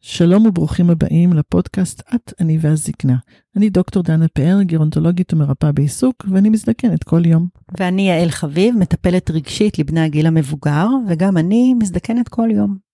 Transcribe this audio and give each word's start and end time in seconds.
שלום 0.00 0.46
וברוכים 0.46 0.90
הבאים 0.90 1.32
לפודקאסט 1.32 2.02
את, 2.14 2.32
אני 2.40 2.58
והזקנה. 2.60 3.16
אני 3.56 3.70
דוקטור 3.70 4.02
דנה 4.02 4.28
פאר, 4.28 4.62
גרונטולוגית 4.62 5.32
ומרפאה 5.32 5.72
בעיסוק, 5.72 6.26
ואני 6.30 6.48
מזדקנת 6.50 7.04
כל 7.04 7.26
יום. 7.26 7.48
ואני 7.78 8.08
יעל 8.08 8.30
חביב, 8.30 8.74
מטפלת 8.78 9.30
רגשית 9.30 9.78
לבני 9.78 10.00
הגיל 10.00 10.26
המבוגר, 10.26 10.86
וגם 11.08 11.36
אני 11.36 11.74
מזדקנת 11.74 12.28
כל 12.28 12.48
יום. 12.52 12.87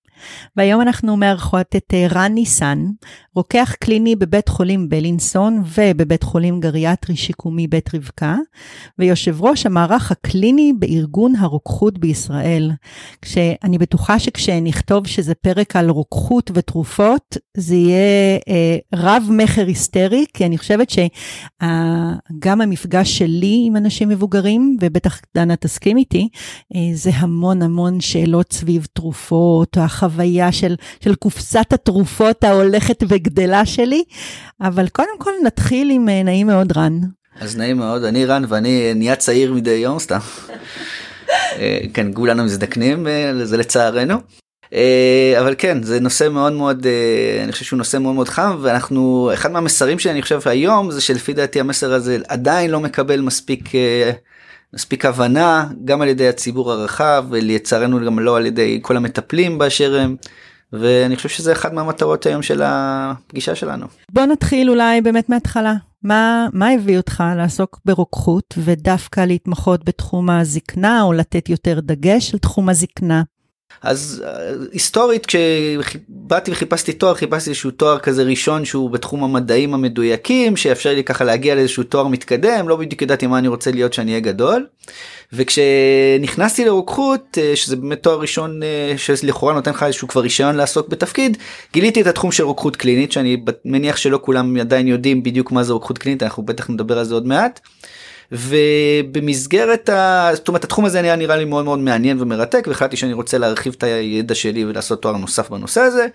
והיום 0.56 0.80
אנחנו 0.80 1.16
מארחות 1.16 1.76
את 1.76 1.94
אה, 1.94 2.06
רן 2.10 2.32
ניסן, 2.32 2.86
רוקח 3.34 3.74
קליני 3.80 4.16
בבית 4.16 4.48
חולים 4.48 4.88
בלינסון 4.88 5.62
ובבית 5.78 6.22
חולים 6.22 6.60
גריאטרי 6.60 7.16
שיקומי 7.16 7.66
בית 7.66 7.94
רבקה, 7.94 8.36
ויושב 8.98 9.42
ראש 9.42 9.66
המערך 9.66 10.12
הקליני 10.12 10.72
בארגון 10.78 11.36
הרוקחות 11.36 11.98
בישראל. 11.98 12.70
כשאני 13.22 13.78
בטוחה 13.78 14.18
שכשנכתוב 14.18 15.06
שזה 15.06 15.34
פרק 15.34 15.76
על 15.76 15.90
רוקחות 15.90 16.50
ותרופות, 16.54 17.36
זה 17.56 17.74
יהיה 17.74 18.38
אה, 18.48 18.76
רב 18.94 19.22
מכר 19.30 19.66
היסטרי, 19.66 20.24
כי 20.34 20.46
אני 20.46 20.58
חושבת 20.58 20.90
שגם 20.90 22.60
המפגש 22.60 23.18
שלי 23.18 23.64
עם 23.66 23.76
אנשים 23.76 24.08
מבוגרים, 24.08 24.76
ובטח 24.80 25.20
דנה 25.36 25.56
תסכים 25.56 25.96
איתי, 25.96 26.28
אה, 26.74 26.80
זה 26.94 27.10
המון 27.14 27.62
המון 27.62 28.00
שאלות 28.00 28.52
סביב 28.52 28.86
תרופות, 28.92 29.78
או 29.78 29.82
החוויה 30.04 30.52
של, 30.52 30.74
של 31.00 31.14
קופסת 31.14 31.72
התרופות 31.72 32.44
ההולכת 32.44 33.04
וגדלה 33.08 33.66
שלי, 33.66 34.04
אבל 34.60 34.88
קודם 34.88 35.18
כל 35.18 35.30
נתחיל 35.44 35.90
עם 35.90 36.08
אה, 36.08 36.22
נעים 36.22 36.46
מאוד 36.46 36.72
רן. 36.76 37.00
אז 37.40 37.56
נעים 37.56 37.76
מאוד, 37.76 38.04
אני 38.04 38.24
רן 38.24 38.44
ואני 38.48 38.94
נהיה 38.94 39.16
צעיר 39.16 39.52
מדי 39.52 39.70
יום 39.70 39.98
סתם. 39.98 40.18
אה, 41.30 41.78
כן, 41.94 42.06
כולנו 42.14 42.44
מזדקנים, 42.44 43.06
אה, 43.06 43.32
זה 43.44 43.56
לצערנו. 43.56 44.14
אבל 45.40 45.54
כן 45.58 45.82
זה 45.82 46.00
נושא 46.00 46.28
מאוד 46.28 46.52
מאוד 46.52 46.86
אני 47.42 47.52
חושב 47.52 47.64
שהוא 47.64 47.76
נושא 47.78 47.96
מאוד 47.96 48.14
מאוד 48.14 48.28
חם 48.28 48.58
ואנחנו 48.62 49.30
אחד 49.34 49.52
מהמסרים 49.52 49.98
שאני 49.98 50.22
חושב 50.22 50.40
היום 50.46 50.90
זה 50.90 51.00
שלפי 51.00 51.32
דעתי 51.32 51.60
המסר 51.60 51.92
הזה 51.92 52.18
עדיין 52.28 52.70
לא 52.70 52.80
מקבל 52.80 53.20
מספיק 53.20 53.68
מספיק 54.74 55.04
הבנה 55.04 55.66
גם 55.84 56.02
על 56.02 56.08
ידי 56.08 56.28
הציבור 56.28 56.72
הרחב 56.72 57.24
ולצערנו 57.30 58.06
גם 58.06 58.18
לא 58.18 58.36
על 58.36 58.46
ידי 58.46 58.78
כל 58.82 58.96
המטפלים 58.96 59.58
באשר 59.58 59.96
הם. 59.96 60.16
ואני 60.72 61.16
חושב 61.16 61.28
שזה 61.28 61.52
אחד 61.52 61.74
מהמטרות 61.74 62.26
היום 62.26 62.42
של 62.42 62.62
הפגישה 62.64 63.54
שלנו. 63.54 63.86
בוא 64.12 64.24
נתחיל 64.24 64.70
אולי 64.70 65.00
באמת 65.00 65.28
מההתחלה. 65.28 65.74
מה, 66.02 66.46
מה 66.52 66.70
הביא 66.70 66.96
אותך 66.96 67.24
לעסוק 67.36 67.80
ברוקחות 67.84 68.54
ודווקא 68.58 69.20
להתמחות 69.20 69.84
בתחום 69.84 70.30
הזקנה 70.30 71.02
או 71.02 71.12
לתת 71.12 71.48
יותר 71.48 71.80
דגש 71.80 72.32
על 72.34 72.38
תחום 72.38 72.68
הזקנה? 72.68 73.22
אז 73.82 74.24
אה, 74.26 74.52
היסטורית 74.72 75.26
כשבאתי 75.26 76.50
וחיפשתי 76.50 76.92
תואר 76.92 77.14
חיפשתי 77.14 77.50
איזשהו 77.50 77.70
תואר 77.70 77.98
כזה 77.98 78.22
ראשון 78.22 78.64
שהוא 78.64 78.90
בתחום 78.90 79.24
המדעים 79.24 79.74
המדויקים 79.74 80.56
שיאפשר 80.56 80.94
לי 80.94 81.04
ככה 81.04 81.24
להגיע 81.24 81.54
לאיזשהו 81.54 81.82
תואר 81.82 82.08
מתקדם 82.08 82.68
לא 82.68 82.76
בדיוק 82.76 83.02
ידעתי 83.02 83.26
מה 83.26 83.38
אני 83.38 83.48
רוצה 83.48 83.70
להיות 83.70 83.92
שאני 83.92 84.10
אהיה 84.10 84.20
גדול. 84.20 84.66
וכשנכנסתי 85.32 86.64
לרוקחות 86.64 87.38
אה, 87.40 87.56
שזה 87.56 87.76
באמת 87.76 88.02
תואר 88.02 88.20
ראשון 88.20 88.62
אה, 88.62 88.94
שלכאורה 88.98 89.52
נותן 89.52 89.70
לך 89.70 89.82
איזשהו 89.82 90.08
כבר 90.08 90.20
רישיון 90.20 90.54
לעסוק 90.54 90.88
בתפקיד 90.88 91.36
גיליתי 91.72 92.00
את 92.00 92.06
התחום 92.06 92.32
של 92.32 92.44
רוקחות 92.44 92.76
קלינית 92.76 93.12
שאני 93.12 93.36
מניח 93.64 93.96
שלא 93.96 94.18
כולם 94.22 94.56
עדיין 94.56 94.88
יודעים 94.88 95.22
בדיוק 95.22 95.52
מה 95.52 95.62
זה 95.62 95.72
רוקחות 95.72 95.98
קלינית 95.98 96.22
אנחנו 96.22 96.42
בטח 96.42 96.70
נדבר 96.70 96.98
על 96.98 97.04
זה 97.04 97.14
עוד 97.14 97.26
מעט. 97.26 97.60
ובמסגרת 98.32 99.88
ה... 99.88 100.30
זאת 100.34 100.48
אומרת 100.48 100.64
התחום 100.64 100.84
הזה 100.84 101.00
היה 101.00 101.16
נראה 101.16 101.36
לי 101.36 101.44
מאוד 101.44 101.64
מאוד 101.64 101.78
מעניין 101.78 102.22
ומרתק 102.22 102.64
והחלטתי 102.68 102.96
שאני 102.96 103.12
רוצה 103.12 103.38
להרחיב 103.38 103.74
את 103.78 103.82
הידע 103.82 104.34
שלי 104.34 104.64
ולעשות 104.64 105.02
תואר 105.02 105.16
נוסף 105.16 105.50
בנושא 105.50 105.80
הזה. 105.80 106.06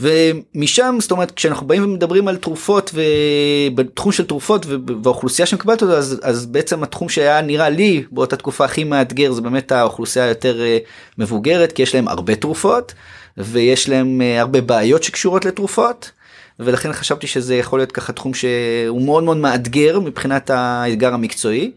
ומשם 0.00 0.96
זאת 1.00 1.10
אומרת 1.10 1.30
כשאנחנו 1.30 1.66
באים 1.66 1.84
ומדברים 1.84 2.28
על 2.28 2.36
תרופות 2.36 2.94
ובתחום 2.94 4.12
של 4.12 4.26
תרופות 4.26 4.66
והאוכלוסייה 5.02 5.46
שמקבלת 5.46 5.82
אותו 5.82 5.92
אז, 5.92 6.20
אז 6.22 6.46
בעצם 6.46 6.82
התחום 6.82 7.08
שהיה 7.08 7.40
נראה 7.40 7.68
לי 7.68 8.04
באותה 8.10 8.36
תקופה 8.36 8.64
הכי 8.64 8.84
מאתגר 8.84 9.32
זה 9.32 9.40
באמת 9.40 9.72
האוכלוסייה 9.72 10.24
היותר 10.24 10.60
אה, 10.62 10.78
מבוגרת 11.18 11.72
כי 11.72 11.82
יש 11.82 11.94
להם 11.94 12.08
הרבה 12.08 12.34
תרופות 12.34 12.94
ויש 13.38 13.88
להם 13.88 14.20
אה, 14.22 14.40
הרבה 14.40 14.60
בעיות 14.60 15.02
שקשורות 15.02 15.44
לתרופות. 15.44 16.10
ולכן 16.58 16.92
חשבתי 16.92 17.26
שזה 17.26 17.54
יכול 17.54 17.78
להיות 17.78 17.92
ככה 17.92 18.12
תחום 18.12 18.34
שהוא 18.34 19.02
מאוד 19.02 19.24
מאוד 19.24 19.36
מאתגר 19.36 20.00
מבחינת 20.00 20.50
האתגר 20.50 21.14
המקצועי. 21.14 21.70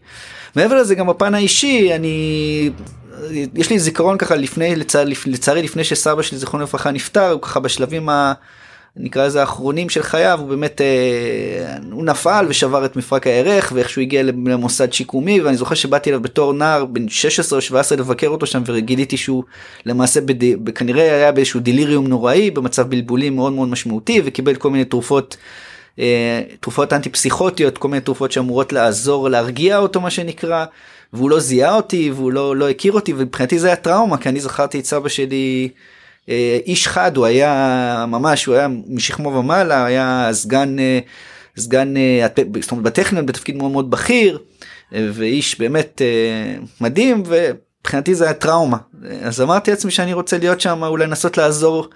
מעבר 0.56 0.76
לזה 0.76 0.94
גם 0.94 1.06
בפן 1.06 1.34
האישי 1.34 1.94
אני 1.94 2.70
יש 3.54 3.70
לי 3.70 3.78
זיכרון 3.78 4.18
ככה 4.18 4.36
לפני 4.36 4.76
לצע, 4.76 5.04
לצערי 5.26 5.62
לפני 5.62 5.84
שסבא 5.84 6.22
שלי 6.22 6.38
זיכרונו 6.38 6.64
לברכה 6.64 6.90
נפטר 6.90 7.30
הוא 7.30 7.42
ככה 7.42 7.60
בשלבים 7.60 8.08
ה... 8.08 8.32
נקרא 8.96 9.26
לזה 9.26 9.40
האחרונים 9.40 9.88
של 9.88 10.02
חייו 10.02 10.38
הוא 10.40 10.48
באמת 10.48 10.80
אה, 10.80 11.76
הוא 11.92 12.04
נפל 12.04 12.46
ושבר 12.48 12.84
את 12.84 12.96
מפרק 12.96 13.26
הירך 13.26 13.72
ואיכשהו 13.74 14.02
הגיע 14.02 14.22
למוסד 14.22 14.92
שיקומי 14.92 15.40
ואני 15.40 15.56
זוכר 15.56 15.74
שבאתי 15.74 16.10
אליו 16.10 16.20
בתור 16.20 16.52
נער 16.52 16.84
בן 16.84 17.08
16 17.08 17.56
או 17.56 17.62
17 17.62 17.98
לבקר 17.98 18.28
אותו 18.28 18.46
שם 18.46 18.62
וגיליתי 18.66 19.16
שהוא 19.16 19.44
למעשה 19.86 20.20
בד... 20.20 20.70
כנראה 20.74 21.14
היה 21.14 21.32
באיזשהו 21.32 21.60
דיליריום 21.60 22.06
נוראי 22.06 22.50
במצב 22.50 22.90
בלבולים 22.90 23.36
מאוד 23.36 23.52
מאוד 23.52 23.68
משמעותי 23.68 24.22
וקיבל 24.24 24.54
כל 24.54 24.70
מיני 24.70 24.84
תרופות. 24.84 25.36
אה, 25.98 26.42
תרופות 26.60 26.92
אנטי 26.92 27.08
פסיכוטיות 27.08 27.78
כל 27.78 27.88
מיני 27.88 28.00
תרופות 28.00 28.32
שאמורות 28.32 28.72
לעזור 28.72 29.28
להרגיע 29.28 29.78
אותו 29.78 30.00
מה 30.00 30.10
שנקרא 30.10 30.64
והוא 31.12 31.30
לא 31.30 31.40
זיהה 31.40 31.76
אותי 31.76 32.10
והוא 32.10 32.32
לא 32.32 32.56
לא 32.56 32.68
הכיר 32.68 32.92
אותי 32.92 33.12
ומבחינתי 33.12 33.58
זה 33.58 33.66
היה 33.66 33.76
טראומה 33.76 34.16
כי 34.16 34.28
אני 34.28 34.40
זכרתי 34.40 34.80
את 34.80 34.84
סבא 34.84 35.08
שלי. 35.08 35.68
אה, 36.28 36.58
איש 36.66 36.88
חד 36.88 37.16
הוא 37.16 37.26
היה 37.26 38.04
ממש 38.08 38.44
הוא 38.44 38.54
היה 38.54 38.68
משכמו 38.88 39.28
ומעלה 39.28 39.84
היה 39.84 40.28
סגן 40.32 40.78
אה, 40.78 40.98
סגן 41.56 41.96
אה, 41.96 42.26
זאת 42.60 42.70
אומרת 42.70 42.84
בטכניון 42.84 43.26
בתפקיד 43.26 43.56
מאוד 43.56 43.70
מאוד 43.70 43.90
בכיר 43.90 44.38
ואיש 44.92 45.58
באמת 45.58 46.02
מדהים 46.80 47.22
ומבחינתי 47.26 48.14
זה 48.14 48.24
היה 48.24 48.34
טראומה 48.34 48.76
אז 49.22 49.40
אמרתי 49.40 49.70
לעצמי 49.70 49.90
שאני 49.90 50.12
רוצה 50.12 50.38
להיות 50.38 50.60
שם 50.60 50.84
אולי 50.84 51.06
לנסות 51.06 51.36
לעזור 51.36 51.88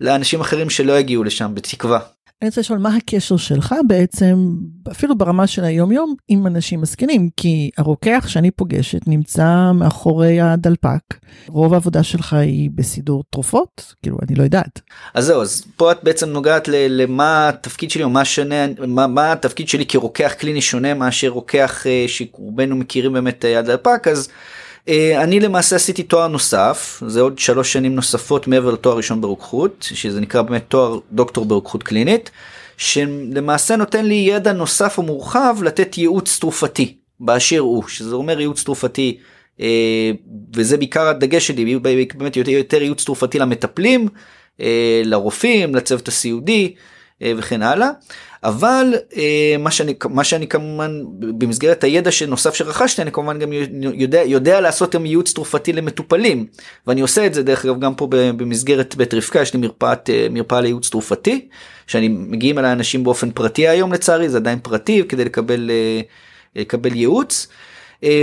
לאנשים 0.00 0.40
אחרים 0.40 0.70
שלא 0.70 0.98
יגיעו 0.98 1.24
לשם 1.24 1.50
בתקווה. 1.54 1.98
אני 2.44 2.48
רוצה 2.48 2.60
לשאול 2.60 2.78
מה 2.78 2.96
הקשר 2.96 3.36
שלך 3.36 3.74
בעצם, 3.86 4.48
אפילו 4.90 5.18
ברמה 5.18 5.46
של 5.46 5.64
היום 5.64 5.92
יום, 5.92 6.14
עם 6.28 6.46
אנשים 6.46 6.80
מסכנים, 6.80 7.28
כי 7.36 7.70
הרוקח 7.78 8.24
שאני 8.28 8.50
פוגשת 8.50 9.00
נמצא 9.06 9.72
מאחורי 9.74 10.40
הדלפק, 10.40 11.00
רוב 11.48 11.74
העבודה 11.74 12.02
שלך 12.02 12.32
היא 12.32 12.70
בסידור 12.74 13.24
תרופות, 13.30 13.94
כאילו 14.02 14.16
אני 14.28 14.34
לא 14.34 14.42
יודעת. 14.42 14.80
אז 15.14 15.24
זהו, 15.24 15.42
אז 15.42 15.64
פה 15.76 15.92
את 15.92 15.98
בעצם 16.02 16.28
נוגעת 16.28 16.68
למה 16.68 17.48
התפקיד 17.48 17.90
שלי 17.90 18.02
או 18.02 18.10
מה 18.10 18.24
שונה, 18.24 18.66
מה, 18.86 19.06
מה 19.06 19.32
התפקיד 19.32 19.68
שלי 19.68 19.86
כרוקח 19.86 20.34
קליני 20.38 20.60
שונה 20.60 20.94
מאשר 20.94 21.28
רוקח 21.28 21.86
אה, 21.86 22.04
שרובנו 22.08 22.76
מכירים 22.76 23.12
באמת 23.12 23.44
הדלפק, 23.58 24.08
אז 24.10 24.28
אה, 24.28 24.63
אני 24.88 25.40
למעשה 25.40 25.76
עשיתי 25.76 26.02
תואר 26.02 26.28
נוסף 26.28 27.02
זה 27.06 27.20
עוד 27.20 27.38
שלוש 27.38 27.72
שנים 27.72 27.94
נוספות 27.94 28.46
מעבר 28.46 28.70
לתואר 28.70 28.96
ראשון 28.96 29.20
ברוקחות 29.20 29.88
שזה 29.94 30.20
נקרא 30.20 30.42
באמת 30.42 30.64
תואר 30.68 30.98
דוקטור 31.12 31.44
ברוקחות 31.44 31.82
קלינית 31.82 32.30
שלמעשה 32.76 33.76
נותן 33.76 34.04
לי 34.04 34.14
ידע 34.14 34.52
נוסף 34.52 34.98
ומורחב 34.98 35.56
לתת 35.62 35.98
ייעוץ 35.98 36.38
תרופתי 36.38 36.96
באשר 37.20 37.58
הוא 37.58 37.88
שזה 37.88 38.14
אומר 38.14 38.40
ייעוץ 38.40 38.62
תרופתי 38.64 39.18
אה, 39.60 40.10
וזה 40.54 40.76
בעיקר 40.76 41.06
הדגש 41.06 41.46
שלי 41.46 41.78
באמת 41.78 42.36
יותר, 42.36 42.50
יותר 42.50 42.82
ייעוץ 42.82 43.04
תרופתי 43.04 43.38
למטפלים 43.38 44.08
אה, 44.60 45.02
לרופאים 45.04 45.74
לצוות 45.74 46.08
הסיעודי 46.08 46.74
וכן 47.20 47.62
הלאה 47.62 47.90
אבל 48.44 48.94
אה, 49.16 49.56
מה 49.58 49.70
שאני 49.70 49.94
מה 50.10 50.24
שאני 50.24 50.46
כמובן 50.46 51.02
במסגרת 51.18 51.84
הידע 51.84 52.10
שנוסף 52.10 52.54
שרכשתי 52.54 53.02
אני 53.02 53.12
כמובן 53.12 53.38
גם 53.38 53.52
יודע 53.80 54.22
יודע 54.26 54.60
לעשות 54.60 54.94
גם 54.94 55.06
ייעוץ 55.06 55.32
תרופתי 55.32 55.72
למטופלים 55.72 56.46
ואני 56.86 57.00
עושה 57.00 57.26
את 57.26 57.34
זה 57.34 57.42
דרך 57.42 57.64
אגב 57.64 57.80
גם 57.80 57.94
פה 57.94 58.06
במסגרת 58.10 58.96
בית 58.96 59.14
רבקה 59.14 59.40
יש 59.40 59.54
לי 59.54 59.60
מרפאת 59.60 60.10
אה, 60.10 60.26
מרפאה 60.30 60.60
לייעוץ 60.60 60.90
תרופתי 60.90 61.48
שאני 61.86 62.08
מגיעים 62.08 62.58
אליי 62.58 62.72
אנשים 62.72 63.04
באופן 63.04 63.30
פרטי 63.30 63.68
היום 63.68 63.92
לצערי 63.92 64.28
זה 64.28 64.38
עדיין 64.38 64.58
פרטי 64.62 65.02
כדי 65.08 65.24
לקבל 65.24 65.70
אה, 65.70 66.00
לקבל 66.56 66.94
ייעוץ. 66.94 67.48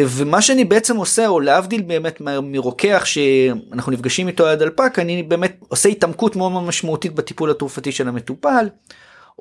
ומה 0.07 0.41
שאני 0.41 0.65
בעצם 0.65 0.97
עושה 0.97 1.27
או 1.27 1.39
להבדיל 1.39 1.81
באמת 1.81 2.21
מרוקח 2.43 3.03
שאנחנו 3.05 3.91
נפגשים 3.91 4.27
איתו 4.27 4.45
על 4.45 4.51
הדלפק 4.53 4.99
אני 4.99 5.23
באמת 5.23 5.57
עושה 5.67 5.89
התעמקות 5.89 6.35
מאוד 6.35 6.51
מאוד 6.51 6.63
משמעותית 6.63 7.15
בטיפול 7.15 7.51
התרופתי 7.51 7.91
של 7.91 8.07
המטופל. 8.07 8.67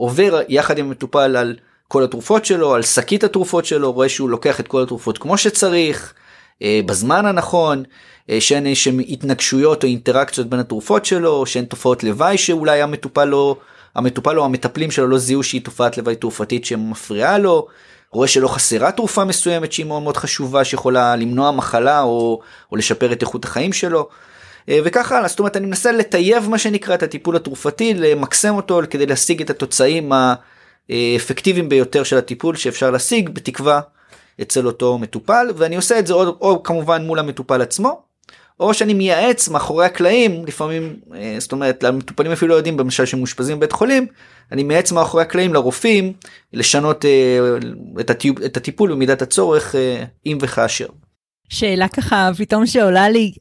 עובר 0.00 0.40
יחד 0.48 0.78
עם 0.78 0.86
המטופל 0.86 1.36
על 1.36 1.56
כל 1.88 2.04
התרופות 2.04 2.44
שלו, 2.44 2.74
על 2.74 2.82
שקית 2.82 3.24
התרופות 3.24 3.64
שלו, 3.64 3.92
רואה 3.92 4.08
שהוא 4.08 4.30
לוקח 4.30 4.60
את 4.60 4.68
כל 4.68 4.82
התרופות 4.82 5.18
כמו 5.18 5.38
שצריך, 5.38 6.14
אה, 6.62 6.80
בזמן 6.86 7.26
הנכון, 7.26 7.82
אה, 8.30 8.40
שאין 8.40 8.66
איזשהם 8.66 8.98
התנגשויות 9.08 9.84
או 9.84 9.88
אינטראקציות 9.88 10.46
בין 10.46 10.60
התרופות 10.60 11.04
שלו, 11.04 11.46
שאין 11.46 11.64
תופעות 11.64 12.04
לוואי 12.04 12.38
שאולי 12.38 12.82
המטופל 12.82 13.24
לא, 13.24 13.56
המטופל 13.94 14.38
או 14.38 14.44
המטפלים 14.44 14.90
שלו 14.90 15.08
לא 15.08 15.18
זיהו 15.18 15.42
שהיא 15.42 15.64
תופעת 15.64 15.98
לוואי 15.98 16.16
תרופתית 16.16 16.64
שמפריעה 16.64 17.38
לו. 17.38 17.66
רואה 18.12 18.28
שלא 18.28 18.48
חסרה 18.48 18.92
תרופה 18.92 19.24
מסוימת 19.24 19.72
שהיא 19.72 19.86
מאוד 19.86 20.02
מאוד 20.02 20.16
חשובה 20.16 20.64
שיכולה 20.64 21.16
למנוע 21.16 21.50
מחלה 21.50 22.02
או, 22.02 22.40
או 22.72 22.76
לשפר 22.76 23.12
את 23.12 23.22
איכות 23.22 23.44
החיים 23.44 23.72
שלו. 23.72 24.08
אה, 24.68 24.78
וככה 24.84 25.16
הלאה, 25.16 25.28
זאת 25.28 25.38
אומרת 25.38 25.56
אני 25.56 25.66
מנסה 25.66 25.92
לטייב 25.92 26.48
מה 26.48 26.58
שנקרא 26.58 26.94
את 26.94 27.02
הטיפול 27.02 27.36
התרופתי, 27.36 27.94
למקסם 27.94 28.54
אותו 28.54 28.80
כדי 28.90 29.06
להשיג 29.06 29.40
את 29.40 29.50
התוצאים 29.50 30.12
האפקטיביים 30.90 31.68
ביותר 31.68 32.02
של 32.02 32.18
הטיפול 32.18 32.56
שאפשר 32.56 32.90
להשיג 32.90 33.28
בתקווה 33.28 33.80
אצל 34.42 34.66
אותו 34.66 34.98
מטופל 34.98 35.46
ואני 35.56 35.76
עושה 35.76 35.98
את 35.98 36.06
זה 36.06 36.14
או, 36.14 36.22
או 36.22 36.62
כמובן 36.62 37.06
מול 37.06 37.18
המטופל 37.18 37.62
עצמו 37.62 38.02
או 38.60 38.74
שאני 38.74 38.94
מייעץ 38.94 39.48
מאחורי 39.48 39.86
הקלעים 39.86 40.44
לפעמים 40.46 40.96
אה, 41.14 41.36
זאת 41.38 41.52
אומרת 41.52 41.82
למטופלים 41.82 42.32
אפילו 42.32 42.48
לא 42.48 42.54
יודעים 42.54 42.78
למשל 42.78 43.06
שמאושפזים 43.06 43.56
בבית 43.56 43.72
חולים 43.72 44.06
אני 44.52 44.62
מייעץ 44.62 44.92
מאחורי 44.92 45.22
הקלעים 45.22 45.54
לרופאים 45.54 46.12
לשנות 46.52 47.04
אה, 47.04 47.38
את, 48.00 48.10
הטיפ, 48.10 48.34
את 48.44 48.56
הטיפול 48.56 48.92
במידת 48.92 49.22
הצורך 49.22 49.74
אם 50.26 50.38
וכאשר. 50.40 50.86
שאלה 51.48 51.88
ככה 51.88 52.30
פתאום 52.38 52.66
שעולה 52.66 53.08
לי 53.08 53.32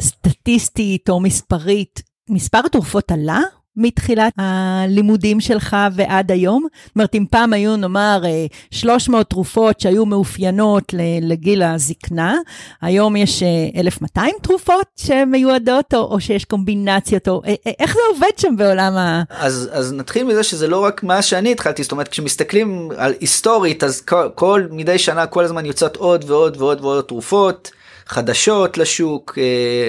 סטטיסטית 0.00 1.10
או 1.10 1.20
מספרית 1.20 2.02
מספר 2.30 2.60
התרופות 2.66 3.12
עלה 3.12 3.40
מתחילת 3.78 4.32
הלימודים 4.38 5.40
שלך 5.40 5.76
ועד 5.92 6.32
היום? 6.32 6.66
זאת 6.86 6.96
אומרת, 6.96 7.14
אם 7.14 7.24
פעם 7.30 7.52
היו 7.52 7.76
נאמר 7.76 8.22
300 8.70 9.18
אה, 9.18 9.24
תרופות 9.24 9.80
שהיו 9.80 10.06
מאופיינות 10.06 10.94
לגיל 11.22 11.62
הזקנה, 11.62 12.36
היום 12.82 13.16
יש 13.16 13.42
1,200 13.76 14.34
אה, 14.34 14.40
תרופות 14.42 14.86
שמיועדות, 14.96 15.94
או, 15.94 15.98
או 15.98 16.20
שיש 16.20 16.44
קומבינציות, 16.44 17.28
או 17.28 17.42
אה, 17.46 17.54
איך 17.78 17.94
זה 17.94 18.00
עובד 18.14 18.38
שם 18.38 18.56
בעולם 18.56 18.96
ה... 18.96 19.22
אז, 19.30 19.70
אז 19.72 19.92
נתחיל 19.92 20.24
מזה 20.24 20.42
שזה 20.42 20.68
לא 20.68 20.84
רק 20.84 21.02
מאז 21.02 21.24
שאני 21.24 21.52
התחלתי, 21.52 21.82
זאת 21.82 21.92
אומרת, 21.92 22.08
כשמסתכלים 22.08 22.88
על 22.96 23.14
היסטורית, 23.20 23.84
אז 23.84 24.00
כל, 24.00 24.28
כל 24.34 24.66
מדי 24.70 24.98
שנה 24.98 25.26
כל 25.26 25.44
הזמן 25.44 25.66
יוצאות 25.66 25.96
עוד 25.96 26.24
ועוד 26.30 26.56
ועוד 26.60 26.80
ועוד 26.80 27.04
תרופות 27.04 27.70
חדשות 28.08 28.78
לשוק, 28.78 29.38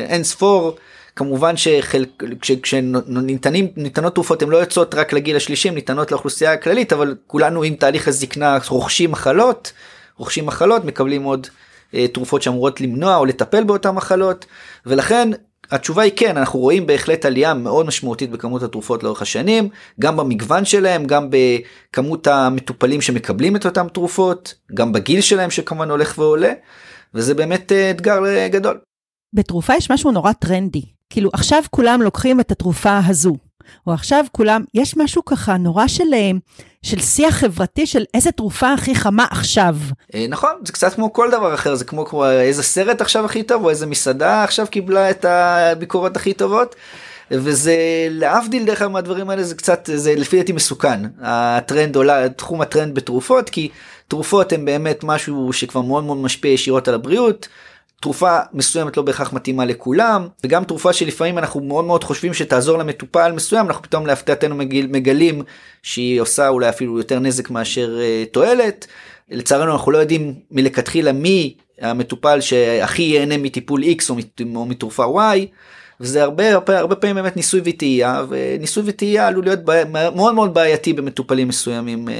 אין 0.07 0.23
ספור. 0.23 0.77
כמובן 1.19 1.53
שכשניתנות 1.57 3.25
תרופות 4.15 4.41
הן 4.41 4.49
לא 4.49 4.57
יוצאות 4.57 4.95
רק 4.95 5.13
לגיל 5.13 5.35
השלישי, 5.35 5.69
ניתנות 5.69 6.11
לאוכלוסייה 6.11 6.53
הכללית, 6.53 6.93
אבל 6.93 7.15
כולנו 7.27 7.63
עם 7.63 7.75
תהליך 7.75 8.07
הזקנה 8.07 8.57
רוכשים 8.69 9.11
מחלות, 9.11 9.71
רוכשים 10.17 10.45
מחלות, 10.45 10.85
מקבלים 10.85 11.23
עוד 11.23 11.47
אה, 11.93 12.07
תרופות 12.07 12.41
שאמורות 12.41 12.81
למנוע 12.81 13.15
או 13.15 13.25
לטפל 13.25 13.63
באותן 13.63 13.89
מחלות, 13.89 14.45
ולכן 14.85 15.29
התשובה 15.71 16.03
היא 16.03 16.11
כן, 16.15 16.37
אנחנו 16.37 16.59
רואים 16.59 16.87
בהחלט 16.87 17.25
עלייה 17.25 17.53
מאוד 17.53 17.85
משמעותית 17.85 18.31
בכמות 18.31 18.63
התרופות 18.63 19.03
לאורך 19.03 19.21
השנים, 19.21 19.69
גם 19.99 20.17
במגוון 20.17 20.65
שלהם, 20.65 21.05
גם 21.05 21.29
בכמות 21.29 22.27
המטופלים 22.27 23.01
שמקבלים 23.01 23.55
את 23.55 23.65
אותן 23.65 23.87
תרופות, 23.87 24.53
גם 24.73 24.91
בגיל 24.91 25.21
שלהם 25.21 25.51
שכמובן 25.51 25.89
הולך 25.89 26.17
ועולה, 26.17 26.51
וזה 27.13 27.33
באמת 27.33 27.71
אה, 27.71 27.91
אתגר 27.91 28.25
אה, 28.25 28.47
גדול. 28.47 28.79
בתרופה 29.33 29.75
יש 29.75 29.91
משהו 29.91 30.11
נורא 30.11 30.31
טרנדי. 30.31 30.81
כאילו, 31.09 31.29
עכשיו 31.33 31.63
כולם 31.69 32.01
לוקחים 32.01 32.39
את 32.39 32.51
התרופה 32.51 32.99
הזו, 33.07 33.35
או 33.87 33.93
עכשיו 33.93 34.25
כולם, 34.31 34.63
יש 34.73 34.97
משהו 34.97 35.25
ככה 35.25 35.57
נורא 35.57 35.87
של, 35.87 36.13
אה, 36.13 36.31
של 36.81 36.99
שיח 36.99 37.35
חברתי 37.35 37.85
של 37.85 38.03
איזה 38.13 38.31
תרופה 38.31 38.73
הכי 38.73 38.95
חמה 38.95 39.25
עכשיו. 39.31 39.75
נכון, 40.29 40.51
זה 40.65 40.73
קצת 40.73 40.93
כמו 40.93 41.13
כל 41.13 41.31
דבר 41.31 41.53
אחר, 41.53 41.75
זה 41.75 41.85
כמו, 41.85 42.05
כמו 42.05 42.29
איזה 42.29 42.63
סרט 42.63 43.01
עכשיו 43.01 43.25
הכי 43.25 43.43
טוב, 43.43 43.63
או 43.63 43.69
איזה 43.69 43.85
מסעדה 43.85 44.43
עכשיו 44.43 44.67
קיבלה 44.67 45.09
את 45.09 45.25
הביקורות 45.25 46.15
הכי 46.15 46.33
טובות. 46.33 46.75
וזה 47.31 47.75
להבדיל 48.09 48.65
דרך 48.65 48.81
אגב 48.81 48.91
מהדברים 48.91 49.29
האלה 49.29 49.43
זה 49.43 49.55
קצת 49.55 49.89
זה 49.93 50.15
לפי 50.15 50.37
דעתי 50.37 50.51
מסוכן 50.51 50.99
הטרנד 51.21 51.95
עולה 51.95 52.29
תחום 52.29 52.61
הטרנד 52.61 52.95
בתרופות 52.95 53.49
כי 53.49 53.69
תרופות 54.09 54.53
הם 54.53 54.65
באמת 54.65 55.03
משהו 55.03 55.53
שכבר 55.53 55.81
מאוד 55.81 56.03
מאוד 56.03 56.17
משפיע 56.17 56.51
ישירות 56.51 56.87
על 56.87 56.93
הבריאות 56.93 57.47
תרופה 58.01 58.37
מסוימת 58.53 58.97
לא 58.97 59.03
בהכרח 59.03 59.33
מתאימה 59.33 59.65
לכולם 59.65 60.27
וגם 60.43 60.63
תרופה 60.63 60.93
שלפעמים 60.93 61.37
אנחנו 61.37 61.61
מאוד 61.61 61.85
מאוד 61.85 62.03
חושבים 62.03 62.33
שתעזור 62.33 62.77
למטופל 62.77 63.31
מסוים 63.31 63.67
אנחנו 63.67 63.83
פתאום 63.83 64.05
להפתעתנו 64.05 64.55
מגל, 64.55 64.87
מגלים 64.87 65.41
שהיא 65.83 66.21
עושה 66.21 66.47
אולי 66.47 66.69
אפילו 66.69 66.97
יותר 66.97 67.19
נזק 67.19 67.49
מאשר 67.49 67.97
uh, 67.99 68.29
תועלת. 68.31 68.87
לצערנו 69.29 69.73
אנחנו 69.73 69.91
לא 69.91 69.97
יודעים 69.97 70.33
מלכתחילה 70.51 71.11
מי 71.11 71.55
המטופל 71.81 72.41
שהכי 72.41 73.01
ייהנה 73.01 73.37
מטיפול 73.37 73.83
x 73.83 74.09
או, 74.09 74.15
או 74.55 74.65
מתרופה 74.65 75.05
y. 75.35 75.39
וזה 76.01 76.23
הרבה 76.23 76.53
הרבה 76.53 76.79
הרבה 76.79 76.95
פעמים 76.95 77.15
באמת 77.15 77.35
ניסוי 77.35 77.61
וטעייה 77.63 78.25
וניסוי 78.29 78.83
וטעייה 78.85 79.27
עלול 79.27 79.43
להיות 79.43 79.59
בעי, 79.59 79.83
מאוד 80.15 80.35
מאוד 80.35 80.53
בעייתי 80.53 80.93
במטופלים 80.93 81.47
מסוימים 81.47 82.07
uh, 82.07 82.11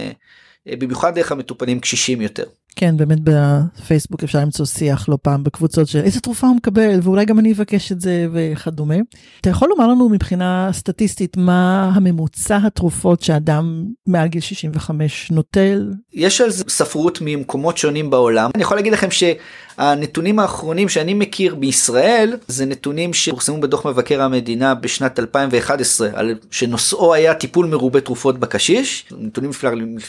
במיוחד 0.68 1.16
דרך 1.16 1.32
המטופלים 1.32 1.80
קשישים 1.80 2.22
יותר. 2.22 2.44
כן, 2.76 2.98
באמת 2.98 3.20
בפייסבוק 3.24 4.24
אפשר 4.24 4.40
למצוא 4.40 4.66
שיח 4.66 5.10
לא 5.10 5.18
פעם 5.22 5.44
בקבוצות 5.44 5.88
של 5.88 6.00
איזה 6.00 6.22
תרופה 6.22 6.48
הוא 6.48 6.56
מקבל, 6.56 7.00
ואולי 7.04 7.26
גם 7.26 7.40
אני 7.40 7.52
אבקש 7.52 7.92
את 7.92 8.02
זה 8.02 8.28
וכדומה. 8.34 8.96
אתה 9.42 9.50
יכול 9.50 9.70
לומר 9.70 9.88
לנו 9.88 10.10
מבחינה 10.10 10.70
סטטיסטית 10.72 11.38
מה 11.38 11.92
הממוצע 11.96 12.60
התרופות 12.66 13.22
שאדם 13.22 13.86
מעל 14.08 14.28
גיל 14.28 14.42
65 14.42 15.32
נוטל? 15.32 15.92
יש 16.14 16.42
על 16.42 16.50
זה 16.50 16.64
ספרות 16.68 17.20
ממקומות 17.22 17.78
שונים 17.78 18.10
בעולם. 18.10 18.50
אני 18.56 18.64
יכול 18.64 18.78
להגיד 18.78 18.94
לכם 18.94 19.12
שהנתונים 19.80 20.40
האחרונים 20.40 20.90
שאני 20.90 21.14
מכיר 21.14 21.56
בישראל, 21.56 22.38
זה 22.48 22.66
נתונים 22.66 23.14
שפורסמו 23.14 23.62
בדוח 23.62 23.86
מבקר 23.86 24.22
המדינה 24.22 24.76
בשנת 24.76 25.20
2011, 25.20 26.10
על 26.14 26.36
שנושאו 26.52 27.14
היה 27.14 27.34
טיפול 27.34 27.66
מרובה 27.66 28.02
תרופות 28.02 28.40
בקשיש, 28.40 29.06
נתונים 29.20 29.52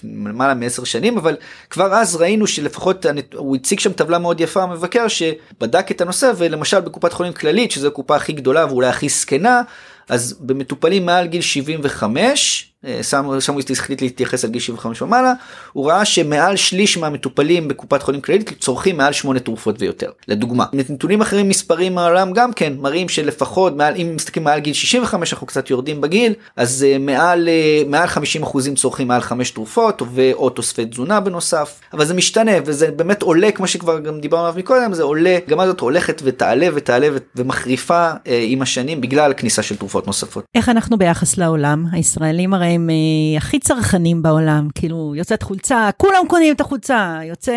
למעלה 0.02 0.54
מעשר 0.54 0.84
שנים, 0.84 1.18
אבל 1.18 1.36
כבר 1.70 1.94
אז 1.94 2.16
ראינו 2.16 2.46
שלפחות 2.46 3.06
הוא 3.34 3.56
הציג 3.56 3.80
שם 3.80 3.92
טבלה 3.92 4.18
מאוד 4.18 4.40
יפה 4.40 4.62
המבקר 4.62 5.08
שבדק 5.08 5.90
את 5.90 6.00
הנושא 6.00 6.32
ולמשל 6.36 6.80
בקופת 6.80 7.12
חולים 7.12 7.32
כללית 7.32 7.70
שזו 7.70 7.86
הקופה 7.88 8.16
הכי 8.16 8.32
גדולה 8.32 8.66
ואולי 8.66 8.88
הכי 8.88 9.08
זקנה 9.08 9.62
אז 10.08 10.36
במטופלים 10.40 11.06
מעל 11.06 11.26
גיל 11.26 11.40
75 11.40 12.69
שם 13.02 13.24
הוא 13.24 13.62
החליט 13.72 14.02
להתייחס 14.02 14.44
על 14.44 14.50
גיל 14.50 14.60
75 14.60 15.02
ומעלה 15.02 15.32
הוא 15.72 15.90
ראה 15.90 16.04
שמעל 16.04 16.56
שליש 16.56 16.98
מהמטופלים 16.98 17.68
בקופת 17.68 18.02
חולים 18.02 18.20
כללית 18.20 18.50
צורכים 18.60 18.96
מעל 18.96 19.12
8 19.12 19.40
תרופות 19.40 19.76
ויותר. 19.78 20.10
לדוגמה 20.28 20.64
נתונים 20.72 21.20
אחרים 21.20 21.48
מספרים 21.48 21.94
מהעולם 21.94 22.32
גם 22.32 22.52
כן 22.52 22.72
מראים 22.78 23.08
שלפחות 23.08 23.76
מעל 23.76 23.94
אם 23.96 24.12
מסתכלים 24.16 24.44
מעל 24.44 24.60
גיל 24.60 24.72
65 24.72 25.32
אנחנו 25.32 25.46
קצת 25.46 25.70
יורדים 25.70 26.00
בגיל 26.00 26.32
אז 26.56 26.86
uh, 26.88 26.98
מעל 26.98 27.48
uh, 27.48 27.88
מעל 27.88 28.06
50 28.06 28.42
אחוזים 28.42 28.74
צורכים 28.74 29.08
מעל 29.08 29.20
5 29.20 29.50
תרופות 29.50 30.02
ואו 30.14 30.50
תוספי 30.50 30.86
תזונה 30.86 31.20
בנוסף. 31.20 31.80
אבל 31.92 32.04
זה 32.04 32.14
משתנה 32.14 32.52
וזה 32.64 32.90
באמת 32.90 33.22
עולה 33.22 33.52
כמו 33.52 33.66
שכבר 33.66 33.98
גם 33.98 34.20
דיברנו 34.20 34.44
עליו 34.44 34.58
מקודם 34.58 34.94
זה 34.94 35.02
עולה 35.02 35.38
גם 35.48 35.60
הזאת 35.60 35.80
הולכת 35.80 36.22
ותעלה 36.24 36.68
ותעלה 36.74 37.08
ומחריפה 37.36 38.10
עם 38.24 38.62
השנים 38.62 39.00
בגלל 39.00 39.32
כניסה 39.32 39.62
של 39.62 39.76
תרופות 39.76 40.06
נוספות. 40.06 40.44
איך 40.54 40.68
אנחנו 40.68 40.98
ביחס 40.98 41.38
לעולם? 41.38 41.84
הישראלים 41.92 42.54
הרי 42.54 42.69
הם 42.70 42.90
אה, 42.90 43.36
הכי 43.36 43.58
צרכנים 43.58 44.22
בעולם, 44.22 44.68
כאילו 44.74 45.12
יוצאת 45.16 45.42
חולצה, 45.42 45.90
כולם 45.96 46.24
קונים 46.28 46.54
את 46.54 46.60
החולצה, 46.60 47.18
יוצא 47.24 47.54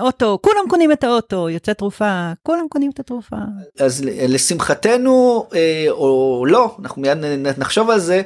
אוטו, 0.00 0.38
כולם 0.42 0.68
קונים 0.68 0.92
את 0.92 1.04
האוטו, 1.04 1.50
יוצא 1.50 1.72
תרופה, 1.72 2.32
כולם 2.42 2.66
קונים 2.68 2.90
את 2.94 3.00
התרופה. 3.00 3.36
אז 3.78 4.04
לשמחתנו, 4.04 5.46
אה, 5.54 5.86
או 5.90 6.44
לא, 6.48 6.76
אנחנו 6.82 7.02
מיד 7.02 7.18
נחשוב 7.58 7.90
על 7.90 7.98
זה, 7.98 8.22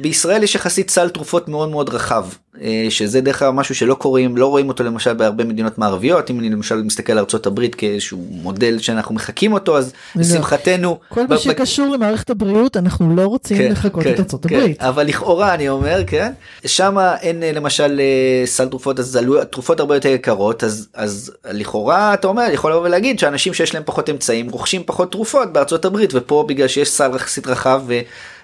בישראל 0.00 0.42
יש 0.42 0.54
יחסית 0.54 0.90
סל 0.90 1.08
תרופות 1.08 1.48
מאוד 1.48 1.68
מאוד 1.68 1.88
רחב 1.88 2.26
אה, 2.62 2.86
שזה 2.88 3.20
דרך 3.20 3.38
כלל 3.38 3.50
משהו 3.50 3.74
שלא 3.74 3.94
קוראים 3.94 4.36
לא 4.36 4.46
רואים 4.46 4.68
אותו 4.68 4.84
למשל 4.84 5.14
בהרבה 5.14 5.44
מדינות 5.44 5.78
מערביות. 5.78 6.30
אם 6.30 6.38
אני 6.38 6.50
למשל 6.50 6.82
מסתכל 6.82 7.12
על 7.12 7.18
ארצות 7.18 7.46
הברית 7.46 7.74
כאיזשהו 7.74 8.26
מודל 8.30 8.78
שאנחנו 8.78 9.14
מחקים 9.14 9.52
אותו 9.52 9.78
אז 9.78 9.92
לשמחתנו 10.16 10.98
כל 11.08 11.26
מה 11.26 11.38
שקשור 11.38 11.94
למערכת 11.94 12.30
הבריאות 12.30 12.76
אנחנו 12.76 13.16
לא 13.16 13.22
רוצים 13.22 13.56
כן, 13.56 13.72
לחכות 13.72 14.04
כן, 14.04 14.14
את 14.14 14.18
ארצות 14.18 14.46
כן, 14.46 14.56
הברית. 14.56 14.82
אבל 14.82 15.06
לכאורה 15.06 15.54
אני 15.54 15.68
אומר 15.68 16.02
כן 16.06 16.32
שם 16.66 16.96
אין 17.20 17.42
אה, 17.42 17.52
למשל 17.52 18.00
סל 18.44 18.68
תרופות 18.68 18.98
אז 18.98 19.18
תרופות 19.50 19.80
הרבה 19.80 19.94
יותר 19.94 20.08
יקרות 20.08 20.64
אז 20.64 20.88
אז 20.94 21.32
לכאורה 21.50 22.14
אתה 22.14 22.26
אומר 22.28 22.46
יכול 22.52 22.70
לבוא 22.70 22.82
ולהגיד 22.82 23.18
שאנשים 23.18 23.54
שיש 23.54 23.74
להם 23.74 23.82
פחות 23.86 24.10
אמצעים 24.10 24.50
רוכשים 24.50 24.82
פחות 24.86 25.12
תרופות 25.12 25.52
בארצות 25.52 25.84
הברית 25.84 26.10
ופה 26.14 26.44
בגלל 26.48 26.68
שיש 26.68 26.88
סל 26.90 27.10
יחסית 27.14 27.46
רחב. 27.46 27.82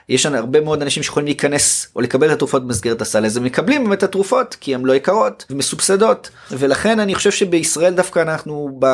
יש 0.08 0.26
לנו 0.26 0.36
הרבה 0.36 0.60
מאוד 0.60 0.82
אנשים 0.82 1.02
שיכולים 1.02 1.26
להיכנס 1.26 1.86
או 1.96 2.00
לקבל 2.00 2.28
את 2.28 2.32
התרופות 2.32 2.66
במסגרת 2.66 3.00
הסל 3.00 3.24
הזה 3.24 3.40
מקבלים 3.40 3.84
באמת 3.84 3.98
את 3.98 4.02
התרופות 4.02 4.56
כי 4.60 4.74
הן 4.74 4.84
לא 4.84 4.92
יקרות 4.92 5.44
ומסובסדות 5.50 6.30
ולכן 6.50 7.00
אני 7.00 7.14
חושב 7.14 7.30
שבישראל 7.30 7.94
דווקא 7.94 8.20
אנחנו 8.20 8.76
ב... 8.78 8.86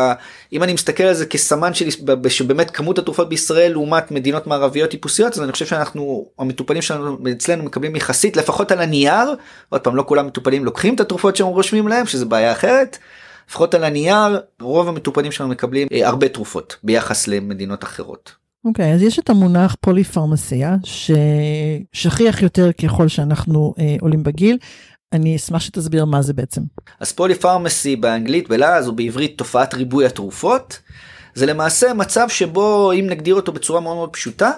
אם 0.53 0.62
אני 0.62 0.73
מסתכל 0.73 1.03
על 1.03 1.15
זה 1.15 1.27
כסמן 1.27 1.75
שלי 1.75 1.91
שבאמת 2.29 2.71
כמות 2.71 2.99
התרופות 2.99 3.29
בישראל 3.29 3.73
לעומת 3.73 4.11
מדינות 4.11 4.47
מערביות 4.47 4.91
טיפוסיות 4.91 5.33
אז 5.33 5.43
אני 5.43 5.53
חושב 5.53 5.67
שאנחנו 5.67 6.27
המטופלים 6.38 6.83
שלנו 6.83 7.19
אצלנו 7.33 7.65
מקבלים 7.65 7.97
יחסית 7.97 8.37
לפחות 8.37 8.73
על 8.73 8.81
הנייר 8.81 9.35
עוד 9.69 9.81
פעם 9.81 9.97
לא 9.97 10.05
כולם 10.07 10.27
מטופלים 10.27 10.65
לוקחים 10.65 10.95
את 10.95 11.00
התרופות 11.00 11.37
שהם 11.37 11.47
רושמים 11.47 11.88
להם 11.88 12.07
שזה 12.07 12.25
בעיה 12.25 12.53
אחרת. 12.53 12.99
לפחות 13.49 13.75
על 13.75 13.85
הנייר 13.85 14.41
רוב 14.61 14.88
המטופלים 14.88 15.33
שלנו 15.33 15.50
מקבלים 15.50 15.88
אה, 15.93 16.09
הרבה 16.09 16.29
תרופות 16.29 16.77
ביחס 16.83 17.29
למדינות 17.29 17.85
אחרות. 17.85 18.38
אוקיי, 18.65 18.93
okay, 18.93 18.95
אז 18.95 19.03
יש 19.03 19.19
את 19.19 19.31
המונח 19.31 19.77
פוליפרמסיה, 19.81 20.77
ששכיח 20.85 22.43
יותר 22.43 22.73
ככל 22.73 23.09
שאנחנו 23.09 23.75
אה, 23.79 23.97
עולים 24.00 24.23
בגיל. 24.23 24.59
אני 25.12 25.37
אשמח 25.37 25.61
שתסביר 25.61 26.05
מה 26.05 26.23
זה 26.23 26.33
בעצם. 26.33 26.61
אז 27.00 27.12
פוליפרמסי 27.12 27.97
באנגלית 27.97 28.49
בלעז 28.49 28.88
ובעברית 28.88 29.38
תופעת 29.38 29.75
ריבוי 29.75 30.07
התרופות. 30.07 30.79
זה 31.35 31.47
למעשה 31.47 31.95
מצב 31.95 32.29
שבו 32.29 32.93
אם 32.93 33.07
נגדיר 33.09 33.35
אותו 33.35 33.53
בצורה 33.53 33.81
מאוד 33.81 33.97
מאוד 33.97 34.11
פשוטה 34.12 34.50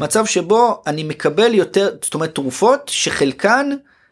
מצב 0.00 0.26
שבו 0.26 0.82
אני 0.86 1.04
מקבל 1.04 1.54
יותר 1.54 1.90
זאת 2.02 2.14
אומרת 2.14 2.34
תרופות 2.34 2.80
שחלקן 2.86 3.70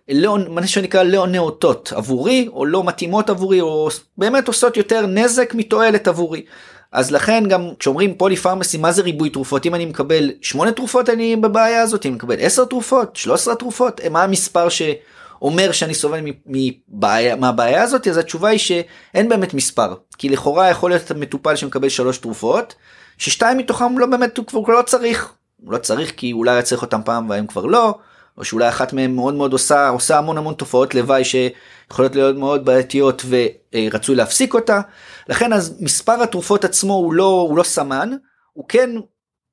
לא 0.09 0.39
מה 0.49 0.67
שנקרא 0.67 1.03
לא 1.03 1.27
נאותות 1.27 1.93
עבורי 1.97 2.49
או 2.53 2.67
לא 2.67 2.85
מתאימות 2.85 3.31
עבורי 3.31 3.61
או 3.61 3.89
באמת 4.19 4.49
עושות 4.49 4.77
יותר 4.77 5.07
נזק 5.07 5.55
מתועלת 5.55 6.09
עבורי. 6.09 6.45
אז 6.93 7.11
לכן 7.11 7.45
גם 7.49 7.69
כשאומרים 7.79 8.15
פולי 8.15 8.37
פרמסי 8.37 8.79
מה 8.79 8.93
זה 8.93 9.03
ריבוי 9.03 9.31
תרופות? 9.31 9.67
אם 9.67 9.75
אני 9.75 9.87
מקבל 9.87 10.31
8 10.43 10.73
תרופות 10.73 11.09
אני 11.09 11.37
בבעיה 11.37 11.83
הזאת. 11.83 12.07
אם 12.07 12.15
מקבל 12.15 12.37
10 12.39 12.65
תרופות 12.65 13.17
13 13.17 13.55
תרופות 13.55 14.01
מה 14.11 14.23
המספר 14.23 14.69
שאומר 14.69 15.73
שאני 15.73 15.95
סובל 15.95 16.21
מבעיה 16.47 17.37
מהבעיה 17.37 17.83
הזאת? 17.83 18.09
אז 18.09 18.17
התשובה 18.17 18.49
היא 18.49 18.59
שאין 18.59 19.29
באמת 19.29 19.55
מספר. 19.55 19.95
כי 20.19 20.29
לכאורה 20.29 20.71
יכול 20.71 20.91
להיות 20.91 21.13
מטופל 21.13 21.57
שמקבל 21.57 21.89
3 21.89 22.19
תרופות 22.19 22.75
ששתיים 23.19 23.59
מתוכם 23.59 23.99
לא 23.99 24.07
באמת 24.07 24.39
הוא 24.39 24.47
כבר 24.47 24.61
לא 24.61 24.83
צריך. 24.83 25.33
הוא 25.57 25.73
לא 25.73 25.79
צריך 25.79 26.13
כי 26.17 26.33
אולי 26.33 26.51
היה 26.51 26.63
צריך 26.63 26.83
אותם 26.83 27.01
פעם 27.05 27.31
והיום 27.31 27.47
כבר 27.47 27.67
לא. 27.67 27.99
או 28.39 28.45
שאולי 28.45 28.69
אחת 28.69 28.93
מהן 28.93 29.15
מאוד 29.15 29.35
מאוד 29.35 29.53
עושה 29.53 29.89
עושה 29.89 30.19
המון 30.19 30.39
המון 30.39 30.55
תופעות 30.55 30.95
לוואי 30.95 31.23
שיכולות 31.25 32.15
להיות 32.15 32.37
מאוד 32.37 32.65
בעייתיות 32.65 33.25
ורצוי 33.29 34.15
להפסיק 34.15 34.55
אותה. 34.55 34.81
לכן 35.29 35.53
אז 35.53 35.77
מספר 35.81 36.23
התרופות 36.23 36.65
עצמו 36.65 36.95
הוא 36.95 37.15
לא 37.15 37.47
הוא 37.49 37.57
לא 37.57 37.63
סמן 37.63 38.11
הוא 38.53 38.65
כן 38.69 38.91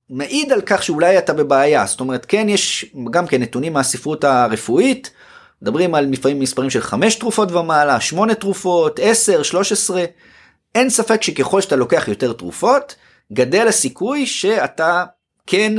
מעיד 0.10 0.52
על 0.52 0.62
כך 0.66 0.84
שאולי 0.84 1.18
אתה 1.18 1.34
בבעיה. 1.34 1.86
זאת 1.86 2.00
אומרת 2.00 2.26
כן 2.26 2.50
יש 2.50 2.86
גם 3.12 3.28
כן 3.28 3.42
נתונים 3.42 3.74
מהספרות 3.74 4.24
הרפואית 4.24 5.12
מדברים 5.62 5.96
על 5.96 6.06
לפעמים 6.06 6.40
מספרים 6.40 6.70
של 6.70 6.82
5 6.82 7.16
תרופות 7.16 7.52
ומעלה 7.52 8.02
8 8.02 8.34
תרופות 8.34 9.00
10 9.04 9.44
13 9.44 10.06
אין 10.76 10.90
ספק 10.90 11.24
שככל 11.24 11.62
שאתה 11.62 11.76
לוקח 11.76 12.08
יותר 12.08 12.34
תרופות 12.34 12.96
גדל 13.34 13.68
הסיכוי 13.68 14.26
שאתה 14.26 15.06
כן 15.48 15.74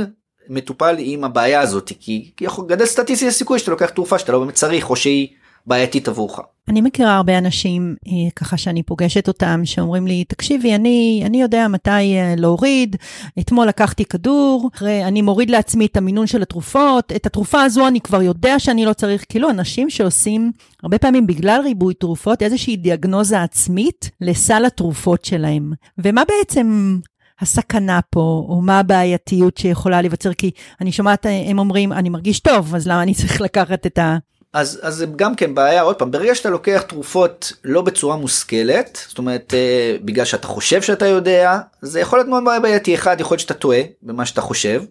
מטופל 0.51 0.95
עם 0.99 1.23
הבעיה 1.23 1.61
הזאת 1.61 1.91
כי, 1.99 2.31
כי 2.37 2.45
יכול 2.45 2.65
גדל 2.67 2.85
סטטיסטי 2.85 3.27
הסיכוי 3.27 3.59
שאתה 3.59 3.71
לוקח 3.71 3.89
תרופה 3.89 4.19
שאתה 4.19 4.31
לא 4.31 4.39
באמת 4.39 4.53
צריך 4.53 4.89
או 4.89 4.95
שהיא 4.95 5.27
בעייתית 5.67 6.07
עבורך. 6.07 6.39
אני 6.67 6.81
מכירה 6.81 7.15
הרבה 7.15 7.37
אנשים 7.37 7.95
אה, 8.07 8.11
ככה 8.35 8.57
שאני 8.57 8.83
פוגשת 8.83 9.27
אותם 9.27 9.61
שאומרים 9.65 10.07
לי 10.07 10.23
תקשיבי 10.23 10.75
אני 10.75 11.23
אני 11.25 11.41
יודע 11.41 11.67
מתי 11.67 11.89
אה, 11.89 12.33
להוריד. 12.37 12.95
אתמול 13.39 13.67
לקחתי 13.67 14.05
כדור 14.05 14.69
אחרי 14.75 15.05
אני 15.05 15.21
מוריד 15.21 15.49
לעצמי 15.49 15.85
את 15.85 15.97
המינון 15.97 16.27
של 16.27 16.41
התרופות 16.41 17.11
את 17.15 17.25
התרופה 17.25 17.61
הזו 17.61 17.87
אני 17.87 18.01
כבר 18.01 18.21
יודע 18.21 18.59
שאני 18.59 18.85
לא 18.85 18.93
צריך. 18.93 19.25
כאילו 19.29 19.49
אנשים 19.49 19.89
שעושים 19.89 20.51
הרבה 20.83 20.97
פעמים 20.97 21.27
בגלל 21.27 21.61
ריבוי 21.63 21.93
תרופות 21.93 22.41
איזושהי 22.41 22.75
דיאגנוזה 22.75 23.41
עצמית 23.41 24.09
לסל 24.21 24.65
התרופות 24.65 25.25
שלהם. 25.25 25.73
ומה 25.97 26.23
בעצם 26.27 26.97
הסכנה 27.41 27.99
פה, 28.09 28.45
או 28.49 28.61
מה 28.61 28.79
הבעייתיות 28.79 29.57
שיכולה 29.57 30.01
להיווצר, 30.01 30.33
כי 30.33 30.51
אני 30.81 30.91
שומעת, 30.91 31.25
הם 31.49 31.59
אומרים, 31.59 31.93
אני 31.93 32.09
מרגיש 32.09 32.39
טוב, 32.39 32.75
אז 32.75 32.87
למה 32.87 33.03
אני 33.03 33.13
צריך 33.13 33.41
לקחת 33.41 33.85
את 33.85 33.97
ה... 33.97 34.17
אז 34.53 34.79
אז 34.81 34.95
זה 34.95 35.05
גם 35.15 35.35
כן 35.35 35.55
בעיה 35.55 35.81
עוד 35.81 35.95
פעם 35.95 36.11
ברגע 36.11 36.35
שאתה 36.35 36.49
לוקח 36.49 36.81
תרופות 36.81 37.53
לא 37.63 37.81
בצורה 37.81 38.15
מושכלת 38.15 39.05
זאת 39.07 39.17
אומרת 39.17 39.53
אה, 39.53 39.95
בגלל 40.01 40.25
שאתה 40.25 40.47
חושב 40.47 40.81
שאתה 40.81 41.07
יודע 41.07 41.59
זה 41.81 41.99
יכול 41.99 42.19
להיות 42.19 42.27
מאוד 42.27 42.43
בעייתי 42.61 42.95
אחד 42.95 43.21
יכול 43.21 43.35
להיות 43.35 43.39
שאתה 43.39 43.53
טועה 43.53 43.79
במה 44.01 44.25
שאתה 44.25 44.41
חושב. 44.41 44.83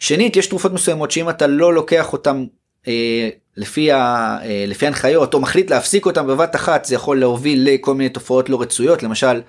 שנית 0.00 0.36
יש 0.36 0.46
תרופות 0.46 0.72
מסוימות 0.72 1.10
שאם 1.10 1.30
אתה 1.30 1.46
לא 1.46 1.74
לוקח 1.74 2.12
אותם 2.12 2.44
אה, 2.88 3.28
לפי, 3.56 3.92
ה, 3.92 3.98
אה, 4.42 4.64
לפי 4.66 4.86
הנחיות 4.86 5.34
או 5.34 5.40
מחליט 5.40 5.70
להפסיק 5.70 6.06
אותם 6.06 6.26
בבת 6.26 6.56
אחת 6.56 6.84
זה 6.84 6.94
יכול 6.94 7.20
להוביל 7.20 7.68
לכל 7.70 7.94
מיני 7.94 8.10
תופעות 8.10 8.48
לא 8.48 8.60
רצויות 8.60 9.02
למשל 9.02 9.40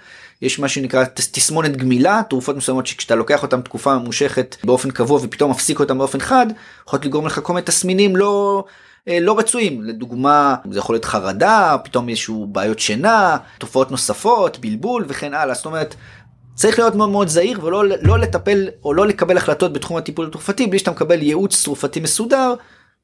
יש 0.41 0.59
מה 0.59 0.67
שנקרא 0.67 1.05
תסמונת 1.13 1.77
גמילה 1.77 2.21
תרופות 2.29 2.55
מסוימות 2.55 2.87
שכשאתה 2.87 3.15
לוקח 3.15 3.43
אותם 3.43 3.61
תקופה 3.61 3.97
ממושכת 3.97 4.55
באופן 4.63 4.91
קבוע 4.91 5.19
ופתאום 5.23 5.51
מפסיק 5.51 5.79
אותם 5.79 5.97
באופן 5.97 6.19
חד 6.19 6.47
יכולות 6.87 7.05
לגרום 7.05 7.25
לך 7.25 7.39
כל 7.43 7.53
מיני 7.53 7.65
תסמינים 7.65 8.15
לא. 8.15 8.63
אה, 9.07 9.19
לא 9.21 9.39
רצויים 9.39 9.83
לדוגמה 9.83 10.55
זה 10.71 10.79
יכול 10.79 10.95
להיות 10.95 11.05
חרדה 11.05 11.75
פתאום 11.83 12.09
איזשהו 12.09 12.47
בעיות 12.47 12.79
שינה 12.79 13.37
תופעות 13.57 13.91
נוספות 13.91 14.59
בלבול 14.59 15.05
וכן 15.07 15.33
הלאה 15.33 15.55
זאת 15.55 15.65
אומרת 15.65 15.95
צריך 16.55 16.79
להיות 16.79 16.95
מאוד 16.95 17.09
מאוד 17.09 17.27
זהיר 17.27 17.65
ולא 17.65 17.83
לא 18.01 18.19
לטפל 18.19 18.67
או 18.83 18.93
לא 18.93 19.07
לקבל 19.07 19.37
החלטות 19.37 19.73
בתחום 19.73 19.97
הטיפול 19.97 20.25
התרופתי 20.27 20.67
בלי 20.67 20.79
שאתה 20.79 20.91
מקבל 20.91 21.21
ייעוץ 21.21 21.63
תרופתי 21.63 21.99
מסודר 21.99 22.53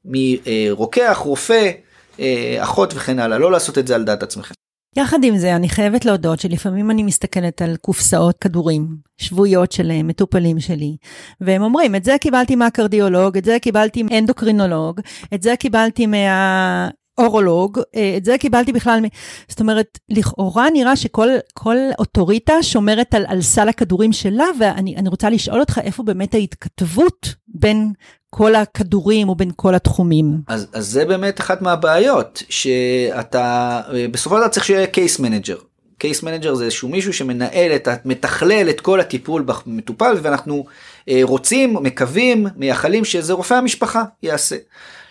מרוקח 0.06 1.18
רופא 1.18 1.72
אה, 2.20 2.58
אחות 2.60 2.94
וכן 2.96 3.20
הלאה 3.20 3.38
לא 3.38 3.52
לעשות 3.52 3.78
את 3.78 3.88
זה 3.88 3.96
על 3.96 4.04
דעת 4.04 4.24
עצמכם. 4.24 4.57
יחד 4.98 5.24
עם 5.24 5.38
זה, 5.38 5.56
אני 5.56 5.70
חייבת 5.70 6.06
להודות 6.06 6.40
שלפעמים 6.40 6.92
אני 6.92 7.04
מסתכלת 7.04 7.62
על 7.62 7.76
קופסאות 7.76 8.38
כדורים 8.38 8.88
שבויות 9.18 9.72
של 9.72 9.92
אה, 9.92 10.04
מטופלים 10.04 10.60
שלי, 10.60 10.98
והם 11.42 11.62
אומרים, 11.62 11.96
את 11.96 12.04
זה 12.04 12.16
קיבלתי 12.22 12.56
מהקרדיולוג, 12.56 13.38
את 13.38 13.46
זה 13.46 13.58
קיבלתי 13.62 14.04
מאנדוקרינולוג, 14.04 15.00
את 15.34 15.44
זה 15.44 15.56
קיבלתי 15.60 16.06
מה... 16.06 16.90
אורולוג, 17.18 17.80
אה, 17.96 18.14
את 18.18 18.26
זה 18.26 18.38
קיבלתי 18.38 18.72
בכלל, 18.74 19.00
זאת 19.48 19.60
אומרת, 19.60 20.00
לכאורה 20.10 20.70
נראה 20.74 20.96
שכל 20.96 21.78
אוטוריטה 22.00 22.64
שומרת 22.64 23.14
על, 23.14 23.26
על 23.28 23.42
סל 23.42 23.70
הכדורים 23.70 24.14
שלה, 24.14 24.46
ואני 24.60 25.10
רוצה 25.10 25.30
לשאול 25.30 25.60
אותך 25.60 25.82
איפה 25.84 26.04
באמת 26.04 26.34
ההתכתבות 26.34 27.36
בין 27.48 27.92
כל 28.30 28.56
הכדורים 28.56 29.30
ובין 29.30 29.52
כל 29.56 29.76
התחומים. 29.76 30.38
אז, 30.48 30.68
אז 30.74 30.88
זה 30.88 31.06
באמת 31.06 31.40
אחת 31.40 31.62
מהבעיות, 31.62 32.44
שאתה 32.50 33.82
בסופו 34.12 34.36
של 34.36 34.42
דבר 34.42 34.50
צריך 34.50 34.66
שיהיה 34.66 34.88
case 34.88 35.20
manager. 35.20 35.58
case 35.98 36.24
manager 36.24 36.56
זה 36.56 36.64
איזשהו 36.64 36.90
מישהו 36.90 37.14
שמנהל 37.14 37.72
את, 37.76 37.88
מתכלל 38.06 38.70
את 38.70 38.82
כל 38.82 39.00
הטיפול 39.00 39.46
במטופל 39.46 40.16
ואנחנו 40.22 40.66
אה, 41.10 41.20
רוצים, 41.24 41.74
מקווים, 41.74 42.48
מייחלים 42.56 43.06
שזה 43.06 43.34
רופא 43.34 43.54
המשפחה 43.54 44.04
יעשה. 44.24 44.56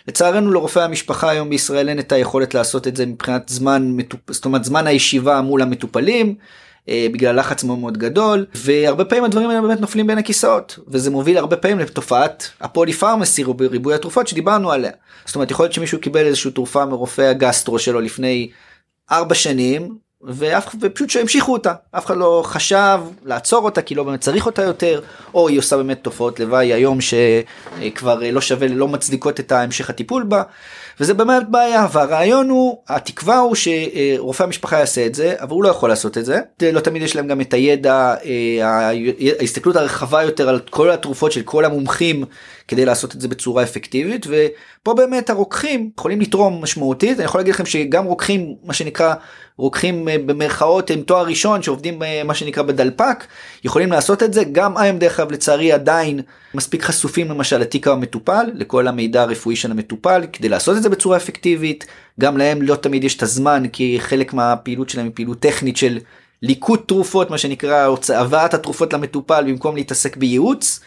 לצערנו 0.07 0.51
לרופאי 0.51 0.83
המשפחה 0.83 1.29
היום 1.29 1.49
בישראל 1.49 1.89
אין 1.89 1.99
את 1.99 2.11
היכולת 2.11 2.53
לעשות 2.53 2.87
את 2.87 2.95
זה 2.95 3.05
מבחינת 3.05 3.49
זמן, 3.49 3.97
זאת 4.29 4.45
אומרת 4.45 4.63
זמן 4.63 4.87
הישיבה 4.87 5.41
מול 5.41 5.61
המטופלים. 5.61 6.35
אה, 6.89 7.07
בגלל 7.11 7.39
לחץ 7.39 7.63
מאוד 7.63 7.79
מאוד 7.79 7.97
גדול 7.97 8.45
והרבה 8.55 9.05
פעמים 9.05 9.23
הדברים 9.23 9.49
האלה 9.49 9.61
באמת 9.61 9.81
נופלים 9.81 10.07
בין 10.07 10.17
הכיסאות 10.17 10.79
וזה 10.87 11.11
מוביל 11.11 11.37
הרבה 11.37 11.57
פעמים 11.57 11.79
לתופעת 11.79 12.49
הפולי 12.61 12.93
פרמסי 12.93 13.43
או 13.43 13.53
בריבוי 13.53 13.93
התרופות 13.95 14.27
שדיברנו 14.27 14.71
עליה. 14.71 14.91
זאת 15.25 15.35
אומרת 15.35 15.51
יכול 15.51 15.63
להיות 15.63 15.73
שמישהו 15.73 15.99
קיבל 15.99 16.25
איזושהי 16.25 16.51
תרופה 16.51 16.85
מרופא 16.85 17.21
הגסטרו 17.21 17.79
שלו 17.79 18.01
לפני 18.01 18.49
ארבע 19.11 19.35
שנים 19.35 19.97
ואף, 20.21 20.75
ופשוט 20.81 21.09
שהמשיכו 21.09 21.53
אותה. 21.53 21.73
אף 21.91 22.05
אחד 22.05 22.17
לא 22.17 22.41
חשב 22.45 22.99
לעצור 23.25 23.65
אותה 23.65 23.81
כי 23.81 23.95
לא 23.95 24.03
באמת 24.03 24.21
צריך 24.21 24.45
אותה 24.45 24.63
יותר 24.63 25.01
או 25.33 25.47
היא 25.47 25.59
עושה 25.59 25.77
באמת 25.77 25.99
תופעות 26.01 26.39
לוואי 26.39 26.73
היום 26.73 26.97
שכבר 27.01 28.19
לא 28.31 28.41
שווה 28.41 28.67
לא 28.67 28.87
מצדיקות 28.87 29.39
את 29.39 29.51
המשך 29.51 29.89
הטיפול 29.89 30.23
בה. 30.23 30.43
וזה 30.99 31.13
באמת 31.13 31.49
בעיה 31.49 31.87
והרעיון 31.91 32.49
הוא 32.49 32.77
התקווה 32.87 33.39
הוא 33.39 33.55
שרופא 33.55 34.43
המשפחה 34.43 34.79
יעשה 34.79 35.05
את 35.05 35.15
זה 35.15 35.35
אבל 35.39 35.51
הוא 35.51 35.63
לא 35.63 35.69
יכול 35.69 35.89
לעשות 35.89 36.17
את 36.17 36.25
זה. 36.25 36.39
לא 36.73 36.79
תמיד 36.79 37.01
יש 37.01 37.15
להם 37.15 37.27
גם 37.27 37.41
את 37.41 37.53
הידע 37.53 38.15
אה, 38.25 38.91
ההסתכלות 39.39 39.75
הרחבה 39.75 40.23
יותר 40.23 40.49
על 40.49 40.59
כל 40.69 40.91
התרופות 40.91 41.31
של 41.31 41.41
כל 41.41 41.65
המומחים 41.65 42.25
כדי 42.67 42.85
לעשות 42.85 43.15
את 43.15 43.21
זה 43.21 43.27
בצורה 43.27 43.63
אפקטיבית 43.63 44.25
ופה 44.29 44.93
באמת 44.93 45.29
הרוקחים 45.29 45.89
יכולים 45.99 46.21
לתרום 46.21 46.63
משמעותית. 46.63 47.17
אני 47.17 47.25
יכול 47.25 47.39
להגיד 47.39 47.53
לכם 47.53 47.65
שגם 47.65 48.05
רוקחים 48.05 48.55
מה 48.63 48.73
שנקרא 48.73 49.13
רוקחים 49.57 50.09
אה, 50.09 50.15
במרכאות 50.25 50.89
עם 50.89 51.01
תואר 51.01 51.25
ראשון 51.25 51.63
שעובדים 51.63 52.03
אה, 52.03 52.21
מה 52.23 52.33
שנקרא 52.33 52.63
בדלפק 52.63 53.25
יכולים 53.63 53.91
לעשות 53.91 54.23
את 54.23 54.33
זה. 54.33 54.43
גם 54.51 54.77
הם 54.77 54.97
דרך 54.97 55.19
אגב 55.19 55.31
לצערי 55.31 55.71
עדיין 55.71 56.21
מספיק 56.53 56.83
חשופים 56.83 57.29
למשל 57.29 57.57
לתיק 57.57 57.87
המטופל 57.87 58.45
לכל 58.53 58.87
המידע 58.87 59.21
הרפואי 59.21 59.55
של 59.55 59.71
המטופל 59.71 60.25
כדי 60.33 60.49
לעשות 60.49 60.77
את 60.77 60.83
זה 60.83 60.89
בצורה 60.89 61.17
אפקטיבית. 61.17 61.85
גם 62.19 62.37
להם 62.37 62.61
לא 62.61 62.75
תמיד 62.75 63.03
יש 63.03 63.15
את 63.15 63.23
הזמן 63.23 63.63
כי 63.73 63.97
חלק 63.99 64.33
מהפעילות 64.33 64.89
שלהם 64.89 65.05
היא 65.05 65.13
פעילות 65.15 65.39
טכנית 65.39 65.77
של 65.77 65.99
ליקוט 66.41 66.87
תרופות 66.87 67.29
מה 67.29 67.37
שנקרא 67.37 67.95
הבאת 68.15 68.53
התרופות 68.53 68.93
למטופל 68.93 69.43
במקום 69.47 69.75
להתעסק 69.75 70.17
בייעוץ. 70.17 70.79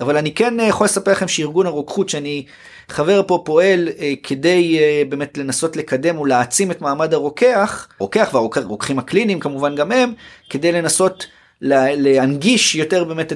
אבל 0.00 0.16
אני 0.16 0.34
כן 0.34 0.60
אה, 0.60 0.64
יכול 0.64 0.84
לספר 0.84 1.10
לכם 1.10 1.28
שארגון 1.28 1.66
הרוקחות 1.66 2.08
שאני 2.08 2.44
חבר 2.88 3.22
פה 3.26 3.42
פועל 3.44 3.88
אה, 3.98 4.12
כדי 4.22 4.78
אה, 4.78 5.02
באמת 5.08 5.38
לנסות 5.38 5.76
לקדם 5.76 6.18
ולהעצים 6.18 6.70
את 6.70 6.80
מעמד 6.80 7.14
הרוקח, 7.14 7.88
רוקח 7.98 8.30
והרוקחים 8.32 8.98
הקליניים 8.98 9.40
כמובן 9.40 9.74
גם 9.74 9.92
הם, 9.92 10.12
כדי 10.50 10.72
לנסות 10.72 11.26
לה, 11.60 11.94
להנגיש 11.96 12.74
יותר 12.74 13.04
באמת 13.04 13.32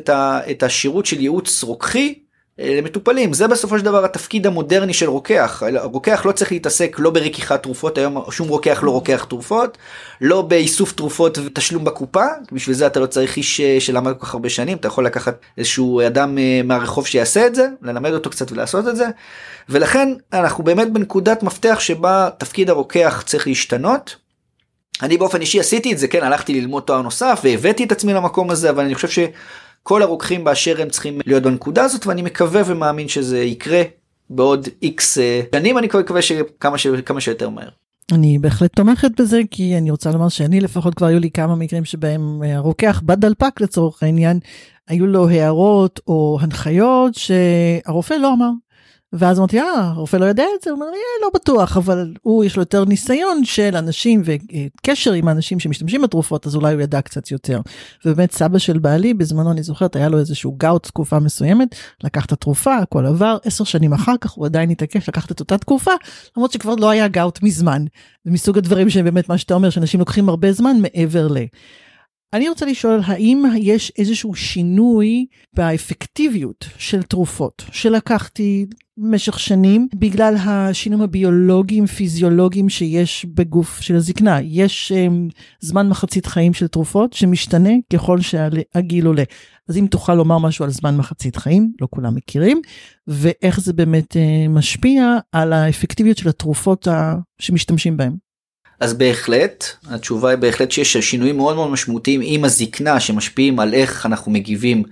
את, 0.50 0.62
השירות 0.62 1.06
של 1.06 1.20
ייעוץ 1.20 1.62
רוקחי 1.62 2.14
למטופלים. 2.58 3.32
זה 3.32 3.48
בסופו 3.48 3.78
של 3.78 3.84
דבר 3.84 4.04
התפקיד 4.04 4.46
המודרני 4.46 4.94
של 4.94 5.08
רוקח. 5.08 5.62
רוקח 5.82 6.26
לא 6.26 6.32
צריך 6.32 6.52
להתעסק 6.52 6.96
לא 6.98 7.10
ברקיחת 7.10 7.62
תרופות 7.62 7.98
היום 7.98 8.30
שום 8.30 8.48
רוקח 8.48 8.82
לא 8.82 8.90
רוקח 8.90 9.26
תרופות 9.28 9.78
לא 10.20 10.42
באיסוף 10.42 10.92
תרופות 10.92 11.38
ותשלום 11.38 11.84
בקופה 11.84 12.24
בשביל 12.52 12.76
זה 12.76 12.86
אתה 12.86 13.00
לא 13.00 13.06
צריך 13.06 13.36
איש 13.36 13.60
אה, 13.60 13.76
שלמד 13.80 14.12
כל 14.18 14.26
כך 14.26 14.34
הרבה 14.34 14.48
שנים 14.48 14.76
אתה 14.76 14.88
יכול 14.88 15.06
לקחת 15.06 15.36
איזשהו 15.58 16.00
אדם 16.06 16.38
אה, 16.38 16.60
מהרחוב 16.64 17.06
שיעשה 17.06 17.46
את 17.46 17.54
זה 17.54 17.68
ללמד 17.82 18.12
אותו 18.12 18.30
קצת 18.30 18.52
ולעשות 18.52 18.88
את 18.88 18.96
זה. 18.96 19.06
ולכן 19.68 20.08
אנחנו 20.32 20.64
באמת 20.64 20.92
בנקודת 20.92 21.42
מפתח 21.42 21.76
שבה 21.80 22.28
תפקיד 22.38 22.70
הרוקח 22.70 23.22
צריך 23.26 23.46
להשתנות. 23.46 24.16
אני 25.02 25.18
באופן 25.18 25.40
אישי 25.40 25.60
עשיתי 25.60 25.92
את 25.92 25.98
זה 25.98 26.08
כן 26.08 26.22
הלכתי 26.22 26.60
ללמוד 26.60 26.82
תואר 26.82 27.02
נוסף 27.02 27.40
והבאתי 27.44 27.84
את 27.84 27.92
עצמי 27.92 28.14
למקום 28.14 28.50
הזה 28.50 28.70
אבל 28.70 28.84
אני 28.84 28.94
חושב 28.94 29.08
ש... 29.08 29.18
כל 29.82 30.02
הרוקחים 30.02 30.44
באשר 30.44 30.82
הם 30.82 30.88
צריכים 30.88 31.20
להיות 31.26 31.42
בנקודה 31.42 31.84
הזאת 31.84 32.06
ואני 32.06 32.22
מקווה 32.22 32.62
ומאמין 32.66 33.08
שזה 33.08 33.38
יקרה 33.38 33.82
בעוד 34.30 34.68
איקס 34.82 35.18
אה, 35.18 35.40
שנים 35.54 35.78
אני 35.78 35.86
מקווה 35.86 36.22
שכמה 36.22 36.78
ש... 36.78 36.86
כמה 36.86 37.20
שיותר 37.20 37.48
מהר. 37.48 37.68
אני 38.12 38.38
בהחלט 38.38 38.76
תומכת 38.76 39.20
בזה 39.20 39.40
כי 39.50 39.78
אני 39.78 39.90
רוצה 39.90 40.10
לומר 40.10 40.28
שאני 40.28 40.60
לפחות 40.60 40.94
כבר 40.94 41.06
היו 41.06 41.18
לי 41.18 41.30
כמה 41.30 41.56
מקרים 41.56 41.84
שבהם 41.84 42.42
אה, 42.42 42.56
הרוקח 42.56 43.02
בדלפק 43.04 43.60
לצורך 43.60 44.02
העניין 44.02 44.38
היו 44.88 45.06
לו 45.06 45.28
הערות 45.28 46.00
או 46.06 46.38
הנחיות 46.40 47.14
שהרופא 47.14 48.14
לא 48.14 48.32
אמר. 48.32 48.50
ואז 49.12 49.38
אמרתי, 49.38 49.60
אה, 49.60 49.80
הרופא 49.80 50.16
לא 50.16 50.24
יודע 50.24 50.44
את 50.56 50.62
זה? 50.62 50.70
הוא 50.70 50.76
אומר 50.76 50.90
לי, 50.90 50.96
אה, 50.96 51.24
לא 51.24 51.30
בטוח, 51.34 51.76
אבל 51.76 52.12
הוא 52.22 52.44
יש 52.44 52.56
לו 52.56 52.62
יותר 52.62 52.84
ניסיון 52.84 53.44
של 53.44 53.76
אנשים 53.76 54.22
וקשר 54.24 55.12
עם 55.12 55.28
האנשים 55.28 55.60
שמשתמשים 55.60 56.02
בתרופות, 56.02 56.46
אז 56.46 56.56
אולי 56.56 56.74
הוא 56.74 56.82
ידע 56.82 57.00
קצת 57.00 57.30
יותר. 57.30 57.60
ובאמת 58.04 58.32
סבא 58.32 58.58
של 58.58 58.78
בעלי, 58.78 59.14
בזמנו 59.14 59.52
אני 59.52 59.62
זוכרת, 59.62 59.96
היה 59.96 60.08
לו 60.08 60.18
איזשהו 60.18 60.54
גאוט 60.58 60.86
תקופה 60.86 61.18
מסוימת, 61.18 61.74
לקח 62.04 62.24
את 62.24 62.32
התרופה, 62.32 62.76
הכל 62.76 63.06
עבר, 63.06 63.36
עשר 63.44 63.64
שנים 63.64 63.92
אחר 63.92 64.14
כך 64.20 64.30
הוא 64.30 64.46
עדיין 64.46 64.70
התעקש 64.70 65.08
לקחת 65.08 65.30
את 65.32 65.40
אותה 65.40 65.58
תקופה, 65.58 65.92
למרות 66.36 66.52
שכבר 66.52 66.74
לא 66.74 66.90
היה 66.90 67.08
גאוט 67.08 67.42
מזמן. 67.42 67.84
זה 68.24 68.30
מסוג 68.30 68.58
הדברים 68.58 68.90
שבאמת 68.90 69.28
מה 69.28 69.38
שאתה 69.38 69.54
אומר, 69.54 69.70
שאנשים 69.70 70.00
לוקחים 70.00 70.28
הרבה 70.28 70.52
זמן 70.52 70.76
מעבר 70.80 71.28
ל... 71.28 71.36
אני 72.32 72.48
רוצה 72.48 72.66
לשאול, 72.66 73.00
האם 73.04 73.44
יש 73.56 73.92
איזשהו 73.98 74.34
שינוי 74.34 75.26
באפקטיביות 75.54 76.68
של 76.78 77.02
תרופות 77.02 77.64
שלקחתי 77.72 78.66
במשך 78.96 79.40
שנים 79.40 79.88
בגלל 79.94 80.34
השינויים 80.36 81.04
הביולוגיים 81.04 81.86
פיזיולוגיים 81.86 82.68
שיש 82.68 83.26
בגוף 83.34 83.80
של 83.80 83.96
הזקנה? 83.96 84.40
יש 84.42 84.92
um, 84.92 85.32
זמן 85.60 85.88
מחצית 85.88 86.26
חיים 86.26 86.54
של 86.54 86.66
תרופות 86.66 87.12
שמשתנה 87.12 87.70
ככל 87.92 88.20
שהגיל 88.20 89.06
עולה. 89.06 89.24
אז 89.68 89.76
אם 89.76 89.86
תוכל 89.90 90.14
לומר 90.14 90.38
משהו 90.38 90.64
על 90.64 90.70
זמן 90.70 90.96
מחצית 90.96 91.36
חיים, 91.36 91.72
לא 91.80 91.88
כולם 91.90 92.14
מכירים, 92.14 92.60
ואיך 93.06 93.60
זה 93.60 93.72
באמת 93.72 94.16
uh, 94.16 94.48
משפיע 94.48 95.16
על 95.32 95.52
האפקטיביות 95.52 96.18
של 96.18 96.28
התרופות 96.28 96.88
שמשתמשים 97.38 97.96
בהן. 97.96 98.16
אז 98.82 98.94
בהחלט 98.94 99.64
התשובה 99.90 100.30
היא 100.30 100.38
בהחלט 100.38 100.70
שיש 100.70 100.96
שינויים 100.96 101.36
מאוד 101.36 101.56
מאוד 101.56 101.70
משמעותיים 101.70 102.20
עם 102.24 102.44
הזקנה 102.44 103.00
שמשפיעים 103.00 103.60
על 103.60 103.74
איך 103.74 104.06
אנחנו 104.06 104.32
מגיבים 104.32 104.82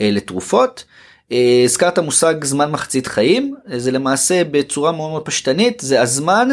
אה, 0.00 0.10
לתרופות. 0.12 0.84
אה, 1.32 1.62
הזכרת 1.64 1.98
מושג 1.98 2.44
זמן 2.44 2.70
מחצית 2.70 3.06
חיים 3.06 3.54
זה 3.76 3.90
למעשה 3.90 4.42
בצורה 4.44 4.92
מאוד 4.92 5.10
מאוד 5.10 5.24
פשטנית 5.24 5.80
זה 5.80 6.02
הזמן 6.02 6.48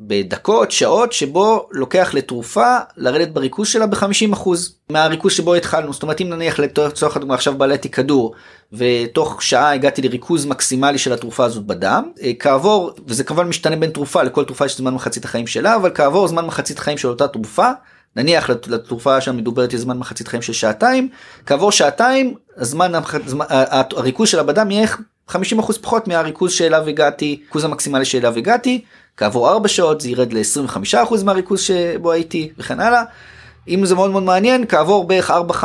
בדקות, 0.00 0.70
שעות, 0.70 1.12
שבו 1.12 1.68
לוקח 1.70 2.14
לתרופה 2.14 2.76
לרדת 2.96 3.28
בריכוז 3.28 3.68
שלה 3.68 3.86
ב-50% 3.86 4.48
מהריכוז 4.90 5.32
שבו 5.32 5.54
התחלנו. 5.54 5.92
זאת 5.92 6.02
אומרת, 6.02 6.20
אם 6.20 6.28
נניח 6.28 6.58
לצורך 6.58 7.16
הדוגמה 7.16 7.34
עכשיו 7.34 7.58
בעליתי 7.58 7.88
כדור, 7.88 8.34
ותוך 8.72 9.42
שעה 9.42 9.72
הגעתי 9.72 10.02
לריכוז 10.02 10.46
מקסימלי 10.46 10.98
של 10.98 11.12
התרופה 11.12 11.44
הזאת 11.44 11.66
בדם, 11.66 12.10
אה, 12.22 12.32
כעבור, 12.38 12.90
וזה 13.06 13.24
כמובן 13.24 13.46
משתנה 13.46 13.76
בין 13.76 13.90
תרופה, 13.90 14.22
לכל 14.22 14.44
תרופה 14.44 14.66
יש 14.66 14.76
זמן 14.76 14.94
מחצית 14.94 15.24
החיים 15.24 15.46
שלה, 15.46 15.76
אבל 15.76 15.90
כעבור 15.94 16.28
זמן 16.28 16.46
מחצית 16.46 16.78
חיים 16.78 16.98
של 16.98 17.08
אותה 17.08 17.28
תרופה, 17.28 17.70
נניח 18.16 18.50
לתרופה 18.50 19.20
שמדוברת 19.20 19.72
יש 19.72 19.80
זמן 19.80 19.98
מחצית 19.98 20.28
חיים 20.28 20.42
של 20.42 20.52
שעתיים, 20.52 21.08
כעבור 21.46 21.72
שעתיים, 21.72 22.34
הזמן, 22.56 22.92
הזמן, 23.26 23.46
הריכוז 23.96 24.28
שלה 24.28 24.42
בדם 24.42 24.70
יהיה 24.70 24.86
50% 25.28 25.34
פחות 25.80 26.08
מהריכוז 26.08 26.52
שאליו 26.52 26.88
הגעתי, 26.88 27.40
ריכוז 27.46 27.64
המקסימלי 27.64 28.04
שאליו 28.04 28.38
הגעתי, 28.38 28.84
כעבור 29.16 29.50
4 29.50 29.68
שעות 29.68 30.00
זה 30.00 30.10
ירד 30.10 30.32
ל-25% 30.32 31.24
מהריכוז 31.24 31.60
שבו 31.60 32.12
הייתי 32.12 32.50
וכן 32.58 32.80
הלאה. 32.80 33.02
אם 33.68 33.86
זה 33.86 33.94
מאוד 33.94 34.10
מאוד 34.10 34.22
מעניין 34.22 34.64
כעבור 34.68 35.06
בערך 35.06 35.30
4-5 35.30 35.64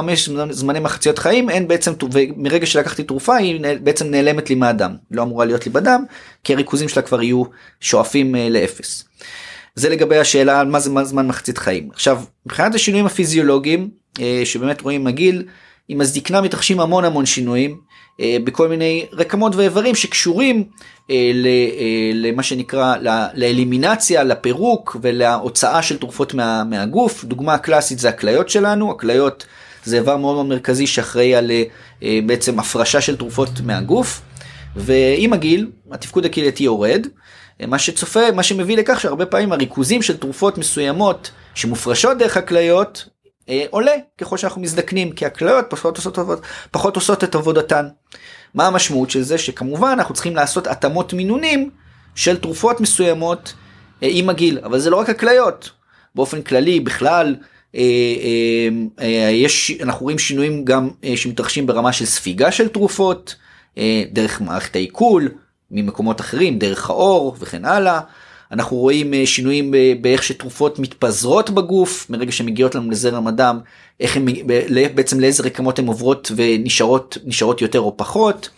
זמני 0.50 0.80
מחציות 0.80 1.20
חיים 1.20 1.50
אין 1.50 1.68
בעצם 1.68 1.94
מרגע 2.38 2.66
שלקחתי 2.66 3.04
תרופה 3.04 3.36
היא 3.36 3.62
בעצם 3.84 4.12
נעלמת 4.12 4.50
לי 4.50 4.56
מהדם 4.56 4.96
לא 5.12 5.22
אמורה 5.22 5.46
להיות 5.46 5.66
לי 5.66 5.72
בדם 5.72 6.04
כי 6.44 6.54
הריכוזים 6.54 6.90
שלה 6.90 7.04
כבר 7.04 7.22
יהיו 7.22 7.44
שואפים 7.82 8.36
אה, 8.36 8.50
לאפס. 8.50 9.04
זה 9.76 9.90
לגבי 9.90 10.18
השאלה 10.18 10.60
על 10.60 10.68
מה 10.68 10.80
זה 10.80 10.90
זמן 11.04 11.28
מחצית 11.28 11.58
חיים 11.58 11.90
עכשיו 11.94 12.22
מבחינת 12.46 12.76
השינויים 12.76 13.06
הפיזיולוגיים 13.06 13.90
אה, 14.20 14.42
שבאמת 14.46 14.82
רואים 14.82 15.08
הגיל 15.08 15.44
עם 15.88 16.02
הזקנה 16.02 16.42
מתרחשים 16.42 16.80
המון 16.80 17.06
המון 17.06 17.26
שינויים 17.26 17.78
בכל 18.22 18.68
מיני 18.68 19.06
רקמות 19.14 19.56
ואיברים 19.56 19.96
שקשורים 19.96 20.64
אה, 21.10 21.16
אה, 21.16 22.12
למה 22.14 22.44
שנקרא 22.44 22.96
לאלימינציה, 23.34 24.24
לפירוק 24.24 24.98
ולהוצאה 25.02 25.82
של 25.82 25.98
תרופות 25.98 26.34
מה, 26.34 26.64
מהגוף. 26.64 27.24
דוגמה 27.24 27.58
קלאסית 27.58 28.00
זה 28.00 28.10
הכליות 28.10 28.50
שלנו, 28.50 28.92
הכליות 28.92 29.46
זה 29.84 29.98
איבר 29.98 30.18
מאוד 30.18 30.36
מאוד 30.36 30.46
מרכזי 30.46 30.88
שאחראי 30.88 31.36
על 31.36 31.52
בעצם 32.26 32.60
הפרשה 32.60 33.02
של 33.02 33.18
תרופות 33.18 33.50
מהגוף. 33.64 34.22
ועם 34.76 35.34
הגיל 35.34 35.72
התפקוד 35.92 36.26
הקהילתי 36.26 36.64
יורד. 36.64 37.08
מה 37.68 37.80
שצופה, 37.80 38.32
מה 38.32 38.44
שמביא 38.44 38.78
לכך 38.78 39.00
שהרבה 39.00 39.26
פעמים 39.26 39.52
הריכוזים 39.52 40.02
של 40.02 40.18
תרופות 40.18 40.58
מסוימות 40.58 41.32
שמופרשות 41.56 42.18
דרך 42.18 42.38
הכליות 42.38 43.06
אה, 43.50 43.66
עולה 43.70 43.92
ככל 44.18 44.38
שאנחנו 44.38 44.62
מזדקנים 44.62 45.12
כי 45.12 45.26
הכליות 45.26 45.66
פחות 45.70 45.98
עושות, 45.98 46.18
פחות 46.72 46.96
עושות 46.96 47.24
את 47.24 47.36
עבודתן. 47.36 47.88
מה 48.54 48.68
המשמעות 48.68 49.10
של 49.10 49.22
זה 49.22 49.38
שכמובן 49.38 49.90
אנחנו 49.90 50.14
צריכים 50.14 50.36
לעשות 50.36 50.68
התאמות 50.68 51.14
מינונים 51.14 51.70
של 52.16 52.38
תרופות 52.38 52.82
מסוימות 52.82 53.54
אה, 54.04 54.08
עם 54.12 54.30
הגיל 54.30 54.60
אבל 54.64 54.80
זה 54.80 54.90
לא 54.90 54.96
רק 54.96 55.10
הכליות 55.10 55.72
באופן 56.16 56.42
כללי 56.42 56.80
בכלל 56.80 57.36
אה, 57.76 57.82
אה, 57.82 59.06
אה, 59.06 59.30
יש 59.32 59.72
אנחנו 59.82 60.04
רואים 60.04 60.20
שינויים 60.20 60.66
גם 60.66 60.90
אה, 61.04 61.18
שמתרחשים 61.18 61.66
ברמה 61.66 61.94
של 61.94 62.06
ספיגה 62.06 62.52
של 62.52 62.68
תרופות 62.68 63.36
אה, 63.78 64.04
דרך 64.12 64.42
מערכת 64.42 64.76
העיכול 64.76 65.30
ממקומות 65.72 66.22
אחרים 66.22 66.60
דרך 66.60 66.90
האור 66.90 67.36
וכן 67.40 67.66
הלאה. 67.66 68.00
אנחנו 68.54 68.78
רואים 68.78 69.14
אה, 69.14 69.26
שינויים 69.26 69.74
באיך 70.02 70.24
שתרופות 70.24 70.80
מתפזרות 70.80 71.50
בגוף 71.50 72.10
מרגע 72.10 72.32
שמגיעות 72.32 72.76
לנו 72.76 72.92
לזרם 72.92 73.28
הדם, 73.28 73.60
איך 74.00 74.18
הם 74.18 74.28
בעצם 74.96 75.20
לאיזה 75.20 75.44
רקמות 75.44 75.80
הן 75.80 75.88
עוברות 75.88 76.32
ונשארות 76.36 77.18
נשארות 77.26 77.62
יותר 77.62 77.80
או 77.80 77.98
פחות. 77.98 78.50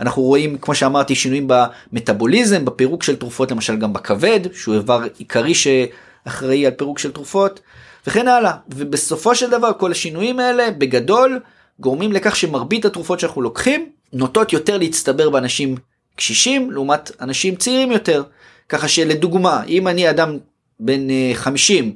אנחנו 0.00 0.22
רואים 0.22 0.58
כמו 0.58 0.74
שאמרתי 0.74 1.14
שינויים 1.14 1.48
במטאבוליזם 1.48 2.64
בפירוק 2.64 3.02
של 3.02 3.16
תרופות 3.16 3.50
למשל 3.50 3.76
גם 3.76 3.92
בכבד 3.92 4.40
שהוא 4.52 4.74
איבר 4.74 5.02
עיקרי 5.18 5.54
שאחראי 5.54 6.66
על 6.66 6.72
פירוק 6.72 6.98
של 6.98 7.12
תרופות 7.12 7.60
וכן 8.06 8.28
הלאה 8.28 8.52
ובסופו 8.68 9.34
של 9.34 9.50
דבר 9.50 9.70
כל 9.78 9.90
השינויים 9.90 10.40
האלה 10.40 10.70
בגדול 10.70 11.40
גורמים 11.80 12.12
לכך 12.12 12.36
שמרבית 12.36 12.84
התרופות 12.84 13.20
שאנחנו 13.20 13.42
לוקחים 13.42 13.88
נוטות 14.12 14.52
יותר 14.52 14.78
להצטבר 14.78 15.30
באנשים 15.30 15.76
קשישים 16.16 16.70
לעומת 16.70 17.10
אנשים 17.20 17.56
צעירים 17.56 17.92
יותר. 17.92 18.22
ככה 18.68 18.88
שלדוגמה 18.88 19.62
אם 19.68 19.88
אני 19.88 20.10
אדם 20.10 20.38
בן 20.80 21.08
50 21.34 21.84
אה, 21.84 21.90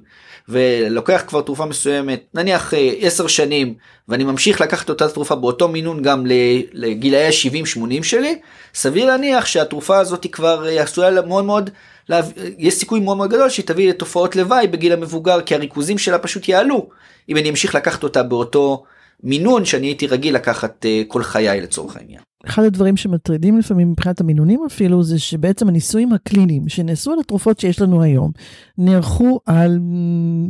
ולוקח 0.48 1.22
כבר 1.26 1.42
תרופה 1.42 1.66
מסוימת 1.66 2.24
נניח 2.34 2.74
10 3.00 3.24
אה, 3.24 3.28
שנים 3.28 3.74
ואני 4.08 4.24
ממשיך 4.24 4.60
לקחת 4.60 4.88
אותה 4.88 5.08
תרופה 5.08 5.34
באותו 5.34 5.68
מינון 5.68 6.02
גם 6.02 6.26
לגילאי 6.72 7.26
ה-70-80 7.26 8.02
שלי 8.02 8.38
סביר 8.74 9.06
להניח 9.06 9.46
שהתרופה 9.46 9.98
הזאת 9.98 10.24
היא 10.24 10.32
כבר 10.32 10.68
אה, 10.68 10.82
עשויה 10.82 11.20
מאוד 11.20 11.44
מאוד 11.44 11.70
יש 12.58 12.74
סיכוי 12.74 13.00
מאוד 13.00 13.16
מאוד 13.16 13.30
גדול 13.30 13.48
שהיא 13.48 13.66
תביא 13.66 13.90
לתופעות 13.90 14.36
לוואי 14.36 14.66
בגיל 14.66 14.92
המבוגר 14.92 15.40
כי 15.40 15.54
הריכוזים 15.54 15.98
שלה 15.98 16.18
פשוט 16.18 16.48
יעלו 16.48 16.88
אם 17.28 17.36
אני 17.36 17.50
אמשיך 17.50 17.74
לקחת 17.74 18.02
אותה 18.02 18.22
באותו 18.22 18.84
מינון 19.22 19.64
שאני 19.64 19.86
הייתי 19.86 20.06
רגיל 20.06 20.34
לקחת 20.34 20.86
כל 21.08 21.22
חיי 21.22 21.60
לצורך 21.60 21.96
העניין. 21.96 22.29
אחד 22.46 22.62
הדברים 22.62 22.96
שמטרידים 22.96 23.58
לפעמים 23.58 23.90
מבחינת 23.90 24.20
המינונים 24.20 24.60
אפילו 24.66 25.02
זה 25.02 25.18
שבעצם 25.18 25.68
הניסויים 25.68 26.12
הקליניים 26.12 26.68
שנעשו 26.68 27.12
על 27.12 27.18
התרופות 27.20 27.60
שיש 27.60 27.80
לנו 27.80 28.02
היום 28.02 28.30
נערכו 28.78 29.40
על 29.46 29.78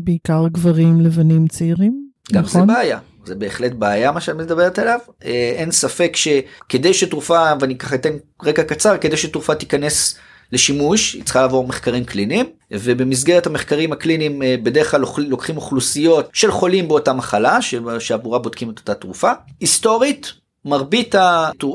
בעיקר 0.04 0.48
גברים 0.48 1.00
לבנים 1.00 1.48
צעירים. 1.48 2.06
גם 2.32 2.42
נכון? 2.42 2.60
זה 2.60 2.66
בעיה. 2.66 2.98
זה 3.24 3.34
בהחלט 3.34 3.72
בעיה 3.72 4.12
מה 4.12 4.20
שאת 4.20 4.36
מדברת 4.36 4.78
עליו 4.78 4.98
אה, 5.24 5.52
אין 5.56 5.70
ספק 5.70 6.16
שכדי 6.16 6.94
שתרופה 6.94 7.52
ואני 7.60 7.78
ככה 7.78 7.94
אתן 7.94 8.12
רקע 8.44 8.62
קצר 8.62 8.96
כדי 8.96 9.16
שתרופה 9.16 9.54
תיכנס 9.54 10.18
לשימוש 10.52 11.14
היא 11.14 11.24
צריכה 11.24 11.40
לעבור 11.40 11.66
מחקרים 11.66 12.04
קליניים 12.04 12.46
ובמסגרת 12.70 13.46
המחקרים 13.46 13.92
הקליניים 13.92 14.42
אה, 14.42 14.54
בדרך 14.62 14.90
כלל 14.90 15.04
לוקחים 15.18 15.56
אוכלוסיות 15.56 16.30
של 16.32 16.50
חולים 16.50 16.88
באותה 16.88 17.12
מחלה 17.12 17.58
שעבורה 17.98 18.38
בודקים 18.38 18.70
את 18.70 18.78
אותה 18.78 18.94
תרופה 18.94 19.32
היסטורית 19.60 20.32
מרבית 20.64 21.14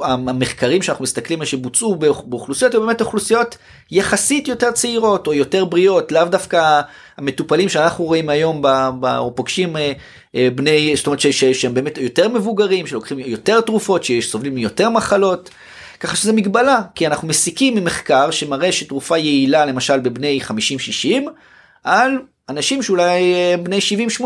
המחקרים 0.03 0.81
שאנחנו 0.81 1.03
מסתכלים 1.03 1.39
על 1.39 1.45
שבוצעו 1.45 1.95
באוכלוסיות 2.25 2.75
הם 2.75 2.81
באמת 2.81 3.01
אוכלוסיות 3.01 3.57
יחסית 3.91 4.47
יותר 4.47 4.71
צעירות 4.71 5.27
או 5.27 5.33
יותר 5.33 5.65
בריאות 5.65 6.11
לאו 6.11 6.25
דווקא 6.25 6.81
המטופלים 7.17 7.69
שאנחנו 7.69 8.05
רואים 8.05 8.29
היום 8.29 8.61
או 9.17 9.35
פוגשים 9.35 9.77
אה, 9.77 9.93
אה, 10.35 10.47
בני 10.55 10.95
זאת 10.95 11.07
אומרת 11.07 11.19
שהם 11.53 11.73
באמת 11.73 11.97
יותר 11.97 12.29
מבוגרים 12.29 12.87
שלוקחים 12.87 13.19
יותר 13.19 13.61
תרופות 13.61 14.03
שסובלים 14.03 14.55
מיותר 14.55 14.89
מחלות. 14.89 15.49
ככה 15.99 16.15
שזה 16.15 16.33
מגבלה 16.33 16.81
כי 16.95 17.07
אנחנו 17.07 17.27
מסיקים 17.27 17.75
ממחקר 17.75 18.31
שמראה 18.31 18.71
שתרופה 18.71 19.17
יעילה 19.17 19.65
למשל 19.65 19.99
בבני 19.99 20.39
50-60 20.47 20.51
על 21.83 22.19
אנשים 22.49 22.83
שאולי 22.83 23.33
אה, 23.33 23.55
בני 23.63 23.79
70-80 24.19 24.23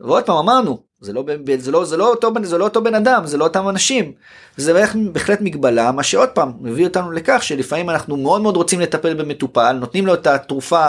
ועוד 0.00 0.24
פעם 0.24 0.36
אמרנו 0.36 0.87
זה 1.00 1.12
לא, 1.12 1.24
זה 1.58 1.70
לא, 1.70 1.84
זה 1.84 1.96
לא, 1.96 2.10
אותו, 2.10 2.32
זה 2.42 2.58
לא 2.58 2.64
אותו 2.64 2.82
בן 2.82 2.94
אדם, 2.94 3.26
זה 3.26 3.36
לא 3.36 3.44
אותם 3.44 3.68
אנשים. 3.68 4.12
זה 4.56 4.84
בהחלט 5.12 5.40
מגבלה, 5.40 5.92
מה 5.92 6.02
שעוד 6.02 6.28
פעם 6.28 6.52
מביא 6.60 6.86
אותנו 6.86 7.10
לכך 7.10 7.42
שלפעמים 7.42 7.90
אנחנו 7.90 8.16
מאוד 8.16 8.42
מאוד 8.42 8.56
רוצים 8.56 8.80
לטפל 8.80 9.14
במטופל, 9.14 9.72
נותנים 9.72 10.06
לו 10.06 10.14
את 10.14 10.26
התרופה 10.26 10.86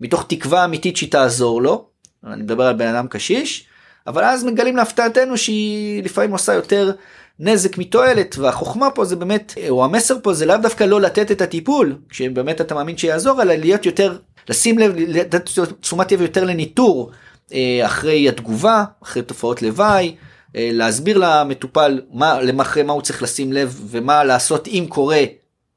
מתוך 0.00 0.24
תקווה 0.28 0.64
אמיתית 0.64 0.96
שהיא 0.96 1.10
תעזור 1.10 1.62
לו, 1.62 1.86
אני 2.26 2.42
מדבר 2.42 2.64
על 2.66 2.74
בן 2.74 2.86
אדם 2.86 3.06
קשיש, 3.08 3.66
אבל 4.06 4.24
אז 4.24 4.44
מגלים 4.44 4.76
להפתעתנו 4.76 5.36
שהיא 5.36 6.04
לפעמים 6.04 6.32
עושה 6.32 6.54
יותר 6.54 6.92
נזק 7.40 7.78
מתועלת, 7.78 8.38
והחוכמה 8.38 8.90
פה 8.90 9.04
זה 9.04 9.16
באמת, 9.16 9.54
או 9.68 9.84
המסר 9.84 10.16
פה 10.22 10.32
זה 10.32 10.46
לאו 10.46 10.56
דווקא 10.56 10.84
לא 10.84 11.00
לתת 11.00 11.30
את 11.30 11.40
הטיפול, 11.40 11.96
שבאמת 12.12 12.60
אתה 12.60 12.74
מאמין 12.74 12.96
שיעזור, 12.96 13.42
אלא 13.42 13.54
להיות 13.54 13.86
יותר, 13.86 14.18
לשים 14.48 14.78
לב, 14.78 14.92
לתת 14.96 15.50
תשומת 15.80 16.12
לב 16.12 16.22
יותר 16.22 16.44
לניטור. 16.44 17.10
אה, 17.52 17.86
אחרי 17.86 18.28
התגובה, 18.28 18.84
אחרי 19.02 19.22
תופעות 19.22 19.62
לוואי, 19.62 20.14
אה, 20.56 20.70
להסביר 20.72 21.18
למטופל 21.18 22.00
מה, 22.12 22.42
למחרי 22.42 22.82
מה 22.82 22.92
הוא 22.92 23.02
צריך 23.02 23.22
לשים 23.22 23.52
לב 23.52 23.80
ומה 23.90 24.24
לעשות 24.24 24.68
אם 24.68 24.86
קורה 24.88 25.24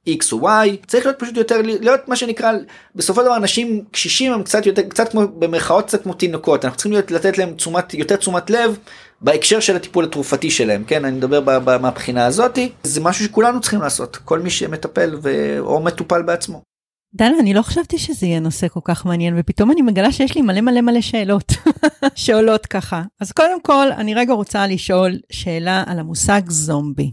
X 0.09 0.31
או 0.31 0.49
Y, 0.49 0.69
צריך 0.87 1.05
להיות 1.05 1.19
פשוט 1.19 1.37
יותר, 1.37 1.61
להיות 1.63 2.07
מה 2.07 2.15
שנקרא, 2.15 2.51
בסופו 2.95 3.21
של 3.21 3.25
דבר 3.25 3.35
אנשים 3.35 3.83
קשישים 3.91 4.33
הם 4.33 4.43
קצת 4.43 4.65
יותר, 4.65 4.81
קצת 4.81 5.11
כמו, 5.11 5.27
במרכאות 5.27 5.85
קצת 5.85 6.03
כמו 6.03 6.13
תינוקות, 6.13 6.65
אנחנו 6.65 6.77
צריכים 6.77 6.91
להיות, 6.91 7.11
לתת 7.11 7.37
להם 7.37 7.53
תשומת, 7.53 7.93
יותר 7.93 8.15
תשומת 8.15 8.49
לב 8.49 8.77
בהקשר 9.21 9.59
של 9.59 9.75
הטיפול 9.75 10.03
התרופתי 10.03 10.51
שלהם, 10.51 10.83
כן, 10.83 11.05
אני 11.05 11.17
מדבר 11.17 11.59
מהבחינה 11.77 12.25
הזאתי, 12.25 12.71
זה 12.83 13.01
משהו 13.01 13.25
שכולנו 13.25 13.61
צריכים 13.61 13.81
לעשות, 13.81 14.17
כל 14.25 14.39
מי 14.39 14.49
שמטפל 14.49 15.17
ו... 15.21 15.55
או 15.59 15.79
מטופל 15.79 16.21
בעצמו. 16.21 16.70
דנה, 17.13 17.39
אני 17.39 17.53
לא 17.53 17.61
חשבתי 17.61 17.97
שזה 17.97 18.27
יהיה 18.27 18.39
נושא 18.39 18.67
כל 18.67 18.79
כך 18.83 19.05
מעניין, 19.05 19.33
ופתאום 19.37 19.71
אני 19.71 19.81
מגלה 19.81 20.11
שיש 20.11 20.35
לי 20.35 20.41
מלא 20.41 20.61
מלא 20.61 20.81
מלא 20.81 21.01
שאלות 21.01 21.51
שעולות 22.15 22.65
ככה. 22.65 23.03
אז 23.19 23.31
קודם 23.31 23.61
כל, 23.61 23.87
אני 23.97 24.13
רגע 24.13 24.33
רוצה 24.33 24.67
לשאול 24.67 25.19
שאלה 25.31 25.83
על 25.87 25.99
המושג 25.99 26.41
זומבי. 26.49 27.11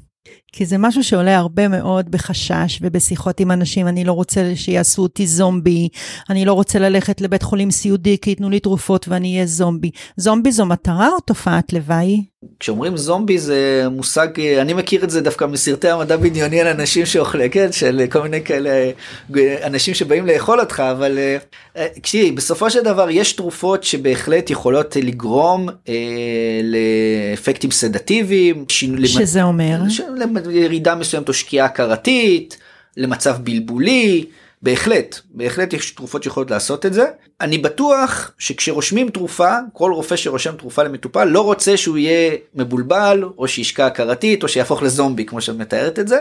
כי 0.52 0.66
זה 0.66 0.78
משהו 0.78 1.04
שעולה 1.04 1.36
הרבה 1.36 1.68
מאוד 1.68 2.10
בחשש 2.10 2.78
ובשיחות 2.82 3.40
עם 3.40 3.50
אנשים, 3.50 3.88
אני 3.88 4.04
לא 4.04 4.12
רוצה 4.12 4.52
שיעשו 4.54 5.02
אותי 5.02 5.26
זומבי, 5.26 5.88
אני 6.30 6.44
לא 6.44 6.52
רוצה 6.52 6.78
ללכת 6.78 7.20
לבית 7.20 7.42
חולים 7.42 7.70
סיעודי 7.70 8.18
כי 8.18 8.30
ייתנו 8.30 8.50
לי 8.50 8.60
תרופות 8.60 9.08
ואני 9.08 9.34
אהיה 9.34 9.46
זומבי. 9.46 9.90
זומבי 10.16 10.52
זו 10.52 10.66
מטרה 10.66 11.08
או 11.08 11.20
תופעת 11.20 11.72
לוואי? 11.72 12.24
כשאומרים 12.60 12.96
זומבי 12.96 13.38
זה 13.38 13.84
מושג 13.90 14.40
אני 14.60 14.72
מכיר 14.72 15.04
את 15.04 15.10
זה 15.10 15.20
דווקא 15.20 15.44
מסרטי 15.44 15.88
המדע 15.88 16.16
בדיוני 16.16 16.60
על 16.60 16.66
אנשים 16.66 17.06
שאוכלים 17.06 17.50
כן 17.50 17.72
של 17.72 18.06
כל 18.10 18.22
מיני 18.22 18.44
כאלה 18.44 18.90
אנשים 19.64 19.94
שבאים 19.94 20.26
לאכול 20.26 20.60
אותך 20.60 20.80
אבל 20.80 21.18
תקשיבי 21.94 22.30
אה, 22.30 22.36
בסופו 22.36 22.70
של 22.70 22.82
דבר 22.82 23.10
יש 23.10 23.32
תרופות 23.32 23.84
שבהחלט 23.84 24.50
יכולות 24.50 24.96
לגרום 24.96 25.68
אה, 25.88 25.94
לאפקטים 26.62 27.70
סדטיביים 27.70 28.64
שזה 28.68 29.42
אומר 29.42 29.78
ירידה 30.50 30.94
מסוימת 30.94 31.28
או 31.28 31.32
שקיעה 31.32 31.66
הכרתית 31.66 32.58
למצב 32.96 33.36
בלבולי 33.42 34.24
בהחלט, 34.62 35.20
בהחלט 35.30 35.72
יש 35.72 35.90
תרופות 35.90 36.22
שיכולות 36.22 36.50
לעשות 36.50 36.86
את 36.86 36.92
זה. 36.92 37.04
אני 37.40 37.58
בטוח 37.58 38.30
שכשרושמים 38.38 39.10
תרופה, 39.10 39.56
כל 39.72 39.92
רופא 39.92 40.16
שרושם 40.16 40.56
תרופה 40.56 40.82
למטופל 40.82 41.24
לא 41.24 41.40
רוצה 41.40 41.76
שהוא 41.76 41.98
יהיה 41.98 42.36
מבולבל, 42.54 43.24
או 43.38 43.48
שישקע 43.48 43.86
הכרתית, 43.86 44.42
או 44.42 44.48
שיהפוך 44.48 44.82
לזומבי, 44.82 45.24
כמו 45.24 45.40
שאת 45.40 45.56
מתארת 45.56 45.98
את 45.98 46.08
זה. 46.08 46.18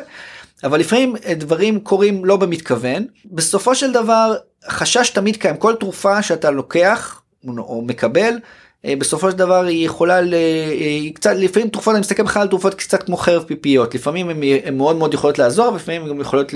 אבל 0.63 0.79
לפעמים 0.79 1.15
דברים 1.37 1.79
קורים 1.79 2.25
לא 2.25 2.37
במתכוון. 2.37 3.05
בסופו 3.25 3.75
של 3.75 3.91
דבר, 3.91 4.35
חשש 4.69 5.09
תמיד 5.09 5.37
קיים. 5.37 5.57
כל 5.57 5.75
תרופה 5.75 6.21
שאתה 6.21 6.51
לוקח, 6.51 7.21
או 7.57 7.81
מקבל, 7.81 8.39
בסופו 8.85 9.31
של 9.31 9.37
דבר 9.37 9.65
היא 9.65 9.85
יכולה 9.85 10.21
ל... 10.21 10.33
אה, 10.33 11.09
קצת 11.13 11.35
לפעמים 11.35 11.69
תרופות 11.69 11.93
אני 11.93 12.01
מסתכל 12.01 12.23
בכלל 12.23 12.41
על 12.41 12.47
תרופות 12.47 12.73
קצת 12.73 13.03
כמו 13.03 13.17
חרב 13.17 13.43
פיפיות 13.43 13.95
לפעמים 13.95 14.29
הן 14.29 14.77
מאוד 14.77 14.95
מאוד 14.95 15.13
יכולות 15.13 15.39
לעזור 15.39 15.73
ולפעמים 15.73 16.01
הן 16.01 16.09
גם 16.09 16.21
יכולות 16.21 16.53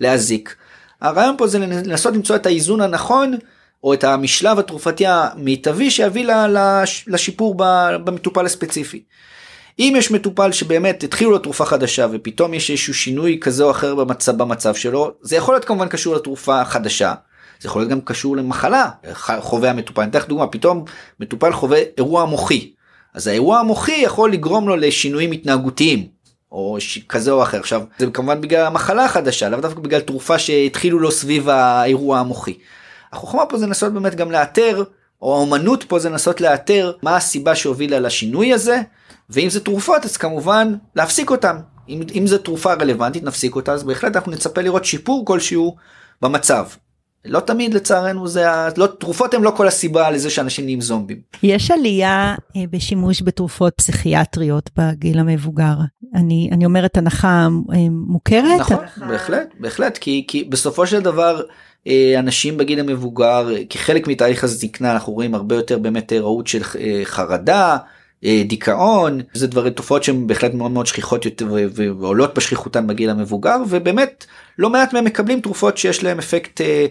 להזיק. 0.00 0.56
הרעיון 1.00 1.34
פה 1.38 1.46
זה 1.46 1.58
לנסות 1.58 2.14
למצוא 2.14 2.36
את 2.36 2.46
האיזון 2.46 2.80
הנכון 2.80 3.34
או 3.84 3.94
את 3.94 4.04
המשלב 4.04 4.58
התרופתי 4.58 5.04
המיטבי 5.06 5.90
שיביא 5.90 6.26
לשיפור 7.06 7.54
במטופל 8.04 8.46
הספציפי. 8.46 9.02
אם 9.78 9.94
יש 9.98 10.10
מטופל 10.10 10.52
שבאמת 10.52 11.02
התחילו 11.02 11.30
לו 11.30 11.38
תרופה 11.38 11.64
חדשה 11.64 12.06
ופתאום 12.12 12.54
יש 12.54 12.70
איזשהו 12.70 12.94
שינוי 12.94 13.38
כזה 13.40 13.64
או 13.64 13.70
אחר 13.70 13.94
במצב, 13.94 14.38
במצב 14.38 14.74
שלו 14.74 15.12
זה 15.22 15.36
יכול 15.36 15.54
להיות 15.54 15.64
כמובן 15.64 15.88
קשור 15.88 16.14
לתרופה 16.14 16.64
חדשה. 16.64 17.14
זה 17.60 17.68
יכול 17.68 17.82
להיות 17.82 17.90
גם 17.90 18.00
קשור 18.00 18.36
למחלה 18.36 18.90
חווה 19.40 19.70
המטופל. 19.70 20.02
אני 20.02 20.10
אתן 20.10 20.18
לך 20.18 20.28
דוגמה 20.28 20.46
פתאום 20.46 20.84
מטופל 21.20 21.52
חווה 21.52 21.78
אירוע 21.98 22.24
מוחי. 22.24 22.72
אז 23.14 23.26
האירוע 23.26 23.58
המוחי 23.58 23.96
יכול 23.96 24.32
לגרום 24.32 24.68
לו 24.68 24.76
לשינויים 24.76 25.32
התנהגותיים 25.32 26.06
או 26.52 26.76
ש... 26.78 26.98
כזה 27.08 27.30
או 27.30 27.42
אחר 27.42 27.58
עכשיו 27.58 27.82
זה 27.98 28.06
כמובן 28.06 28.40
בגלל 28.40 28.66
המחלה 28.66 29.04
החדשה 29.04 29.48
לאו 29.48 29.60
דווקא 29.60 29.80
בגלל 29.80 30.00
תרופה 30.00 30.38
שהתחילו 30.38 30.98
לו 30.98 31.10
סביב 31.10 31.48
האירוע 31.48 32.18
המוחי. 32.18 32.58
החוכמה 33.12 33.46
פה 33.46 33.58
זה 33.58 33.66
לנסות 33.66 33.92
באמת 33.92 34.14
גם 34.14 34.30
לאתר 34.30 34.84
או 35.22 35.36
האומנות 35.36 35.84
פה 35.84 35.98
זה 35.98 36.10
לנסות 36.10 36.40
לאתר 36.40 36.92
מה 37.02 37.16
הסיבה 37.16 37.54
שהובילה 37.54 38.00
לשינוי 38.00 38.52
הזה 38.52 38.80
ואם 39.30 39.50
זה 39.50 39.64
תרופות 39.64 40.04
אז 40.04 40.16
כמובן 40.16 40.74
להפסיק 40.96 41.30
אותם 41.30 41.56
אם, 41.88 42.02
אם 42.14 42.26
זה 42.26 42.38
תרופה 42.38 42.74
רלוונטית 42.74 43.22
נפסיק 43.22 43.56
אותה 43.56 43.72
אז 43.72 43.84
בהחלט 43.84 44.16
אנחנו 44.16 44.32
נצפה 44.32 44.60
לראות 44.60 44.84
שיפור 44.84 45.24
כלשהו 45.26 45.76
במצב. 46.22 46.66
לא 47.24 47.40
תמיד 47.40 47.74
לצערנו 47.74 48.28
זה 48.28 48.44
לא 48.76 48.86
תרופות 48.86 49.34
הם 49.34 49.44
לא 49.44 49.50
כל 49.56 49.68
הסיבה 49.68 50.10
לזה 50.10 50.30
שאנשים 50.30 50.64
נהיים 50.64 50.80
זומבים. 50.80 51.16
יש 51.42 51.70
עלייה 51.70 52.34
אה, 52.56 52.62
בשימוש 52.70 53.22
בתרופות 53.22 53.74
פסיכיאטריות 53.76 54.70
בגיל 54.76 55.18
המבוגר. 55.18 55.74
אני 56.14 56.48
אני 56.52 56.64
אומרת 56.64 56.96
הנחה 56.96 57.48
אה, 57.72 57.78
מוכרת. 57.90 58.60
נכון, 58.60 58.76
הנחה... 58.76 59.06
בהחלט 59.06 59.54
בהחלט 59.60 59.98
כי 59.98 60.24
כי 60.28 60.44
בסופו 60.44 60.86
של 60.86 61.00
דבר 61.00 61.42
אה, 61.86 62.14
אנשים 62.18 62.56
בגיל 62.56 62.80
המבוגר 62.80 63.48
כחלק 63.70 64.08
מתהליך 64.08 64.44
הזקנה 64.44 64.92
אנחנו 64.92 65.12
רואים 65.12 65.34
הרבה 65.34 65.54
יותר 65.54 65.78
באמת 65.78 66.12
רעות 66.12 66.46
של 66.46 66.62
חרדה. 67.04 67.76
דיכאון 68.22 69.20
זה 69.32 69.46
דברים 69.46 69.72
תופעות 69.72 70.04
שהן 70.04 70.26
בהחלט 70.26 70.54
מאוד 70.54 70.70
מאוד 70.70 70.86
שכיחות 70.86 71.24
יותר 71.24 71.48
ועולות 71.74 72.34
בשכיחותן 72.34 72.86
בגיל 72.86 73.10
המבוגר 73.10 73.56
ובאמת 73.68 74.26
לא 74.58 74.70
מעט 74.70 74.92
מהם 74.92 75.04
מקבלים 75.04 75.40
תרופות 75.40 75.78
שיש 75.78 76.04
להם 76.04 76.18
אפקט 76.18 76.60
אה, 76.60 76.86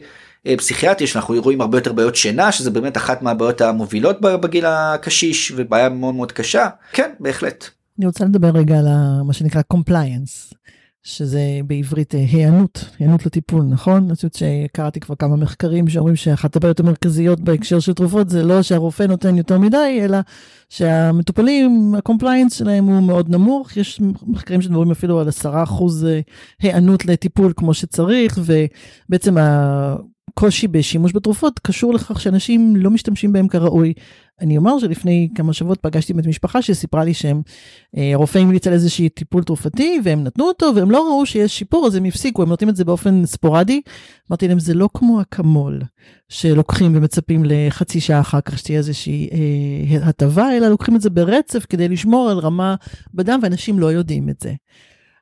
פסיכיאטרי 0.58 1.08
שאנחנו 1.08 1.36
רואים 1.44 1.62
הרבה 1.62 1.78
יותר 1.78 1.94
בעיות 1.94 2.16
שינה 2.16 2.52
שזה 2.52 2.72
באמת 2.72 2.98
אחת 2.98 3.22
מהבעיות 3.22 3.62
המובילות 3.62 4.22
בגיל 4.22 4.66
הקשיש 4.66 5.54
ובעיה 5.56 5.90
מאוד 5.90 6.16
מאוד 6.16 6.32
קשה 6.32 6.68
כן 6.92 7.12
בהחלט. 7.20 7.70
אני 8.00 8.06
רוצה 8.06 8.26
לדבר 8.26 8.50
רגע 8.50 8.80
על 8.80 8.86
מה 9.24 9.34
שנקרא 9.34 9.62
compliance. 9.74 10.56
שזה 11.08 11.60
בעברית 11.67 12.15
אה, 12.15 12.20
היענות, 12.20 12.86
היענות 13.00 13.26
לטיפול, 13.26 13.63
נכון? 13.63 14.04
אני 14.06 14.15
חושבת 14.15 14.34
שקראתי 14.34 15.00
כבר 15.00 15.15
כמה 15.15 15.36
מחקרים 15.36 15.88
שאומרים 15.88 16.15
שאחת 16.15 16.56
הבעיות 16.56 16.80
המרכזיות 16.80 17.39
בהקשר 17.39 17.80
של 17.80 17.93
תרופות 17.93 18.30
זה 18.30 18.43
לא 18.43 18.62
שהרופא 18.62 19.04
נותן 19.04 19.38
יותר 19.38 19.60
מדי, 19.60 20.00
אלא 20.02 20.17
שהמטופלים, 20.70 21.96
ה 21.98 22.03
compliance 22.03 22.54
שלהם 22.54 22.86
הוא 22.86 23.04
מאוד 23.04 23.30
נמוך. 23.30 23.78
יש 23.78 24.02
מחקרים 24.28 24.62
שמדברים 24.62 24.91
אפילו 24.91 25.20
על 25.20 25.28
10% 25.28 25.48
אה, 26.06 26.20
היענות 26.62 27.06
לטיפול 27.06 27.54
כמו 27.58 27.74
שצריך, 27.74 28.39
ובעצם 28.46 29.36
הקושי 29.38 30.67
בשימוש 30.67 31.12
בתרופות 31.13 31.60
קשור 31.60 31.93
לכך 31.93 32.22
שאנשים 32.22 32.76
לא 32.76 32.91
משתמשים 32.91 33.34
בהם 33.34 33.48
כראוי. 33.48 33.93
אני 34.41 34.58
אומר 34.58 34.80
שלפני 34.80 35.30
כמה 35.36 35.54
שבועות 35.54 35.80
פגשתי 35.82 36.13
את 36.13 36.28
משפחה 36.28 36.62
שסיפרה 36.62 37.04
לי 37.04 37.13
שהם, 37.13 37.41
אה, 37.97 38.13
הרופא 38.13 38.39
המליץ 38.39 38.67
על 38.67 38.73
איזשהי 38.73 39.10
טיפול 39.10 39.43
תרופתי 39.43 40.00
והם 40.04 40.23
נתנו 40.23 40.45
אותו 40.45 40.71
והם 40.76 40.91
לא 40.91 41.08
ראו 41.08 41.26
שיש 41.26 41.58
שיפור 41.58 41.88
אז 41.88 41.95
הם 41.95 42.06
הפסיקו, 42.06 42.41
הם 42.43 42.50
נותנים 42.50 42.69
את 42.69 42.76
זה 42.76 42.86
באופן 42.86 43.26
ספורדי. 43.26 43.82
אמרתי 44.32 44.47
להם 44.47 44.60
זה 44.60 44.73
לא 44.73 44.89
כמו 44.93 45.21
אקמול 45.21 45.82
שלוקחים 46.30 46.95
ומצפים 46.95 47.43
לחצי 47.45 48.00
שעה 48.00 48.19
אחר 48.19 48.41
כך 48.41 48.60
שתהיה 48.60 48.78
איזושהי 48.78 49.30
אה, 49.32 50.08
הטבה, 50.08 50.58
אלא 50.58 50.67
לוקחים 50.67 50.95
את 50.95 51.02
זה 51.02 51.10
ברצף 51.10 51.65
כדי 51.69 51.88
לשמור 51.88 52.30
על 52.30 52.38
רמה 52.38 52.76
בדם 53.13 53.39
ואנשים 53.43 53.80
לא 53.80 53.91
יודעים 53.91 54.30
את 54.30 54.39
זה. 54.41 54.54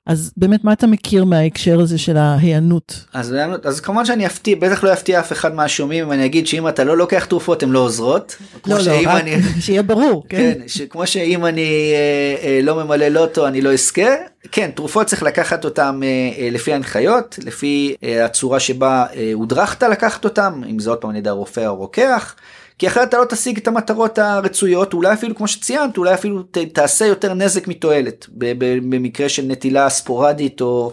אז 0.06 0.32
באמת 0.38 0.64
מה 0.64 0.74
אתה 0.74 0.88
מכיר 0.88 1.26
מההקשר 1.26 1.80
הזה 1.80 1.98
של 1.98 2.18
ההיענות? 2.18 3.06
אז, 3.14 3.36
אז 3.64 3.80
כמובן 3.80 4.06
שאני 4.06 4.26
אפתיע, 4.26 4.56
בטח 4.60 4.84
לא 4.84 4.94
אפתיע 4.94 5.20
אף 5.20 5.32
אחד 5.32 5.56
מהשומעים 5.56 6.06
אם 6.06 6.12
אני 6.12 6.26
אגיד 6.26 6.48
שאם 6.48 6.68
אתה 6.68 6.84
לא 6.84 6.98
לוקח 6.98 7.26
תרופות 7.26 7.64
הן 7.64 7.70
לא 7.70 7.80
עוזרות. 7.80 8.36
לא, 8.68 8.78
לא, 8.86 8.92
רק 9.06 9.22
אני... 9.22 9.36
שיהיה 9.60 9.84
ברור, 9.84 10.24
כן. 10.30 10.54
כן, 10.68 10.86
כמו 10.90 11.08
שאם 11.08 11.46
אני 11.46 11.94
אה, 11.94 12.48
אה, 12.48 12.60
לא 12.64 12.76
ממלא 12.76 13.08
לוטו 13.08 13.48
אני 13.48 13.62
לא 13.62 13.74
אזכה. 13.74 14.10
כן, 14.52 14.72
תרופות 14.76 15.08
צריך 15.08 15.24
לקחת 15.24 15.66
אותן 15.66 16.00
אה, 16.04 16.08
אה, 16.38 16.50
לפי 16.52 16.74
הנחיות, 16.74 17.40
לפי 17.44 17.96
אה, 18.04 18.26
הצורה 18.26 18.60
שבה 18.60 19.06
אה, 19.16 19.32
הודרכת 19.34 19.84
לקחת 19.84 20.26
אותן, 20.26 20.62
אם 20.70 20.80
זה 20.80 20.90
עוד 20.90 21.00
פעם 21.00 21.10
על 21.10 21.16
ידי 21.16 21.30
הרופא 21.30 21.60
או 21.60 21.66
הרוקח. 21.66 22.36
כי 22.80 22.88
אחרת 22.88 23.10
אתה 23.10 23.18
לא 23.18 23.26
תשיג 23.26 23.58
את 23.58 23.68
המטרות 23.68 24.18
הרצויות, 24.18 24.94
אולי 24.94 25.14
אפילו 25.14 25.36
כמו 25.36 25.48
שציינת, 25.48 25.98
אולי 25.98 26.14
אפילו 26.14 26.44
ת, 26.44 26.58
תעשה 26.58 27.06
יותר 27.06 27.34
נזק 27.34 27.68
מתועלת, 27.68 28.26
במקרה 28.32 29.30
של 29.30 29.44
נטילה 29.48 29.90
ספורדית 29.90 30.62
או 30.62 30.92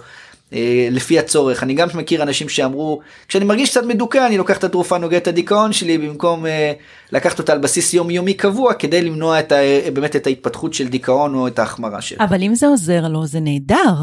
אה, 0.53 0.88
לפי 0.90 1.18
הצורך. 1.18 1.62
אני 1.62 1.75
גם 1.75 1.88
מכיר 1.95 2.23
אנשים 2.23 2.49
שאמרו, 2.49 3.01
כשאני 3.29 3.45
מרגיש 3.45 3.71
קצת 3.71 3.85
מדוכא 3.85 4.27
אני 4.27 4.38
לוקח 4.38 4.59
את 4.59 4.64
התרופה 4.64 4.99
נוגדת 4.99 5.27
הדיכאון 5.27 5.73
שלי 5.73 5.99
במקום 5.99 6.47
אה, 6.47 6.73
לקחת 7.12 7.38
אותה 7.38 7.53
על 7.53 7.59
בסיס 7.59 7.95
יומיומי 7.95 8.35
קבוע 8.35 8.75
כדי 8.75 9.03
למנוע 9.03 9.40
את 9.40 9.53
ה, 9.53 9.57
באמת 9.92 10.16
את 10.16 10.27
ההתפתחות 10.27 10.75
של 10.75 10.88
דיכאון 10.88 11.35
או 11.35 11.47
את 11.47 11.59
ההחמרה 11.59 12.03
שלה. 12.03 12.25
אבל 12.25 12.42
אם 12.42 12.55
זה 12.55 12.66
עוזר 12.66 13.09
לו 13.09 13.27
זה 13.27 13.40
נהדר. 13.40 13.95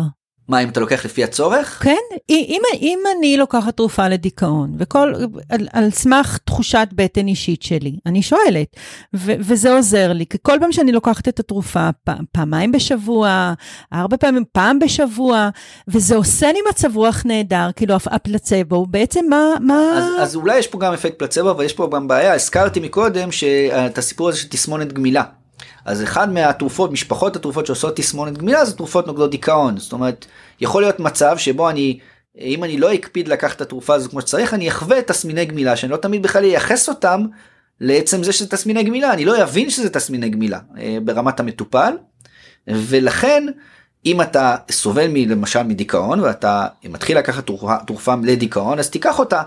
מה 0.49 0.59
אם 0.59 0.69
אתה 0.69 0.79
לוקח 0.79 1.05
לפי 1.05 1.23
הצורך? 1.23 1.79
כן, 1.83 2.17
אם, 2.29 2.61
אם 2.81 2.99
אני 3.17 3.37
לוקחת 3.37 3.77
תרופה 3.77 4.07
לדיכאון, 4.07 4.75
וכל, 4.79 5.13
על, 5.49 5.67
על 5.73 5.91
סמך 5.91 6.37
תחושת 6.37 6.87
בטן 6.93 7.27
אישית 7.27 7.61
שלי, 7.61 7.95
אני 8.05 8.21
שואלת, 8.21 8.75
ו, 9.15 9.31
וזה 9.39 9.73
עוזר 9.73 10.13
לי, 10.13 10.25
כי 10.25 10.37
כל 10.41 10.57
פעם 10.59 10.71
שאני 10.71 10.91
לוקחת 10.91 11.27
את 11.27 11.39
התרופה, 11.39 11.89
פ, 12.03 12.09
פעמיים 12.31 12.71
בשבוע, 12.71 13.53
ארבע 13.93 14.17
פעמים, 14.17 14.43
פעם 14.51 14.79
בשבוע, 14.79 15.49
וזה 15.87 16.15
עושה 16.15 16.51
לי 16.51 16.59
מצב 16.69 16.95
רוח 16.95 17.21
נהדר, 17.25 17.69
כאילו 17.75 17.95
הפלצבו, 18.05 18.85
בעצם 18.85 19.25
מה... 19.29 19.45
מה... 19.61 19.93
אז, 19.97 20.03
אז 20.21 20.35
אולי 20.35 20.57
יש 20.57 20.67
פה 20.67 20.79
גם 20.79 20.93
אפקט 20.93 21.19
פלצבו, 21.19 21.51
אבל 21.51 21.65
יש 21.65 21.73
פה 21.73 21.89
גם 21.91 22.07
בעיה, 22.07 22.33
הזכרתי 22.33 22.79
מקודם 22.79 23.31
שאת 23.31 23.97
הסיפור 23.97 24.29
הזה 24.29 24.37
של 24.37 24.47
תסמונת 24.49 24.93
גמילה. 24.93 25.23
אז 25.85 26.03
אחד 26.03 26.31
מהתרופות, 26.31 26.91
משפחות 26.91 27.35
התרופות 27.35 27.65
שעושות 27.65 27.95
תסמונת 27.95 28.37
גמילה 28.37 28.65
זה 28.65 28.77
תרופות 28.77 29.07
נוגדות 29.07 29.31
דיכאון. 29.31 29.77
זאת 29.77 29.93
אומרת, 29.93 30.25
יכול 30.61 30.81
להיות 30.81 30.99
מצב 30.99 31.37
שבו 31.37 31.69
אני, 31.69 31.99
אם 32.39 32.63
אני 32.63 32.77
לא 32.77 32.93
אקפיד 32.93 33.27
לקחת 33.27 33.55
את 33.55 33.61
התרופה 33.61 33.93
הזו 33.93 34.09
כמו 34.09 34.21
שצריך, 34.21 34.53
אני 34.53 34.69
אחווה 34.69 35.01
תסמיני 35.01 35.45
גמילה, 35.45 35.75
שאני 35.75 35.91
לא 35.91 35.97
תמיד 35.97 36.23
בכלל 36.23 36.43
אייחס 36.43 36.89
אותם 36.89 37.25
לעצם 37.79 38.23
זה 38.23 38.33
שזה 38.33 38.47
תסמיני 38.47 38.83
גמילה, 38.83 39.13
אני 39.13 39.25
לא 39.25 39.43
אבין 39.43 39.69
שזה 39.69 39.89
תסמיני 39.89 40.29
גמילה 40.29 40.59
אה, 40.77 40.97
ברמת 41.03 41.39
המטופל, 41.39 41.93
ולכן 42.67 43.43
אם 44.05 44.21
אתה 44.21 44.55
סובל 44.71 45.07
למשל 45.15 45.63
מדיכאון 45.63 46.19
ואתה 46.19 46.67
מתחיל 46.89 47.17
לקחת 47.17 47.45
תרופה, 47.45 47.75
תרופה 47.87 48.15
לדיכאון 48.23 48.79
אז 48.79 48.89
תיקח 48.89 49.19
אותה 49.19 49.41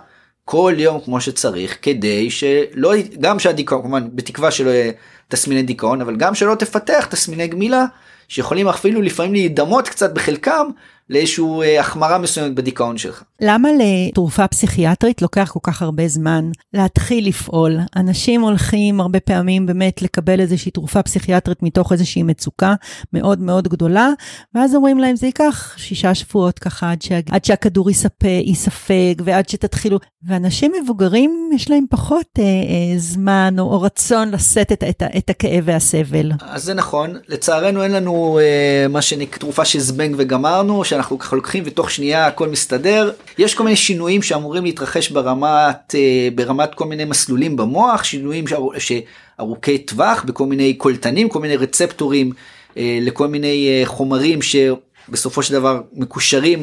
כל 0.45 0.75
יום 0.77 1.01
כמו 1.01 1.21
שצריך 1.21 1.79
כדי 1.83 2.31
שלא 2.31 2.93
גם 3.21 3.39
שהדיכאון 3.39 3.83
כמובן 3.83 4.09
בתקווה 4.13 4.51
שלא 4.51 4.71
יהיה 4.71 4.93
תסמיני 5.33 5.63
דיכאון 5.63 6.01
אבל 6.01 6.17
גם 6.17 6.35
שלא 6.35 6.55
תפתח 6.55 7.07
תסמיני 7.11 7.49
גמילה 7.49 7.85
שיכולים 8.29 8.69
אפילו 8.69 9.03
לפעמים 9.03 9.33
להידמות 9.33 9.89
קצת 9.89 10.13
בחלקם 10.13 10.67
לאיזושהי 11.13 11.45
אה, 11.63 11.81
החמרה 11.81 12.19
מסוימת 12.19 12.55
בדיכאון 12.55 12.99
שלך. 12.99 13.23
למה 13.41 13.69
לתרופה 13.79 14.49
פסיכיאטרית 14.49 15.23
לוקח 15.23 15.51
כל 15.53 15.61
כך 15.63 15.83
הרבה 15.83 16.09
זמן 16.09 16.51
להתחיל 16.75 17.29
לפעול? 17.29 17.79
אנשים 17.97 18.41
הולכים 18.41 19.01
הרבה 19.01 19.21
פעמים 19.21 19.67
באמת 19.67 20.03
לקבל 20.03 20.41
איזושהי 20.41 20.71
תרופה 20.71 21.03
פסיכיאטרית 21.03 21.63
מתוך 21.63 21.93
איזושהי 21.93 22.23
מצוקה 22.23 22.75
מאוד 23.13 23.41
מאוד 23.41 23.69
גדולה, 23.69 24.09
ואז 24.55 24.75
אומרים 24.75 24.99
להם 24.99 25.17
זה 25.17 25.27
ייקח 25.27 25.75
שישה 25.77 26.15
שבועות 26.15 26.59
ככה 26.59 26.91
עד, 26.91 27.03
שה... 27.03 27.21
עד 27.31 27.45
שהכדור 27.45 27.91
ייספג 28.25 29.15
ועד 29.25 29.49
שתתחילו, 29.49 29.99
ואנשים 30.27 30.73
מבוגרים 30.83 31.51
יש 31.55 31.71
להם 31.71 31.85
פחות 31.91 32.27
אה, 32.39 32.45
אה, 32.45 32.99
זמן 32.99 33.55
או, 33.59 33.65
או 33.65 33.83
רצון 33.83 34.31
לשאת 34.31 34.73
את, 34.73 34.85
את, 34.91 35.03
את 35.19 35.31
הכאב 35.31 35.65
והסבל. 35.65 36.33
אז 36.41 36.65
זה 36.65 36.75
נכון, 36.75 37.17
לצערנו 37.29 37.83
אין 37.83 37.93
לנו 37.93 38.39
אה, 38.43 38.87
מה 38.89 39.03
שנקרא 39.03 39.39
תרופה 39.39 39.65
של 39.65 39.79
זבנג 39.79 40.15
וגמרנו, 40.19 40.85
שאנחנו 40.85 41.02
ככה 41.03 41.37
לוקחים 41.37 41.63
ותוך 41.67 41.91
שנייה 41.91 42.27
הכל 42.27 42.49
מסתדר. 42.49 43.13
יש 43.39 43.55
כל 43.55 43.65
מיני 43.65 43.77
שינויים 43.77 44.23
שאמורים 44.23 44.65
להתרחש 44.65 45.11
ברמת, 45.11 45.95
אה, 45.95 46.29
ברמת 46.35 46.75
כל 46.75 46.85
מיני 46.85 47.05
מסלולים 47.05 47.57
במוח, 47.57 48.05
שינויים 48.05 48.45
שארוכי 48.79 49.79
טווח 49.79 50.23
בכל 50.23 50.47
מיני 50.47 50.75
קולטנים, 50.75 51.29
כל 51.29 51.41
מיני 51.41 51.57
רצפטורים 51.57 52.33
אה, 52.77 52.99
לכל 53.03 53.29
מיני 53.29 53.69
אה, 53.69 53.87
חומרים 53.87 54.39
שבסופו 54.43 55.43
של 55.43 55.53
דבר 55.53 55.81
מקושרים 55.93 56.63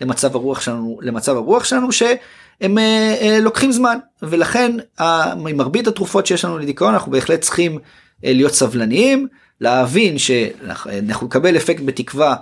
למצב 0.00 0.36
הרוח 0.36 0.60
שלנו, 0.60 0.98
למצב 1.02 1.36
הרוח 1.36 1.64
שלנו 1.64 1.92
שהם 1.92 2.78
לוקחים 3.40 3.72
זמן 3.72 3.98
ולכן 4.22 4.76
מרבית 5.36 5.86
התרופות 5.86 6.26
שיש 6.26 6.44
לנו 6.44 6.58
לדיכאון 6.58 6.94
אנחנו 6.94 7.12
בהחלט 7.12 7.40
צריכים 7.40 7.78
להיות 8.22 8.52
סבלניים, 8.52 9.28
להבין 9.60 10.18
שאנחנו 10.18 10.90
נקבל 11.26 11.56
אפקט 11.56 11.82
בתקווה 11.84 12.36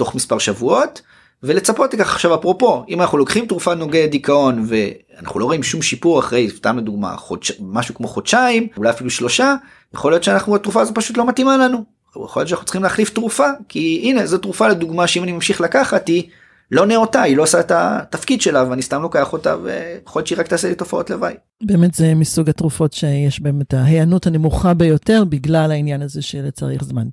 תוך 0.00 0.14
מספר 0.14 0.38
שבועות 0.38 1.02
ולצפות 1.42 1.94
לכך 1.94 2.12
עכשיו 2.12 2.34
אפרופו 2.34 2.84
אם 2.88 3.00
אנחנו 3.00 3.18
לוקחים 3.18 3.46
תרופה 3.46 3.74
נוגדת 3.74 4.10
דיכאון 4.10 4.64
ואנחנו 4.68 5.40
לא 5.40 5.44
רואים 5.44 5.62
שום 5.62 5.82
שיפור 5.82 6.18
אחרי 6.18 6.50
סתם 6.50 6.78
לדוגמה 6.78 7.16
חודש, 7.16 7.52
משהו 7.60 7.94
כמו 7.94 8.08
חודשיים 8.08 8.68
אולי 8.76 8.90
אפילו 8.90 9.10
שלושה 9.10 9.54
יכול 9.94 10.12
להיות 10.12 10.24
שאנחנו 10.24 10.56
התרופה 10.56 10.80
הזו 10.80 10.94
פשוט 10.94 11.16
לא 11.16 11.28
מתאימה 11.28 11.56
לנו. 11.56 11.84
יכול 12.16 12.40
להיות 12.40 12.48
שאנחנו 12.48 12.64
צריכים 12.66 12.82
להחליף 12.82 13.10
תרופה 13.10 13.46
כי 13.68 14.00
הנה 14.04 14.26
זו 14.26 14.38
תרופה 14.38 14.68
לדוגמה 14.68 15.06
שאם 15.06 15.22
אני 15.22 15.32
ממשיך 15.32 15.60
לקחת 15.60 16.08
היא 16.08 16.22
לא 16.70 16.86
נאותה 16.86 17.22
היא 17.22 17.36
לא 17.36 17.42
עושה 17.42 17.60
את 17.60 17.70
התפקיד 17.74 18.40
שלה 18.40 18.64
ואני 18.70 18.82
סתם 18.82 19.02
לוקח 19.02 19.32
אותה 19.32 19.56
ויכול 19.62 20.20
להיות 20.20 20.26
שהיא 20.26 20.38
רק 20.38 20.48
תעשה 20.48 20.68
לי 20.68 20.74
תופעות 20.74 21.10
לוואי. 21.10 21.34
באמת 21.62 21.94
זה 21.94 22.14
מסוג 22.14 22.48
התרופות 22.48 22.92
שיש 22.92 23.40
באמת 23.40 23.74
ההיענות 23.74 24.26
הנמוכה 24.26 24.74
ביותר 24.74 25.24
בגלל 25.28 25.70
העניין 25.70 26.02
הזה 26.02 26.22
של 26.22 26.50
צריך 26.50 26.84
זמן. 26.84 27.06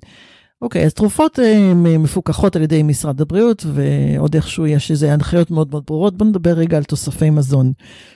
אוקיי, 0.62 0.84
אז 0.84 0.94
תרופות 0.94 1.38
אה, 1.38 1.74
מפוקחות 1.74 2.56
על 2.56 2.62
ידי 2.62 2.82
משרד 2.82 3.20
הבריאות, 3.20 3.64
ועוד 3.74 4.34
איכשהו 4.34 4.66
יש 4.66 4.90
איזה 4.90 5.12
הנחיות 5.12 5.50
מאוד 5.50 5.68
מאוד 5.70 5.84
ברורות. 5.86 6.16
בוא 6.16 6.26
נדבר 6.26 6.52
רגע 6.52 6.76
על 6.76 6.84
תוספי 6.84 7.30
מזון. 7.30 7.72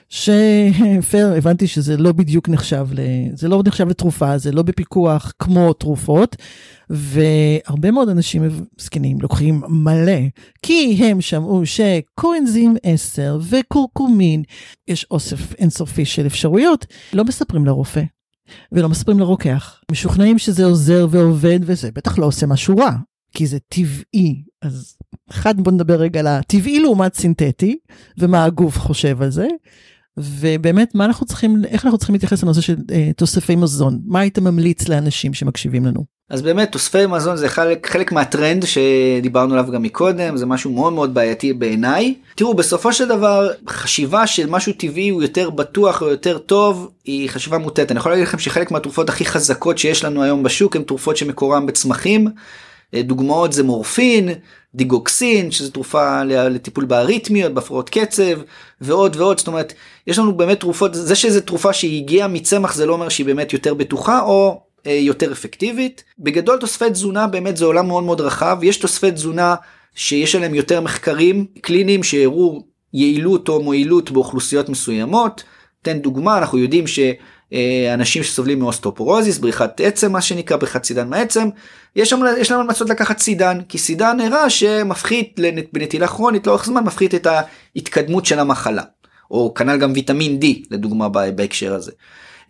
שפייר, 0.09 1.33
הבנתי 1.37 1.67
שזה 1.67 1.97
לא 1.97 2.11
בדיוק 2.11 2.49
נחשב, 2.49 2.87
ל... 2.91 2.99
זה 3.33 3.47
לא 3.47 3.61
נחשב 3.65 3.87
לתרופה, 3.87 4.37
זה 4.37 4.51
לא 4.51 4.61
בפיקוח 4.61 5.31
כמו 5.39 5.73
תרופות, 5.73 6.35
והרבה 6.89 7.91
מאוד 7.91 8.09
אנשים 8.09 8.43
זקנים 8.77 9.21
לוקחים 9.21 9.61
מלא, 9.67 10.19
כי 10.61 10.99
הם 11.03 11.21
שמעו 11.21 11.61
שקורנזים 11.65 12.75
10 12.83 13.39
וקורקומין, 13.49 14.43
יש 14.87 15.05
אוסף 15.11 15.53
אינסופי 15.53 16.05
של 16.05 16.27
אפשרויות, 16.27 16.85
לא 17.13 17.23
מספרים 17.23 17.65
לרופא. 17.65 18.03
ולא 18.71 18.89
מספרים 18.89 19.19
לרוקח. 19.19 19.81
משוכנעים 19.91 20.39
שזה 20.39 20.65
עוזר 20.65 21.07
ועובד 21.09 21.59
וזה 21.61 21.91
בטח 21.91 22.17
לא 22.17 22.25
עושה 22.25 22.45
משהו 22.45 22.77
רע, 22.77 22.91
כי 23.33 23.47
זה 23.47 23.57
טבעי. 23.67 24.43
אז 24.61 24.97
אחד 25.29 25.61
בוא 25.61 25.71
נדבר 25.71 25.95
רגע 25.95 26.19
על 26.19 26.27
הטבעי 26.27 26.79
לעומת 26.79 27.13
סינתטי, 27.13 27.77
ומה 28.17 28.43
הגוף 28.43 28.79
חושב 28.79 29.21
על 29.21 29.29
זה. 29.31 29.47
ובאמת 30.17 30.95
מה 30.95 31.05
אנחנו 31.05 31.25
צריכים 31.25 31.65
איך 31.65 31.85
אנחנו 31.85 31.97
צריכים 31.97 32.15
להתייחס 32.15 32.43
לנושא 32.43 32.61
של 32.61 32.75
אה, 32.91 33.11
תוספי 33.17 33.55
מזון 33.55 33.99
מה 34.05 34.19
היית 34.19 34.39
ממליץ 34.39 34.87
לאנשים 34.87 35.33
שמקשיבים 35.33 35.85
לנו. 35.85 36.12
אז 36.33 36.41
באמת 36.41 36.71
תוספי 36.71 37.05
מזון 37.05 37.37
זה 37.37 37.49
חלק, 37.49 37.87
חלק 37.87 38.11
מהטרנד 38.11 38.65
שדיברנו 38.65 39.53
עליו 39.53 39.71
גם 39.71 39.81
מקודם, 39.81 40.37
זה 40.37 40.45
משהו 40.45 40.71
מאוד 40.71 40.93
מאוד 40.93 41.13
בעייתי 41.13 41.53
בעיניי. 41.53 42.15
תראו, 42.35 42.53
בסופו 42.53 42.93
של 42.93 43.07
דבר, 43.07 43.49
חשיבה 43.69 44.27
של 44.27 44.49
משהו 44.49 44.73
טבעי 44.73 45.09
הוא 45.09 45.21
יותר 45.21 45.49
בטוח 45.49 46.01
או 46.01 46.07
יותר 46.07 46.37
טוב, 46.37 46.89
היא 47.05 47.29
חשיבה 47.29 47.57
מוטטת. 47.57 47.91
אני 47.91 47.99
יכול 47.99 48.11
להגיד 48.11 48.27
לכם 48.27 48.39
שחלק 48.39 48.71
מהתרופות 48.71 49.09
הכי 49.09 49.25
חזקות 49.25 49.77
שיש 49.77 50.05
לנו 50.05 50.23
היום 50.23 50.43
בשוק 50.43 50.75
הן 50.75 50.83
תרופות 50.83 51.17
שמקורן 51.17 51.65
בצמחים. 51.65 52.27
דוגמאות 52.95 53.53
זה 53.53 53.63
מורפין, 53.63 54.29
דיגוקסין, 54.75 55.51
שזו 55.51 55.71
תרופה 55.71 56.23
לטיפול 56.23 56.85
באריתמיות, 56.85 57.53
בהפרעות 57.53 57.89
קצב, 57.89 58.41
ועוד 58.81 59.15
ועוד. 59.15 59.37
זאת 59.37 59.47
אומרת, 59.47 59.73
יש 60.07 60.19
לנו 60.19 60.37
באמת 60.37 60.59
תרופות, 60.59 60.93
זה 60.93 61.15
שזו 61.15 61.41
תרופה 61.41 61.73
שהיא 61.73 62.03
הגיעה 62.03 62.27
מצמח 62.27 62.75
זה 62.75 62.85
לא 62.85 62.93
אומר 62.93 63.09
שהיא 63.09 63.25
באמת 63.25 63.53
יותר 63.53 63.73
בטוחה, 63.73 64.21
או 64.21 64.49
אה, 64.49 64.72
יותר 64.85 65.31
אפקטיבית. 65.31 66.03
בגדול 66.19 66.57
תוספי 66.57 66.89
תזונה 66.89 67.27
באמת 67.27 67.57
זה 67.57 67.65
עולם 67.65 67.87
מאוד 67.87 68.03
מאוד 68.03 68.21
רחב, 68.21 68.57
יש 68.63 68.77
תוספי 68.77 69.11
תזונה 69.11 69.55
שיש 69.95 70.35
עליהם 70.35 70.55
יותר 70.55 70.81
מחקרים 70.81 71.45
קליניים 71.61 72.03
שהראו 72.03 72.63
יעילות 72.93 73.49
או 73.49 73.63
מועילות 73.63 74.11
באוכלוסיות 74.11 74.69
מסוימות. 74.69 75.43
תן 75.81 75.99
דוגמה, 75.99 76.37
אנחנו 76.37 76.57
יודעים 76.57 76.85
שאנשים 76.87 78.23
שסובלים 78.23 78.59
מאוסטופורוזיס, 78.59 79.37
בריחת 79.37 79.81
עצם, 79.81 80.11
מה 80.11 80.21
שנקרא 80.21 80.57
בריחת 80.57 80.83
סידן 80.83 81.09
מעצם, 81.09 81.49
יש, 81.95 82.13
יש 82.37 82.51
להם 82.51 82.59
המלצות 82.59 82.89
לקחת 82.89 83.19
סידן, 83.19 83.59
כי 83.69 83.77
סידן 83.77 84.19
הראה 84.19 84.49
שמפחית 84.49 85.39
בנטילה 85.73 86.07
כרונית 86.07 86.47
לאורך 86.47 86.65
זמן, 86.65 86.83
מפחית 86.83 87.15
את 87.15 87.27
ההתקדמות 87.75 88.25
של 88.25 88.39
המחלה. 88.39 88.83
או 89.31 89.53
כנ"ל 89.53 89.77
גם 89.77 89.91
ויטמין 89.95 90.39
D 90.41 90.45
לדוגמה 90.71 91.09
בהקשר 91.09 91.73
הזה. 91.73 91.91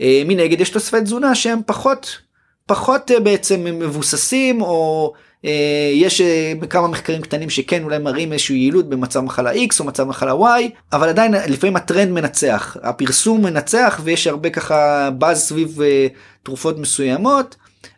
אה, 0.02 0.24
מנגד 0.26 0.62
יש 0.62 0.70
תוספי 0.70 1.02
תזונה 1.02 1.36
שהם 1.36 1.60
פחות 1.66 2.18
פחות 2.66 3.12
אה, 3.12 3.20
בעצם 3.20 3.64
מבוססים 3.64 4.62
או 4.62 5.14
אה, 5.46 5.92
יש 5.94 6.22
אה, 6.22 6.54
כמה 6.70 6.88
מחקרים 6.88 7.22
קטנים 7.22 7.50
שכן 7.50 7.84
אולי 7.84 7.98
מראים 7.98 8.34
איזושהי 8.34 8.56
יעילות 8.56 8.90
במצב 8.90 9.20
מחלה 9.20 9.54
X 9.54 9.80
או 9.80 9.86
מצב 9.86 10.04
מחלה 10.04 10.32
Y, 10.32 10.70
אבל 10.94 11.10
עדיין 11.10 11.34
לפעמים 11.48 11.76
הטרנד 11.76 12.12
מנצח, 12.12 12.78
הפרסום 12.84 13.42
מנצח 13.42 14.02
ויש 14.04 14.28
הרבה 14.28 14.50
ככה 14.50 15.10
באז 15.18 15.42
סביב 15.42 15.82
אה, 15.82 16.08
תרופות 16.44 16.78
מסוימות. 16.78 17.56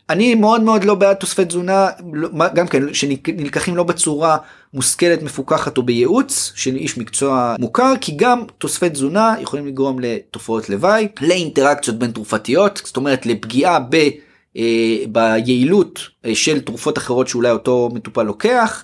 אני 0.10 0.36
מאוד 0.36 0.62
מאוד 0.62 0.84
לא 0.84 0.95
בעד 0.95 1.15
תוספי 1.15 1.45
תזונה, 1.45 1.89
לא, 2.13 2.30
גם 2.56 2.67
כן, 2.67 2.93
שנלקחים 2.93 3.75
לא 3.75 3.84
בצורה 3.84 4.38
מושכלת, 4.73 5.23
מפוקחת 5.23 5.78
או 5.78 5.84
בייעוץ 5.84 6.51
של 6.56 6.75
איש 6.75 6.97
מקצוע 6.97 7.56
מוכר, 7.60 7.93
כי 8.01 8.12
גם 8.15 8.43
תוספי 8.58 8.89
תזונה 8.89 9.36
יכולים 9.41 9.67
לגרום 9.67 9.99
לתופעות 9.99 10.69
לוואי, 10.69 11.08
לאינטראקציות 11.21 11.99
בין 11.99 12.12
תרופתיות, 12.12 12.82
זאת 12.86 12.97
אומרת 12.97 13.25
לפגיעה 13.25 13.80
ב... 13.89 14.10
אה, 14.57 14.97
ביעילות 15.11 15.99
אה, 16.25 16.35
של 16.35 16.59
תרופות 16.59 16.97
אחרות 16.97 17.27
שאולי 17.27 17.51
אותו 17.51 17.89
מטופל 17.93 18.23
לוקח. 18.23 18.83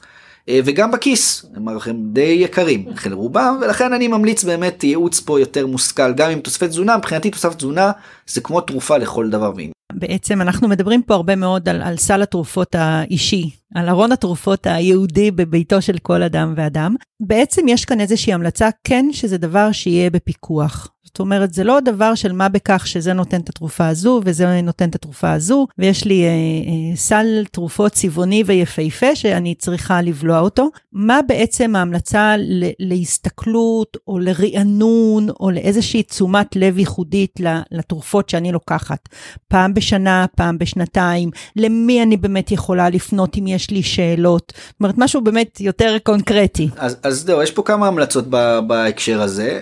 אה, 0.50 0.60
וגם 0.66 0.92
בכיס, 0.92 1.46
הם 1.86 1.98
די 2.14 2.38
יקרים, 2.40 2.86
חלק 2.96 3.14
רובם, 3.14 3.58
ולכן 3.62 3.94
אני 3.94 4.08
ממליץ 4.08 4.44
באמת 4.44 4.84
ייעוץ 4.84 5.20
פה 5.20 5.40
יותר 5.40 5.68
מושכל, 5.68 6.14
גם 6.14 6.32
עם 6.32 6.40
תוספי 6.40 6.68
תזונה, 6.68 6.98
מבחינתי 6.98 7.32
תוספת 7.32 7.58
תזונה 7.58 7.92
זה 8.28 8.42
כמו 8.42 8.62
תרופה 8.62 8.98
לכל 8.98 9.30
דבר 9.30 9.52
ועניין. 9.56 9.72
בעצם 9.94 10.42
אנחנו 10.42 10.68
מדברים 10.68 11.02
פה 11.02 11.14
הרבה 11.14 11.36
מאוד 11.36 11.70
על, 11.70 11.82
על 11.82 11.98
סל 11.98 12.22
התרופות 12.22 12.76
האישי, 12.76 13.50
על 13.76 13.90
ארון 13.90 14.12
התרופות 14.12 14.68
היהודי 14.68 15.32
בביתו 15.32 15.82
של 15.82 15.98
כל 15.98 16.24
אדם 16.24 16.54
ואדם. 16.58 16.96
בעצם 17.22 17.68
יש 17.68 17.86
כאן 17.86 18.00
איזושהי 18.00 18.34
המלצה, 18.34 18.70
כן, 18.84 19.06
שזה 19.12 19.38
דבר 19.38 19.72
שיהיה 19.72 20.10
בפיקוח. 20.10 20.92
זאת 21.14 21.20
אומרת, 21.20 21.54
זה 21.54 21.64
לא 21.64 21.80
דבר 21.80 22.16
של 22.16 22.32
מה 22.32 22.50
בכך 22.50 22.88
שזה 22.88 23.14
נותן 23.14 23.42
את 23.42 23.50
התרופה 23.50 23.88
הזו 23.88 24.22
וזה 24.26 24.62
נותן 24.62 24.90
את 24.90 24.96
התרופה 24.96 25.32
הזו, 25.32 25.68
ויש 25.78 26.06
לי 26.06 26.24
אה, 26.24 26.30
אה, 26.30 26.96
סל 26.96 27.44
תרופות 27.52 27.92
צבעוני 27.92 28.44
ויפהפה 28.46 29.16
שאני 29.16 29.56
צריכה 29.56 30.02
לבלוע 30.02 30.40
אותו. 30.40 30.70
מה 30.94 31.20
בעצם 31.28 31.76
ההמלצה 31.76 32.36
ל- 32.38 32.70
להסתכלות 32.80 33.98
או 34.08 34.20
לרענון 34.20 35.28
או 35.40 35.52
לאיזושהי 35.52 36.04
תשומת 36.04 36.56
לב 36.56 36.78
ייחודית 36.78 37.40
לתרופות 37.72 38.30
שאני 38.30 38.52
לוקחת? 38.52 39.10
פעם 39.48 39.74
בשנה, 39.74 40.26
פעם 40.36 40.58
בשנתיים, 40.58 41.30
למי 41.56 42.04
אני 42.04 42.18
באמת 42.18 42.52
יכולה 42.52 42.90
לפנות 42.90 43.38
אם 43.38 43.48
יש 43.48 43.70
לי 43.70 43.84
שאלות? 43.84 44.54
זאת 44.56 44.80
אומרת, 44.80 44.96
משהו 44.98 45.22
באמת 45.22 45.62
יותר 45.62 45.98
קונקרטי. 46.04 46.70
אז, 46.78 46.98
זהו, 47.10 47.42
יש 47.42 47.52
פה 47.52 47.64
כמה 47.64 47.88
המלצות 47.88 48.26
בהקשר 48.68 49.22
הזה. 49.22 49.60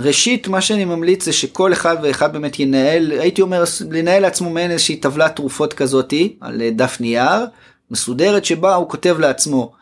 ראשית 0.00 0.48
מה 0.48 0.60
שאני 0.60 0.84
ממליץ 0.84 1.24
זה 1.24 1.32
שכל 1.32 1.72
אחד 1.72 1.96
ואחד 2.02 2.32
באמת 2.32 2.60
ינהל 2.60 3.12
הייתי 3.12 3.42
אומר 3.42 3.64
לנהל 3.90 4.22
לעצמו 4.22 4.50
מעין 4.50 4.70
איזושהי 4.70 4.96
טבלת 4.96 5.36
תרופות 5.36 5.72
כזאתי 5.72 6.36
על 6.40 6.62
אה, 6.62 6.70
דף 6.70 7.00
נייר 7.00 7.46
מסודרת 7.90 8.44
שבה 8.44 8.74
הוא 8.74 8.88
כותב 8.88 9.16
לעצמו 9.18 9.72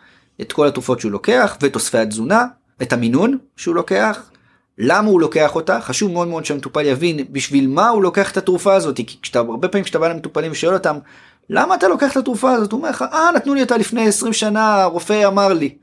את 0.41 0.53
כל 0.53 0.67
התרופות 0.67 1.01
שהוא 1.01 1.13
לוקח 1.13 1.57
ותוספי 1.61 1.99
התזונה 1.99 2.45
את 2.83 2.93
המינון 2.93 3.39
שהוא 3.57 3.75
לוקח 3.75 4.31
למה 4.79 5.09
הוא 5.09 5.21
לוקח 5.21 5.55
אותה. 5.55 5.81
חשוב 5.81 6.13
מאוד 6.13 6.29
מאוד 6.29 6.45
שהמטופל 6.45 6.87
יבין 6.87 7.25
בשביל 7.31 7.69
מה 7.69 7.89
הוא 7.89 8.03
לוקח 8.03 8.31
את 8.31 8.37
התרופה 8.37 8.75
הזאת 8.75 8.97
כי 8.97 9.17
כשאתה 9.23 9.39
הרבה 9.39 9.69
פעמים 9.69 9.85
כשאתה 9.85 9.99
בא 9.99 10.09
למטופלים 10.09 10.53
ושואל 10.53 10.75
אותם 10.75 10.99
למה 11.51 11.75
אתה 11.75 11.89
לוקח 11.89 12.13
את 12.13 12.17
התרופה 12.17 12.53
הזאת? 12.53 12.73
הוא 12.73 12.79
אומר 12.79 12.91
לך 12.91 13.05
אה 13.13 13.31
נתנו 13.37 13.55
לי 13.55 13.63
אותה 13.63 13.77
לפני 13.77 14.09
20 14.09 14.33
שנה 14.33 14.83
הרופא 14.83 15.27
אמר 15.27 15.53
לי 15.53 15.77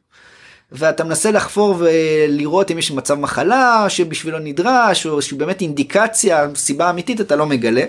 ואתה 0.73 1.03
מנסה 1.03 1.31
לחפור 1.31 1.75
ולראות 1.79 2.71
אם 2.71 2.77
יש 2.77 2.91
מצב 2.91 3.15
מחלה 3.15 3.85
שבשבילו 3.89 4.39
נדרש, 4.39 5.05
או 5.05 5.21
שבאמת 5.21 5.61
אינדיקציה, 5.61 6.47
סיבה 6.55 6.89
אמיתית, 6.89 7.21
אתה 7.21 7.35
לא 7.35 7.45
מגלה. 7.45 7.83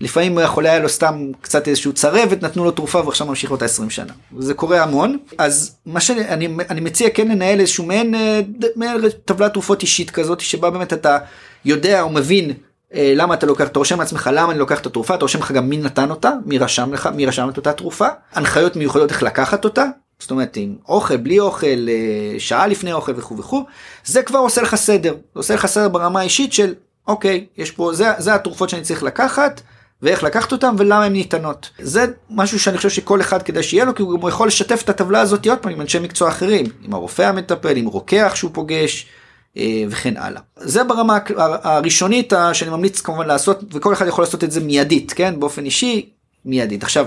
לפעמים 0.00 0.38
החולה 0.38 0.70
היה 0.70 0.78
לו 0.78 0.88
סתם 0.88 1.30
קצת 1.40 1.68
איזשהו 1.68 1.92
צרבת, 1.92 2.42
נתנו 2.42 2.64
לו 2.64 2.70
תרופה 2.70 3.02
ועכשיו 3.06 3.26
ממשיך 3.26 3.50
אותה 3.50 3.64
20 3.64 3.90
שנה. 3.90 4.12
זה 4.38 4.54
קורה 4.54 4.82
המון. 4.82 5.18
אז 5.38 5.76
מה 5.86 6.00
שאני 6.00 6.48
אני 6.70 6.80
מציע 6.80 7.10
כן 7.10 7.28
לנהל 7.28 7.60
איזשהו 7.60 7.84
מעין, 7.84 8.14
אה, 8.14 8.40
מעין 8.76 9.00
טבלת 9.24 9.52
תרופות 9.52 9.82
אישית 9.82 10.10
כזאת, 10.10 10.40
שבה 10.40 10.70
באמת 10.70 10.92
אתה 10.92 11.18
יודע 11.64 12.02
או 12.02 12.10
מבין 12.10 12.52
אה, 12.94 13.12
למה 13.16 13.34
אתה 13.34 13.46
לוקח, 13.46 13.66
אתה 13.66 13.78
רושם 13.78 14.00
לעצמך 14.00 14.30
למה 14.32 14.52
אני 14.52 14.58
לוקח 14.58 14.80
את 14.80 14.86
התרופה, 14.86 15.14
אתה 15.14 15.24
רושם 15.24 15.38
לך 15.38 15.52
גם 15.52 15.68
מי 15.68 15.76
נתן 15.76 16.10
אותה, 16.10 16.30
מי 16.46 16.58
רשם 16.58 16.92
לך, 16.92 17.08
מי 17.14 17.26
רשם 17.26 17.48
את 17.48 17.56
אותה 17.56 17.72
תרופה, 17.72 18.06
הנחיות 18.34 18.76
מיוחדות 18.76 19.10
איך 19.10 19.22
לקחת 19.22 19.64
אותה, 19.64 19.84
זאת 20.18 20.30
אומרת 20.30 20.56
עם 20.56 20.76
אוכל 20.88 21.16
בלי 21.16 21.40
אוכל 21.40 21.66
אה, 21.88 22.40
שעה 22.40 22.66
לפני 22.66 22.92
אוכל 22.92 23.12
וכו' 23.16 23.38
וכו' 23.38 23.64
זה 24.04 24.22
כבר 24.22 24.38
עושה 24.38 24.62
לך 24.62 24.74
סדר 24.74 25.12
זה 25.12 25.18
עושה 25.38 25.54
לך 25.54 25.66
סדר 25.66 25.88
ברמה 25.88 26.20
האישית 26.20 26.52
של 26.52 26.74
אוקיי 27.06 27.46
יש 27.56 27.70
פה 27.70 27.92
זה 27.92 28.12
זה 28.18 28.34
התרופות 28.34 28.68
שאני 28.68 28.82
צריך 28.82 29.02
לקחת 29.02 29.60
ואיך 30.02 30.22
לקחת 30.22 30.52
אותם 30.52 30.74
ולמה 30.78 31.04
הן 31.04 31.12
ניתנות 31.12 31.70
זה 31.78 32.06
משהו 32.30 32.60
שאני 32.60 32.76
חושב 32.76 32.90
שכל 32.90 33.20
אחד 33.20 33.42
כדאי 33.42 33.62
שיהיה 33.62 33.84
לו 33.84 33.94
כי 33.94 34.02
הוא 34.02 34.28
יכול 34.28 34.48
לשתף 34.48 34.82
את 34.84 34.88
הטבלה 34.88 35.20
הזאת 35.20 35.46
עוד 35.46 35.58
פעם 35.58 35.72
עם 35.72 35.80
אנשי 35.80 35.98
מקצוע 35.98 36.28
אחרים 36.28 36.66
עם 36.82 36.94
הרופא 36.94 37.22
המטפל 37.22 37.76
עם 37.76 37.86
רוקח 37.86 38.32
שהוא 38.34 38.50
פוגש. 38.54 39.06
אה, 39.56 39.84
וכן 39.88 40.16
הלאה. 40.16 40.40
זה 40.56 40.84
ברמה 40.84 41.18
הראשונית 41.36 42.32
שאני 42.52 42.70
ממליץ 42.70 43.00
כמובן 43.00 43.26
לעשות 43.26 43.60
וכל 43.72 43.92
אחד 43.92 44.06
יכול 44.06 44.24
לעשות 44.24 44.44
את 44.44 44.50
זה 44.50 44.60
מיידית 44.60 45.12
כן 45.12 45.40
באופן 45.40 45.64
אישי 45.64 46.10
מיידית 46.44 46.82
עכשיו 46.82 47.06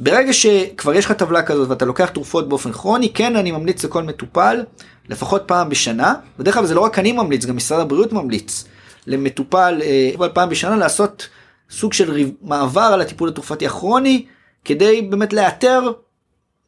ברגע 0.00 0.32
שכבר 0.32 0.94
יש 0.94 1.04
לך 1.04 1.12
טבלה 1.12 1.42
כזאת 1.42 1.68
ואתה 1.68 1.84
לוקח 1.84 2.08
תרופות 2.08 2.48
באופן 2.48 2.72
כרוני, 2.72 3.12
כן 3.12 3.36
אני 3.36 3.50
ממליץ 3.50 3.84
לכל 3.84 4.02
מטופל, 4.02 4.64
לפחות 5.08 5.42
פעם 5.46 5.68
בשנה, 5.68 6.14
בדרך 6.38 6.54
כלל 6.54 6.66
זה 6.66 6.74
לא 6.74 6.80
רק 6.80 6.98
אני 6.98 7.12
ממליץ, 7.12 7.44
גם 7.44 7.56
משרד 7.56 7.80
הבריאות 7.80 8.12
ממליץ, 8.12 8.64
למטופל 9.06 9.82
אה, 9.82 10.28
פעם 10.28 10.48
בשנה 10.48 10.76
לעשות 10.76 11.28
סוג 11.70 11.92
של 11.92 12.30
מעבר 12.42 12.80
על 12.80 13.00
הטיפול 13.00 13.28
התרופתי 13.28 13.66
הכרוני, 13.66 14.26
כדי 14.64 15.02
באמת 15.02 15.32
לאתר 15.32 15.92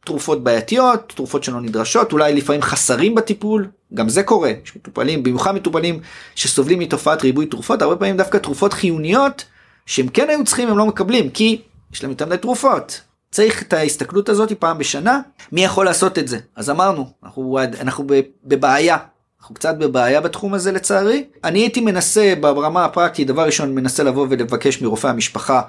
תרופות 0.04 0.44
בעייתיות, 0.44 1.12
תרופות 1.16 1.44
שלא 1.44 1.60
נדרשות, 1.60 2.12
אולי 2.12 2.34
לפעמים 2.34 2.62
חסרים 2.62 3.14
בטיפול, 3.14 3.68
גם 3.94 4.08
זה 4.08 4.22
קורה, 4.22 4.52
יש 4.64 4.76
מטופלים, 4.76 5.22
במיוחד 5.22 5.54
מטופלים 5.54 6.00
שסובלים 6.34 6.78
מתופעת 6.78 7.22
ריבוי 7.22 7.46
תרופות, 7.46 7.82
הרבה 7.82 7.96
פעמים 7.96 8.16
דווקא 8.16 8.38
תרופות 8.38 8.72
חיוניות 8.72 9.44
שהם 9.86 10.08
כן 10.08 10.28
היו 10.28 10.44
צריכים 10.44 10.68
הם 10.68 10.78
לא 10.78 10.86
מקבלים, 10.86 11.30
כי 11.30 11.62
יש 11.92 12.02
להם 12.02 12.10
יותר 12.10 12.26
מדי 12.26 12.36
תרופות, 12.36 13.00
צריך 13.30 13.62
את 13.62 13.72
ההסתכלות 13.72 14.28
הזאת 14.28 14.52
פעם 14.52 14.78
בשנה, 14.78 15.20
מי 15.52 15.64
יכול 15.64 15.84
לעשות 15.84 16.18
את 16.18 16.28
זה? 16.28 16.38
אז 16.56 16.70
אמרנו, 16.70 17.06
אנחנו, 17.24 17.58
אנחנו 17.80 18.04
בבעיה, 18.44 18.96
אנחנו 19.40 19.54
קצת 19.54 19.76
בבעיה 19.78 20.20
בתחום 20.20 20.54
הזה 20.54 20.72
לצערי. 20.72 21.24
אני 21.44 21.58
הייתי 21.58 21.80
מנסה 21.80 22.34
ברמה 22.40 22.84
הפרקטית, 22.84 23.26
דבר 23.26 23.46
ראשון 23.46 23.74
מנסה 23.74 24.02
לבוא 24.02 24.26
ולבקש 24.30 24.82
מרופא 24.82 25.06
המשפחה 25.06 25.62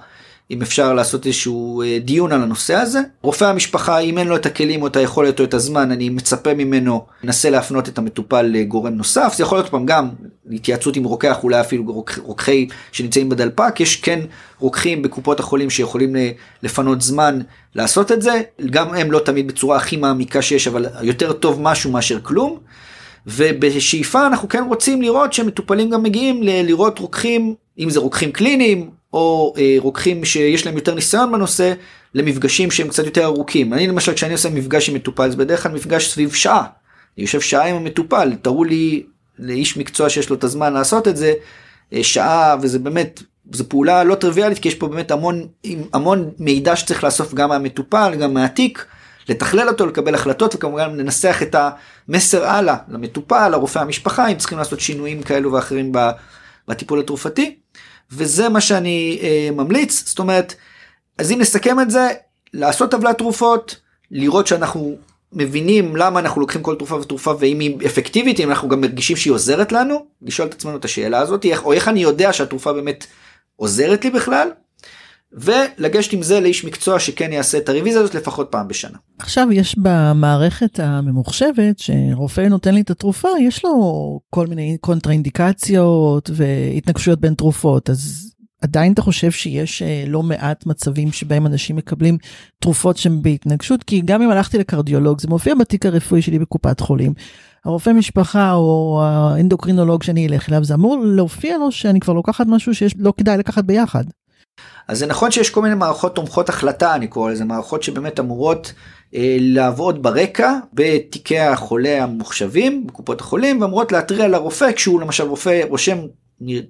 אם 0.52 0.62
אפשר 0.62 0.94
לעשות 0.94 1.26
איזשהו 1.26 1.82
אה, 1.82 1.98
דיון 2.00 2.32
על 2.32 2.44
הנושא 2.44 2.76
הזה. 2.76 3.00
רופא 3.22 3.46
המשפחה, 3.46 4.00
אם 4.00 4.18
אין 4.18 4.28
לו 4.28 4.36
את 4.36 4.46
הכלים 4.46 4.82
או 4.82 4.88
את 4.88 4.96
היכולת 4.96 5.40
או 5.40 5.46
את 5.46 5.54
הזמן, 5.54 5.92
אני 5.92 6.10
מצפה 6.10 6.54
ממנו, 6.54 7.06
מנסה 7.24 7.50
להפנות 7.50 7.90
את 7.90 7.98
המטופל 7.98 8.42
לגורם 8.42 8.94
נוסף. 8.94 9.34
זה 9.38 9.44
יכול 9.44 9.58
להיות 9.58 9.70
פעם 9.70 9.86
גם 9.86 10.10
התייעצות 10.52 10.96
עם 10.96 11.04
רוקח, 11.04 11.44
אולי 11.44 11.62
אפילו 11.62 11.84
רוק, 11.88 12.12
רוקחי 12.24 12.68
שנמצאים 12.92 13.30
בדלפק. 13.30 13.80
יש 13.80 13.96
כן 13.96 14.20
רוקחים 14.60 15.02
בקופות 15.02 15.40
החולים 15.40 15.70
שיכולים 15.70 16.16
לפנות 16.64 17.02
זמן 17.02 17.40
לעשות 17.76 18.12
את 18.12 18.22
זה. 18.22 18.42
גם 18.70 18.94
הם 18.94 19.12
לא 19.12 19.20
תמיד 19.20 19.48
בצורה 19.48 19.78
הכי 19.78 19.98
מעמיקה 19.98 20.42
שיש, 20.42 20.68
אבל 20.68 20.86
יותר 21.02 21.34
טוב 21.34 21.62
משהו 21.62 21.92
מאשר 21.92 22.20
כלום. 22.22 22.58
ובשאיפה 23.28 24.28
אנחנו 24.28 24.50
כן 24.50 24.64
רוצים 24.68 25.02
לראות 25.02 25.34
שמטופלים 25.34 25.90
גם 25.90 26.04
מגיעים 26.04 26.44
לראות 26.44 27.00
רוקחים, 27.00 27.56
אם 27.80 27.90
זה 27.90 28.00
רוקחים 28.00 28.32
קליניים 28.32 29.01
או 29.14 29.54
אה, 29.58 29.76
רוקחים 29.78 30.26
שיש 30.26 30.66
להם 30.66 30.76
יותר 30.76 30.96
ניסיון 30.96 31.32
בנושא, 31.32 31.74
למפגשים 32.14 32.72
שהם 32.72 32.88
קצת 32.88 33.06
יותר 33.06 33.26
ארוכים. 33.26 33.74
אני 33.74 33.88
למשל 33.88 34.14
כשאני 34.14 34.34
עושה 34.34 34.50
מפגש 34.50 34.90
עם 34.90 34.96
מטופל 34.96 35.30
זה 35.30 35.38
בדרך 35.38 35.64
כלל 35.64 35.72
מפגש 35.72 36.10
סביב 36.10 36.34
שעה. 36.34 36.62
אני 37.18 37.24
יושב 37.24 37.42
שעה 37.42 37.68
עם 37.68 37.76
המטופל, 37.76 38.34
תראו 38.42 38.64
לי 38.64 39.04
לאיש 39.40 39.78
מקצוע 39.78 40.10
שיש 40.10 40.30
לו 40.30 40.36
את 40.36 40.44
הזמן 40.44 40.74
לעשות 40.74 41.08
את 41.08 41.18
זה, 41.18 41.34
אה, 41.94 42.04
שעה 42.04 42.56
וזה 42.62 42.80
באמת, 42.80 43.24
זו 43.52 43.70
פעולה 43.70 44.04
לא 44.04 44.16
טריוויאלית 44.16 44.60
כי 44.60 44.68
יש 44.68 44.76
פה 44.76 44.88
באמת 44.88 45.12
המון, 45.12 45.48
המון 45.94 46.30
מידע 46.40 46.76
שצריך 46.76 47.04
לאסוף 47.04 47.34
גם 47.34 47.50
מהמטופל, 47.50 48.16
גם 48.20 48.34
מהתיק. 48.34 48.86
לתכלל 49.30 49.70
אותו, 49.70 49.86
לקבל 49.86 50.16
החלטות 50.16 50.56
וכמובן 50.56 50.98
לנסח 50.98 51.40
את 51.42 51.56
המסר 52.08 52.46
הלאה 52.46 52.76
למטופל, 52.88 53.50
לרופא 53.50 53.80
המשפחה, 53.80 54.28
אם 54.28 54.38
צריכים 54.38 54.58
לעשות 54.58 54.80
שינויים 54.80 55.24
כאלו 55.24 55.52
ואחרים 55.52 55.92
בטיפול 56.68 57.00
התרופתי. 57.00 57.56
וזה 58.14 58.50
מה 58.50 58.62
שאני 58.62 59.20
אה, 59.22 59.50
ממליץ, 59.52 60.04
זאת 60.08 60.20
אומרת, 60.20 60.56
אז 61.18 61.32
אם 61.32 61.42
נסכם 61.42 61.80
את 61.80 61.92
זה, 61.92 62.10
לעשות 62.54 62.92
טבלת 62.92 63.18
תרופות, 63.18 63.76
לראות 64.12 64.48
שאנחנו 64.48 64.96
מבינים 65.34 65.96
למה 65.96 66.20
אנחנו 66.20 66.42
לוקחים 66.42 66.62
כל 66.62 66.76
תרופה 66.76 66.96
ותרופה 66.96 67.34
ואם 67.40 67.60
היא 67.60 67.78
אפקטיבית, 67.86 68.40
אם 68.40 68.50
אנחנו 68.50 68.70
גם 68.70 68.82
מרגישים 68.82 69.18
שהיא 69.18 69.34
עוזרת 69.34 69.72
לנו, 69.72 70.06
לשאול 70.22 70.48
את 70.48 70.54
עצמנו 70.54 70.78
את 70.78 70.86
השאלה 70.86 71.20
הזאת, 71.20 71.46
או 71.64 71.74
איך 71.74 71.88
אני 71.88 72.00
יודע 72.00 72.34
שהתרופה 72.34 72.74
באמת 72.74 73.06
עוזרת 73.56 74.04
לי 74.06 74.10
בכלל, 74.10 74.50
ולגשת 75.34 76.14
עם 76.14 76.24
זה 76.24 76.40
לאיש 76.40 76.66
מקצוע 76.66 77.00
שכן 77.00 77.34
יעשה 77.34 77.58
את 77.58 77.70
הרוויזיה 77.70 78.02
הזאת 78.02 78.16
לפחות 78.16 78.48
פעם 78.52 78.68
בשנה. 78.68 78.98
עכשיו 79.20 79.48
יש 79.52 79.76
במערכת 79.78 80.80
הממוחשבת 80.80 81.80
שרופא 81.80 82.42
נותן 82.42 82.76
לי 82.76 82.82
את 82.82 82.90
התרופה, 82.90 83.30
יש 83.42 83.66
לו 83.66 84.20
כל 84.30 84.48
מיני 84.48 84.78
קונטרה 84.82 85.14
אינדיקציות 85.14 86.30
והתנגשויות 86.34 87.20
בין 87.20 87.34
תרופות, 87.34 87.90
אז 87.90 88.32
עדיין 88.62 88.94
אתה 88.94 89.02
חושב 89.02 89.32
שיש 89.32 89.82
אה, 89.82 90.04
לא 90.08 90.24
מעט 90.24 90.66
מצבים 90.66 91.12
שבהם 91.12 91.48
אנשים 91.48 91.76
מקבלים 91.76 92.18
תרופות 92.60 92.98
שהן 92.98 93.22
בהתנגשות? 93.22 93.84
כי 93.84 94.02
גם 94.06 94.22
אם 94.22 94.30
הלכתי 94.30 94.58
לקרדיולוג, 94.58 95.22
זה 95.22 95.28
מופיע 95.28 95.56
בתיק 95.56 95.86
הרפואי 95.86 96.22
שלי 96.22 96.40
בקופת 96.40 96.80
חולים. 96.80 97.14
הרופא 97.66 97.90
משפחה 97.90 98.54
או 98.54 99.02
האנדוקרינולוג 99.04 100.04
שאני 100.04 100.28
אלך 100.28 100.50
אליו, 100.50 100.64
זה 100.64 100.74
אמור 100.74 101.04
להופיע 101.06 101.58
לו 101.58 101.72
שאני 101.72 102.00
כבר 102.00 102.14
לוקחת 102.14 102.48
משהו 102.48 102.76
שלא 102.76 103.14
כדאי 103.18 103.38
לקחת 103.38 103.64
ביחד. 103.64 104.04
אז 104.88 105.00
זה 105.00 105.06
נכון 105.06 105.32
שיש 105.32 105.50
כל 105.50 105.62
מיני 105.62 105.76
מערכות 105.76 106.16
תומכות 106.16 106.50
החלטה, 106.50 106.96
אני 106.96 107.08
קורא 107.08 107.32
לזה, 107.32 107.46
מערכות 107.46 107.84
שבאמת 107.84 108.20
אמורות 108.20 108.74
אה, 109.16 109.38
לעבוד 109.40 110.04
ברקע 110.04 110.54
בתיקי 110.74 111.40
החולה 111.40 112.04
הממוחשבים 112.04 112.88
בקופות 112.88 113.22
החולים, 113.22 113.62
ואמורות 113.62 113.92
להתריע 113.92 114.28
לרופא 114.28 114.72
כשהוא 114.72 115.02
למשל 115.02 115.24
רופא 115.24 115.62
רושם 115.70 115.98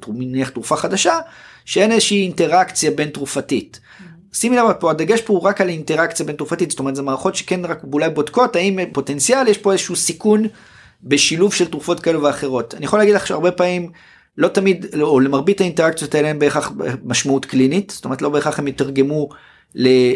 נניח 0.07 0.49
תרופה 0.49 0.75
חדשה, 0.75 1.19
שאין 1.65 1.91
איזושהי 1.91 2.23
אינטראקציה 2.23 2.91
בין 2.91 3.09
תרופתית. 3.09 3.79
שימי 4.33 4.55
לב 4.55 4.73
פה 4.79 4.91
הדגש 4.91 5.21
פה 5.21 5.33
הוא 5.33 5.41
רק 5.41 5.61
על 5.61 5.69
אינטראקציה 5.69 6.25
בין 6.25 6.35
תרופתית 6.35 6.71
זאת 6.71 6.79
אומרת 6.79 6.95
זה 6.95 7.01
מערכות 7.01 7.35
שכן 7.35 7.65
רק 7.65 7.81
אולי 7.93 8.09
בודקות 8.09 8.55
האם 8.55 8.79
פוטנציאל 8.93 9.47
יש 9.47 9.57
פה 9.57 9.71
איזשהו 9.71 9.95
סיכון 9.95 10.43
בשילוב 11.03 11.53
של 11.53 11.65
תרופות 11.65 11.99
כאלו 11.99 12.23
ואחרות 12.23 12.73
אני 12.73 12.85
יכול 12.85 12.99
להגיד 12.99 13.15
לך 13.15 13.27
שהרבה 13.27 13.51
פעמים 13.51 13.91
לא 14.37 14.47
תמיד 14.47 14.85
או 15.01 15.19
למרבית 15.19 15.61
האינטראקציות 15.61 16.15
האלה 16.15 16.27
הם 16.27 16.39
בהכרח 16.39 16.71
משמעות 17.03 17.45
קלינית 17.45 17.91
זאת 17.95 18.05
אומרת 18.05 18.21
לא 18.21 18.29
בהכרח 18.29 18.59
הם 18.59 18.67
יתרגמו 18.67 19.29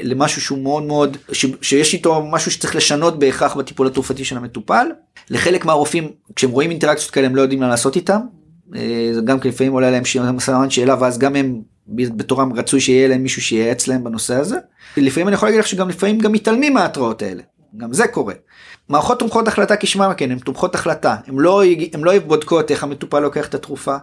למשהו 0.04 0.42
שהוא 0.42 0.60
מאוד 0.60 0.84
מאוד 0.84 1.18
שיש 1.62 1.94
איתו 1.94 2.26
משהו 2.32 2.52
שצריך 2.52 2.76
לשנות 2.76 3.20
בהכרח 3.20 3.56
בטיפול 3.56 3.88
התרופתי 3.88 4.26
של 4.26 4.38
המטופל 4.38 4.88
לחלק 5.30 5.66
מהרופאים 5.66 6.12
כשהם 6.36 6.52
רואים 6.52 6.72
אינטראקציות 6.72 7.12
כאלה 7.12 7.28
הם 7.28 7.36
לא 7.36 7.42
יודעים 7.42 7.60
מה 7.60 7.68
לעשות 7.68 7.96
איתם 7.96 8.20
אה, 8.76 9.12
גם 9.26 9.40
כי 9.40 9.48
לפעמים 9.48 9.74
עולה 9.74 9.92
להם 9.92 10.06
שאלה 10.70 10.96
ואז 11.00 11.20
גם 11.20 11.36
הם 11.36 11.62
בתורם 11.88 12.54
רצוי 12.54 12.80
שיהיה 12.80 13.08
להם 13.08 13.24
מישהו 13.24 13.42
שייעץ 13.42 13.88
להם 13.88 14.04
בנושא 14.04 14.36
הזה. 14.36 14.58
לפעמים 14.98 15.28
אני 15.28 15.36
יכול 15.36 15.48
להגיד 15.48 15.60
לך 15.60 15.68
שגם 15.68 15.90
לפעמים 15.90 16.20
גם 16.20 16.32
מתעלמים 16.32 16.74
מההתראות 16.74 17.22
האלה. 17.22 17.42
גם 17.78 17.94
זה 17.94 18.08
קורה. 18.08 18.34
מערכות 18.90 19.20
תומכות 19.20 19.48
החלטה 19.48 19.76
כשמה 19.76 20.14
כן 20.14 20.32
הן 20.32 20.40
תומכות 20.40 20.76
החלטה. 20.76 21.16
הן 21.28 21.36
לא 21.38 21.64
הן 21.94 22.04
לא 22.04 22.20
בודקות 22.20 22.72
איך 22.72 22.84
המטופל 22.84 23.20
לוקח 23.20 23.48
את 23.48 23.56
התרופה. 23.56 23.96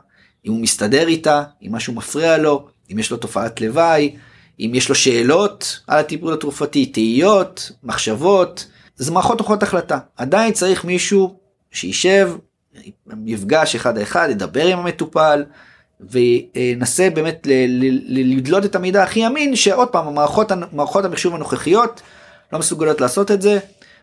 אם 0.47 0.53
הוא 0.53 0.61
מסתדר 0.61 1.09
איתה 1.09 1.43
אם 1.63 1.75
משהו 1.75 1.95
מפריע 1.95 2.39
לו 2.39 2.67
אם 2.93 2.99
יש 2.99 3.11
לו 3.11 3.17
תופעת 3.17 3.61
לוואי 3.61 4.17
אם 4.61 4.73
יש 4.75 4.89
לו 4.89 4.95
שאלות 4.95 5.81
על 5.87 5.99
הטיפול 5.99 6.33
התרופתי 6.33 6.87
תהיות 6.87 7.73
מחשבות 7.83 8.67
זה 8.97 9.13
מערכות 9.13 9.39
תומכות 9.39 9.63
החלטה. 9.63 9.99
עדיין 10.17 10.53
צריך 10.53 10.85
מישהו 10.85 11.37
שישב 11.71 12.33
מפגש 13.07 13.75
אחד 13.75 13.97
על 13.97 14.03
אחד 14.03 14.29
ידבר 14.31 14.67
עם 14.67 14.79
המטופל 14.79 15.45
וינסה 16.01 17.11
באמת 17.11 17.47
לדלות 18.09 18.65
את 18.65 18.75
המידע 18.75 19.03
הכי 19.03 19.27
אמין 19.27 19.57
שעוד 19.57 19.89
פעם 19.89 20.09
המערכות 20.09 20.53
מערכות 20.73 21.05
המחשוב 21.05 21.35
הנוכחיות 21.35 22.03
לא 22.53 22.59
מסוגלות 22.59 23.01
לעשות 23.01 23.31
את 23.31 23.43
זה. 23.43 23.59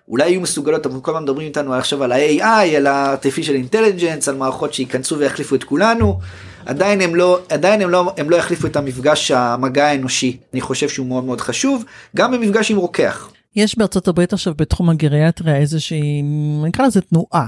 אולי 0.10 0.30
יהיו 0.30 0.42
מסוגלות 0.42 0.86
אבל 0.86 1.00
כל 1.00 1.12
הזמן 1.12 1.24
מדברים 1.24 1.48
איתנו 1.48 1.74
עכשיו 1.74 2.04
על 2.04 2.12
ה-AI 2.12 2.76
על 2.78 2.88
ה-artificial 2.88 3.74
intelligence 3.74 4.30
על 4.30 4.36
מערכות 4.36 4.74
שייכנסו 4.74 5.18
ויחליפו 5.18 5.56
את 5.56 5.64
כולנו 5.64 6.20
עדיין 6.66 7.02
הם 7.02 7.16
לא 7.16 7.40
עדיין 7.50 7.82
הם 7.82 7.90
לא 7.90 8.14
הם 8.18 8.30
לא 8.30 8.36
יחליפו 8.36 8.68
את 8.68 8.76
המפגש 8.76 9.32
המגע 9.32 9.86
האנושי 9.86 10.38
אני 10.54 10.62
חושב 10.62 10.90
שהוא 10.90 11.08
מאוד 11.08 11.24
מאוד 11.24 11.42
חשוב 11.42 11.84
גם 12.16 12.32
במפגש 12.32 12.72
עם 12.72 12.78
רוקח. 12.78 13.32
יש 13.56 13.78
בארצות 13.78 14.08
הברית 14.08 14.34
עכשיו 14.34 14.54
בתחום 14.58 14.90
הגריאטריה 14.90 15.56
איזושהי 15.56 16.22
נקרא 16.64 16.86
לזה 16.88 17.02
תנועה 17.02 17.48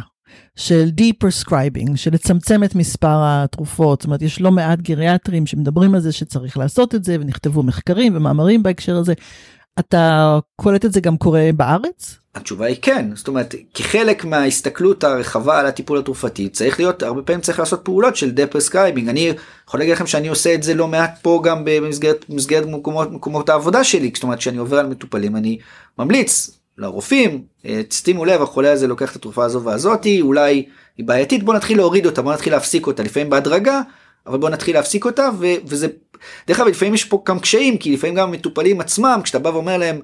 של 0.56 0.90
de-prescribing, 0.98 1.96
של 1.96 2.14
לצמצם 2.14 2.64
את 2.64 2.76
מספר 2.76 3.18
התרופות. 3.22 4.02
זאת 4.02 4.06
אומרת, 4.06 4.22
יש 4.22 4.42
לא 4.42 4.52
מעט 4.52 4.80
גריאטרים 4.82 5.46
שמדברים 5.46 5.96
על 5.96 6.02
זה 6.02 6.12
שצריך 6.12 6.58
לעשות 6.58 6.96
את 6.96 7.04
זה, 7.04 7.18
ונכתבו 7.20 7.64
מחקרים 7.64 8.16
ומאמרים 8.16 8.64
בהקשר 8.64 8.96
הזה. 8.96 9.14
אתה 9.80 10.38
קולט 10.56 10.86
את 10.86 10.94
זה 10.94 11.00
גם 11.00 11.18
קורה 11.18 11.50
בארץ? 11.56 12.18
התשובה 12.36 12.66
היא 12.66 12.76
כן, 12.82 13.16
זאת 13.16 13.28
אומרת, 13.28 13.56
כחלק 13.74 14.26
מההסתכלות 14.26 15.04
הרחבה 15.04 15.60
על 15.60 15.66
הטיפול 15.66 16.00
התרופתי, 16.00 16.50
צריך 16.50 16.80
להיות, 16.80 17.04
הרבה 17.04 17.22
פעמים 17.22 17.42
צריך 17.42 17.60
לעשות 17.60 17.82
פעולות 17.86 18.16
של 18.16 18.32
de-prescribing. 18.32 19.10
אני 19.10 19.34
יכול 19.68 19.80
להגיד 19.80 19.94
לכם 19.94 20.08
שאני 20.08 20.28
עושה 20.28 20.54
את 20.54 20.64
זה 20.64 20.74
לא 20.74 20.88
מעט 20.88 21.20
פה 21.22 21.42
גם 21.44 21.62
במסגרת, 21.64 22.26
במסגרת 22.30 22.66
מקומות, 22.66 23.12
מקומות 23.12 23.50
העבודה 23.50 23.84
שלי, 23.84 24.12
זאת 24.14 24.24
אומרת, 24.24 24.40
כשאני 24.40 24.58
עובר 24.58 24.80
על 24.80 24.88
מטופלים, 24.88 25.36
אני 25.36 25.58
ממליץ 26.00 26.52
לרופאים, 26.78 27.44
אה, 27.66 27.82
שימו 27.90 28.26
לב 28.26 28.42
החולה 28.42 28.72
הזה 28.72 28.88
לוקח 28.88 29.12
את 29.12 29.16
התרופה 29.16 29.46
הזו 29.46 29.64
והזאתי, 29.64 30.22
אולי 30.22 30.66
היא 30.98 31.06
בעייתית, 31.06 31.44
בוא 31.44 31.54
נתחיל 31.54 31.78
להוריד 31.78 32.06
אותה, 32.06 32.22
בוא 32.22 32.34
נתחיל 32.34 32.54
להפסיק 32.54 32.88
אותה, 32.88 33.04
לפעמים 33.04 33.30
בהדרגה, 33.30 33.82
אבל 34.28 34.38
בוא 34.38 34.50
נתחיל 34.50 34.76
להפסיק 34.76 35.06
אותה, 35.06 35.30
ו- 35.40 35.56
וזה, 35.66 35.88
דרך 36.48 36.60
אגב 36.60 36.68
לפעמים 36.68 36.94
יש 36.94 37.06
פה 37.06 37.24
גם 37.28 37.40
קשיים, 37.40 37.78
כי 37.78 37.94
לפעמים 37.94 38.16
גם 38.16 38.30
המטופלים 38.30 38.82
עצמם, 38.82 39.22
כשאתה 39.24 39.40
בא 39.40 39.50
ואומר 39.50 39.78
להם, 39.78 40.02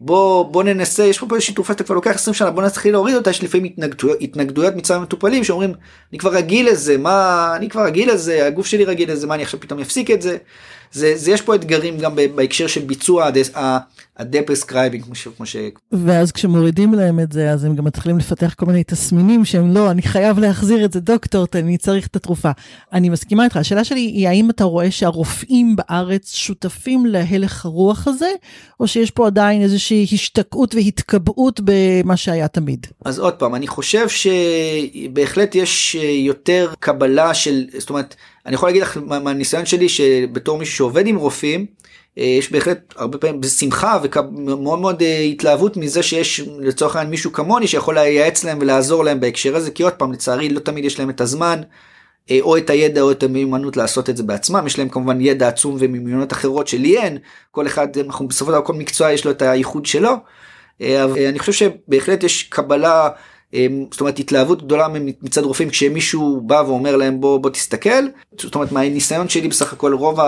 בוא 0.00 0.44
בוא 0.44 0.62
ננסה 0.62 1.04
יש 1.04 1.18
פה 1.18 1.26
איזושהי 1.34 1.54
תרופה 1.54 1.72
שאתה 1.72 1.84
כבר 1.84 1.94
לוקח 1.94 2.10
20 2.10 2.34
שנה 2.34 2.50
בוא 2.50 2.62
נתחיל 2.62 2.92
להוריד 2.92 3.14
אותה 3.14 3.30
יש 3.30 3.42
לפעמים 3.42 3.64
התנגדויות 3.66 4.18
התנגדויות 4.20 4.74
מצד 4.74 4.94
המטופלים 4.94 5.44
שאומרים 5.44 5.72
אני 6.12 6.18
כבר 6.18 6.30
רגיל 6.30 6.68
לזה 6.70 6.98
מה 6.98 7.52
אני 7.56 7.68
כבר 7.68 7.84
רגיל 7.84 8.12
לזה 8.12 8.46
הגוף 8.46 8.66
שלי 8.66 8.84
רגיל 8.84 9.12
לזה 9.12 9.26
מה 9.26 9.34
אני 9.34 9.42
עכשיו 9.42 9.60
פתאום 9.60 9.80
אפסיק 9.80 10.10
את 10.10 10.22
זה 10.22 10.36
זה, 10.92 11.12
זה 11.16 11.30
יש 11.30 11.42
פה 11.42 11.54
אתגרים 11.54 11.98
גם 11.98 12.16
בהקשר 12.34 12.66
של 12.66 12.80
ביצוע 12.80 13.30
ה 14.16 14.22
deprescribing 14.22 15.04
כמו 15.04 15.46
ש... 15.46 15.56
ואז 15.92 16.32
כשמורידים 16.32 16.94
להם 16.94 17.20
את 17.20 17.32
זה 17.32 17.50
אז 17.50 17.64
הם 17.64 17.76
גם 17.76 17.84
מתחילים 17.84 18.18
לפתח 18.18 18.54
כל 18.54 18.66
מיני 18.66 18.84
תסמינים 18.84 19.44
שהם 19.44 19.74
לא 19.74 19.90
אני 19.90 20.02
חייב 20.02 20.38
להחזיר 20.38 20.84
את 20.84 20.92
זה 20.92 21.00
דוקטור 21.00 21.46
אני 21.54 21.78
צריך 21.78 22.06
את 22.06 22.16
התרופה. 22.16 22.50
אני 22.92 23.08
מסכימה 23.08 23.44
איתך 23.44 23.56
השאלה 23.56 23.84
שלי 23.84 24.00
היא 24.00 24.28
האם 24.28 24.50
אתה 24.50 24.64
רואה 24.64 24.90
שהרופאים 24.90 25.76
בארץ 25.76 26.34
שותפים 26.34 27.06
להלך 27.06 27.66
הרוח 27.66 28.08
הזה 28.08 28.30
או 28.80 28.88
שיש 28.88 29.10
פה 29.10 29.26
עדיין 29.26 29.62
איזושהי 29.62 30.06
השתקעות 30.12 30.74
והתקבעות 30.74 31.60
במה 31.64 32.16
שהיה 32.16 32.48
תמיד. 32.48 32.86
אז 33.04 33.18
עוד 33.18 33.34
פעם 33.34 33.54
אני 33.54 33.66
חושב 33.66 34.06
שבהחלט 34.08 35.54
יש 35.54 35.96
יותר 36.24 36.72
קבלה 36.80 37.34
של 37.34 37.64
זאת 37.78 37.90
אומרת. 37.90 38.14
אני 38.48 38.54
יכול 38.54 38.68
להגיד 38.68 38.82
לך 38.82 38.98
מהניסיון 39.06 39.66
שלי 39.66 39.88
שבתור 39.88 40.58
מישהו 40.58 40.76
שעובד 40.76 41.06
עם 41.06 41.16
רופאים, 41.16 41.66
אה, 42.18 42.24
יש 42.24 42.52
בהחלט 42.52 42.94
הרבה 42.96 43.18
פעמים 43.18 43.40
בשמחה 43.40 43.98
ומאוד 44.02 44.78
מאוד 44.78 45.02
אה, 45.02 45.18
התלהבות 45.18 45.76
מזה 45.76 46.02
שיש 46.02 46.40
לצורך 46.58 46.96
העניין 46.96 47.10
מישהו 47.10 47.32
כמוני 47.32 47.66
שיכול 47.66 47.94
לייעץ 47.94 48.44
להם 48.44 48.58
ולעזור 48.60 49.04
להם 49.04 49.20
בהקשר 49.20 49.56
הזה 49.56 49.70
כי 49.70 49.82
עוד 49.82 49.92
פעם 49.92 50.12
לצערי 50.12 50.48
לא 50.48 50.60
תמיד 50.60 50.84
יש 50.84 50.98
להם 50.98 51.10
את 51.10 51.20
הזמן 51.20 51.60
אה, 52.30 52.38
או 52.40 52.56
את 52.56 52.70
הידע 52.70 53.00
או 53.00 53.10
את 53.10 53.22
המיומנות 53.22 53.76
לעשות 53.76 54.10
את 54.10 54.16
זה 54.16 54.22
בעצמם 54.22 54.66
יש 54.66 54.78
להם 54.78 54.88
כמובן 54.88 55.20
ידע 55.20 55.48
עצום 55.48 55.76
ומיומנות 55.78 56.32
אחרות 56.32 56.68
שלי 56.68 56.98
אין 56.98 57.18
כל 57.50 57.66
אחד 57.66 57.88
אנחנו 57.98 58.28
בסופו 58.28 58.50
של 58.50 58.56
דבר 58.58 58.66
כל 58.66 58.74
מקצוע 58.74 59.12
יש 59.12 59.24
לו 59.24 59.30
את 59.30 59.42
הייחוד 59.42 59.86
שלו. 59.86 60.12
אני 60.80 61.38
חושב 61.38 61.52
שבהחלט 61.52 62.24
יש 62.24 62.42
קבלה 62.42 63.08
זאת 63.90 64.00
אומרת 64.00 64.18
התלהבות 64.18 64.62
גדולה 64.62 64.86
מצד 65.22 65.42
רופאים 65.42 65.70
כשמישהו 65.70 66.40
בא 66.40 66.62
ואומר 66.66 66.96
להם 66.96 67.20
בוא 67.20 67.38
בוא 67.38 67.50
תסתכל 67.50 68.06
זאת 68.40 68.54
אומרת 68.54 68.72
מהניסיון 68.72 69.28
שלי 69.28 69.48
בסך 69.48 69.72
הכל 69.72 69.94
רוב 69.94 70.20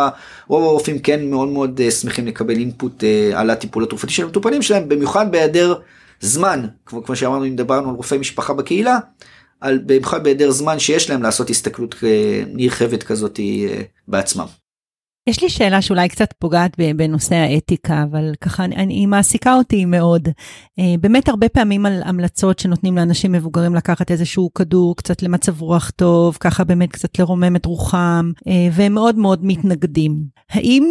רוב 0.48 0.64
הרופאים 0.64 0.98
כן 0.98 1.30
מאוד 1.30 1.48
מאוד 1.48 1.80
אה, 1.80 1.90
שמחים 1.90 2.26
לקבל 2.26 2.56
אינפוט 2.56 3.04
אה, 3.04 3.40
על 3.40 3.50
הטיפול 3.50 3.82
התרופתי 3.82 4.12
של 4.12 4.24
המטופלים 4.24 4.62
שלהם 4.62 4.88
במיוחד 4.88 5.32
בהיעדר 5.32 5.74
זמן 6.20 6.66
כמו, 6.86 7.04
כמו 7.04 7.16
שאמרנו 7.16 7.44
אם 7.44 7.56
דיברנו 7.56 7.88
על 7.88 7.94
רופאי 7.94 8.18
משפחה 8.18 8.52
בקהילה 8.52 8.98
על 9.60 9.78
במיוחד 9.86 10.24
בהיעדר 10.24 10.50
זמן 10.50 10.78
שיש 10.78 11.10
להם 11.10 11.22
לעשות 11.22 11.50
הסתכלות 11.50 11.94
אה, 12.02 12.42
נרחבת 12.46 13.02
כזאת 13.02 13.40
בעצמם. 14.08 14.46
יש 15.26 15.42
לי 15.42 15.48
שאלה 15.48 15.82
שאולי 15.82 16.08
קצת 16.08 16.34
פוגעת 16.38 16.76
בנושא 16.96 17.34
האתיקה, 17.34 18.02
אבל 18.02 18.32
ככה 18.40 18.64
אני, 18.64 18.94
היא 18.94 19.08
מעסיקה 19.08 19.54
אותי 19.54 19.84
מאוד. 19.84 20.28
אה, 20.78 20.94
באמת 21.00 21.28
הרבה 21.28 21.48
פעמים 21.48 21.86
על 21.86 22.02
המלצות 22.04 22.58
שנותנים 22.58 22.96
לאנשים 22.96 23.32
מבוגרים 23.32 23.74
לקחת 23.74 24.10
איזשהו 24.10 24.54
כדור 24.54 24.96
קצת 24.96 25.22
למצב 25.22 25.60
רוח 25.62 25.90
טוב, 25.90 26.36
ככה 26.40 26.64
באמת 26.64 26.92
קצת 26.92 27.18
לרומם 27.18 27.56
את 27.56 27.66
רוחם, 27.66 28.30
אה, 28.48 28.68
והם 28.72 28.94
מאוד 28.94 29.16
מאוד 29.16 29.44
מתנגדים. 29.44 30.24
האם 30.50 30.84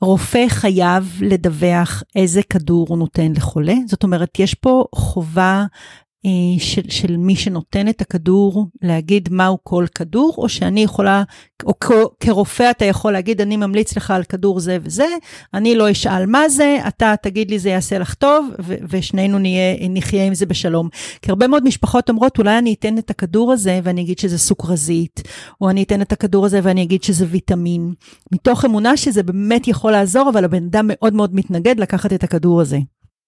רופא 0.00 0.48
חייב 0.48 1.18
לדווח 1.20 2.02
איזה 2.16 2.42
כדור 2.42 2.86
הוא 2.88 2.98
נותן 2.98 3.32
לחולה? 3.36 3.74
זאת 3.86 4.02
אומרת, 4.02 4.38
יש 4.38 4.54
פה 4.54 4.84
חובה 4.94 5.64
של, 6.58 6.82
של 6.88 7.16
מי 7.16 7.36
שנותן 7.36 7.88
את 7.88 8.00
הכדור 8.00 8.66
להגיד 8.82 9.28
מהו 9.32 9.58
כל 9.62 9.86
כדור, 9.94 10.34
או 10.38 10.48
שאני 10.48 10.80
יכולה, 10.80 11.22
או 11.64 11.74
כרופא 12.20 12.70
אתה 12.70 12.84
יכול 12.84 13.12
להגיד, 13.12 13.40
אני 13.40 13.56
ממליץ 13.56 13.96
לך 13.96 14.10
על 14.10 14.24
כדור 14.24 14.60
זה 14.60 14.78
וזה, 14.82 15.06
אני 15.54 15.74
לא 15.74 15.90
אשאל 15.90 16.26
מה 16.26 16.48
זה, 16.48 16.78
אתה 16.88 17.14
תגיד 17.22 17.50
לי 17.50 17.58
זה 17.58 17.68
יעשה 17.68 17.98
לך 17.98 18.14
טוב, 18.14 18.48
ו- 18.62 18.74
ושנינו 18.88 19.38
נהיה, 19.38 19.76
נחיה 19.90 20.24
עם 20.24 20.34
זה 20.34 20.46
בשלום. 20.46 20.88
כי 21.22 21.30
הרבה 21.30 21.46
מאוד 21.46 21.64
משפחות 21.64 22.08
אומרות, 22.08 22.38
אולי 22.38 22.58
אני 22.58 22.74
אתן 22.78 22.98
את 22.98 23.10
הכדור 23.10 23.52
הזה 23.52 23.80
ואני 23.82 24.00
אגיד 24.02 24.18
שזה 24.18 24.38
סוכרזית, 24.38 25.22
או 25.60 25.70
אני 25.70 25.82
אתן 25.82 26.02
את 26.02 26.12
הכדור 26.12 26.46
הזה 26.46 26.60
ואני 26.62 26.82
אגיד 26.82 27.02
שזה 27.02 27.26
ויטמין, 27.28 27.92
מתוך 28.32 28.64
אמונה 28.64 28.96
שזה 28.96 29.22
באמת 29.22 29.68
יכול 29.68 29.92
לעזור, 29.92 30.30
אבל 30.30 30.44
הבן 30.44 30.64
אדם 30.64 30.84
מאוד 30.88 31.14
מאוד 31.14 31.34
מתנגד 31.34 31.80
לקחת 31.80 32.12
את 32.12 32.24
הכדור 32.24 32.60
הזה. 32.60 32.78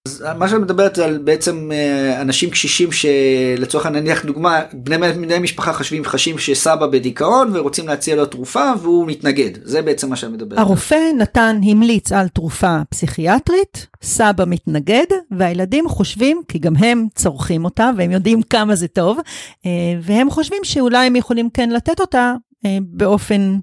אז 0.07 0.23
מה 0.37 0.49
שאת 0.49 0.59
מדברת 0.59 0.97
על 0.97 1.17
בעצם 1.17 1.71
אה, 1.71 2.21
אנשים 2.21 2.49
קשישים 2.49 2.89
שלצורך 2.91 3.85
העניין 3.85 4.03
נניח 4.03 4.25
דוגמה 4.25 4.61
בני, 4.73 5.39
משפחה 5.39 5.73
חשבים 5.73 6.05
חשים 6.05 6.37
שסבא 6.37 6.87
בדיכאון 6.87 7.49
ורוצים 7.53 7.87
להציע 7.87 8.15
לו 8.15 8.25
תרופה 8.25 8.71
והוא 8.81 9.07
מתנגד 9.07 9.51
זה 9.63 9.81
בעצם 9.81 10.09
מה 10.09 10.15
שאת 10.15 10.29
מדברת. 10.29 10.59
הרופא 10.59 11.11
נתן 11.17 11.59
המליץ 11.63 12.11
על 12.11 12.27
תרופה 12.27 12.77
פסיכיאטרית 12.89 13.87
סבא 14.01 14.43
מתנגד 14.47 15.05
והילדים 15.31 15.89
חושבים 15.89 16.41
כי 16.47 16.59
גם 16.59 16.75
הם 16.75 17.07
צורכים 17.15 17.65
אותה 17.65 17.91
והם 17.97 18.11
יודעים 18.11 18.41
כמה 18.41 18.75
זה 18.75 18.87
טוב 18.87 19.19
אה, 19.65 19.71
והם 20.01 20.29
חושבים 20.29 20.63
שאולי 20.63 21.07
הם 21.07 21.15
יכולים 21.15 21.49
כן 21.49 21.69
לתת 21.69 21.99
אותה 21.99 22.33
אה, 22.65 22.77
באופן 22.81 23.57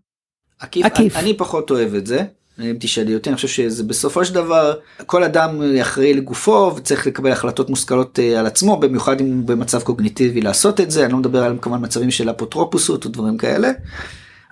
עקיף. 0.61 1.17
אני 1.17 1.35
פחות 1.35 1.71
אוהב 1.71 1.95
את 1.95 2.07
זה. 2.07 2.25
אם 2.61 2.77
תשאלי 2.81 3.15
אותי, 3.15 3.29
אני 3.29 3.37
חושב 3.37 3.49
שזה 3.49 3.85
בסופו 3.85 4.25
של 4.25 4.35
דבר, 4.35 4.75
כל 5.07 5.25
אדם 5.25 5.63
אחראי 5.81 6.15
לגופו 6.15 6.73
וצריך 6.77 7.07
לקבל 7.07 7.33
החלטות 7.33 7.71
מושכלות 7.71 8.19
אה, 8.19 8.41
על 8.41 8.47
עצמו, 8.47 8.77
במיוחד 8.77 9.21
אם 9.21 9.27
הוא 9.27 9.47
במצב 9.47 9.83
קוגניטיבי 9.83 10.41
לעשות 10.41 10.81
את 10.81 10.91
זה, 10.91 11.05
אני 11.05 11.13
לא 11.13 11.19
מדבר 11.19 11.43
על 11.43 11.59
כמובן 11.63 11.85
מצבים 11.85 12.11
של 12.11 12.31
אפוטרופוסות 12.31 13.05
או 13.05 13.11
דברים 13.11 13.37
כאלה. 13.37 13.71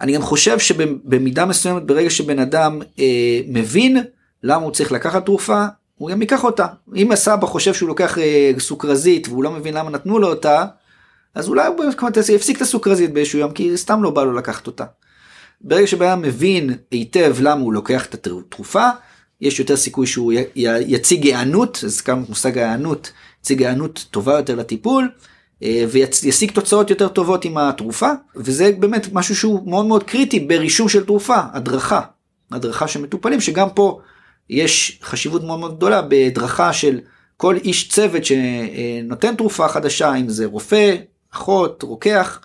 אני 0.00 0.12
גם 0.12 0.22
חושב 0.22 0.58
שבמידה 0.58 1.44
מסוימת 1.44 1.82
ברגע 1.82 2.10
שבן 2.10 2.38
אדם 2.38 2.80
אה, 2.98 3.40
מבין 3.48 4.04
למה 4.42 4.64
הוא 4.64 4.72
צריך 4.72 4.92
לקחת 4.92 5.24
תרופה, 5.24 5.66
הוא 5.94 6.10
גם 6.10 6.22
ייקח 6.22 6.44
אותה. 6.44 6.66
אם 6.96 7.12
הסבא 7.12 7.46
חושב 7.46 7.74
שהוא 7.74 7.88
לוקח 7.88 8.18
אה, 8.18 8.52
סוכרזית 8.58 9.28
והוא 9.28 9.44
לא 9.44 9.50
מבין 9.50 9.74
למה 9.74 9.90
נתנו 9.90 10.18
לו 10.18 10.28
אותה, 10.28 10.64
אז 11.34 11.48
אולי 11.48 11.66
הוא 11.66 11.84
יפסיק 12.34 12.56
את 12.56 12.62
הסוכרזית 12.62 13.12
באיזשהו 13.12 13.38
יום 13.38 13.52
כי 13.52 13.76
סתם 13.76 14.02
לא 14.02 14.10
בא 14.10 14.24
לו 14.24 14.32
לקחת 14.32 14.66
אותה. 14.66 14.84
ברגע 15.60 15.86
שבן 15.86 16.06
אדם 16.06 16.22
מבין 16.22 16.70
היטב 16.90 17.36
למה 17.40 17.60
הוא 17.60 17.72
לוקח 17.72 18.06
את 18.06 18.14
התרופה, 18.14 18.88
יש 19.40 19.60
יותר 19.60 19.76
סיכוי 19.76 20.06
שהוא 20.06 20.32
יציג 20.86 21.26
היענות, 21.26 21.80
אז 21.84 22.00
כאן 22.00 22.24
מושג 22.28 22.58
ההיענות, 22.58 23.12
יציג 23.40 23.62
היענות 23.62 24.06
טובה 24.10 24.36
יותר 24.36 24.54
לטיפול, 24.54 25.10
אה, 25.62 25.84
וישיג 25.90 26.50
תוצאות 26.50 26.90
יותר 26.90 27.08
טובות 27.08 27.44
עם 27.44 27.58
התרופה, 27.58 28.10
וזה 28.36 28.72
באמת 28.78 29.08
משהו 29.12 29.36
שהוא 29.36 29.70
מאוד 29.70 29.86
מאוד 29.86 30.02
קריטי 30.02 30.40
ברישום 30.40 30.88
של 30.88 31.04
תרופה, 31.04 31.36
הדרכה, 31.52 32.00
הדרכה 32.52 32.88
של 32.88 33.02
מטופלים, 33.02 33.40
שגם 33.40 33.68
פה 33.70 34.00
יש 34.50 35.00
חשיבות 35.02 35.44
מאוד 35.44 35.60
מאוד 35.60 35.76
גדולה 35.76 36.02
בהדרכה 36.02 36.72
של 36.72 37.00
כל 37.36 37.56
איש 37.56 37.88
צוות 37.88 38.22
שנותן 38.24 39.36
תרופה 39.36 39.68
חדשה, 39.68 40.14
אם 40.14 40.28
זה 40.28 40.46
רופא, 40.46 40.96
אחות, 41.34 41.82
רוקח, 41.82 42.40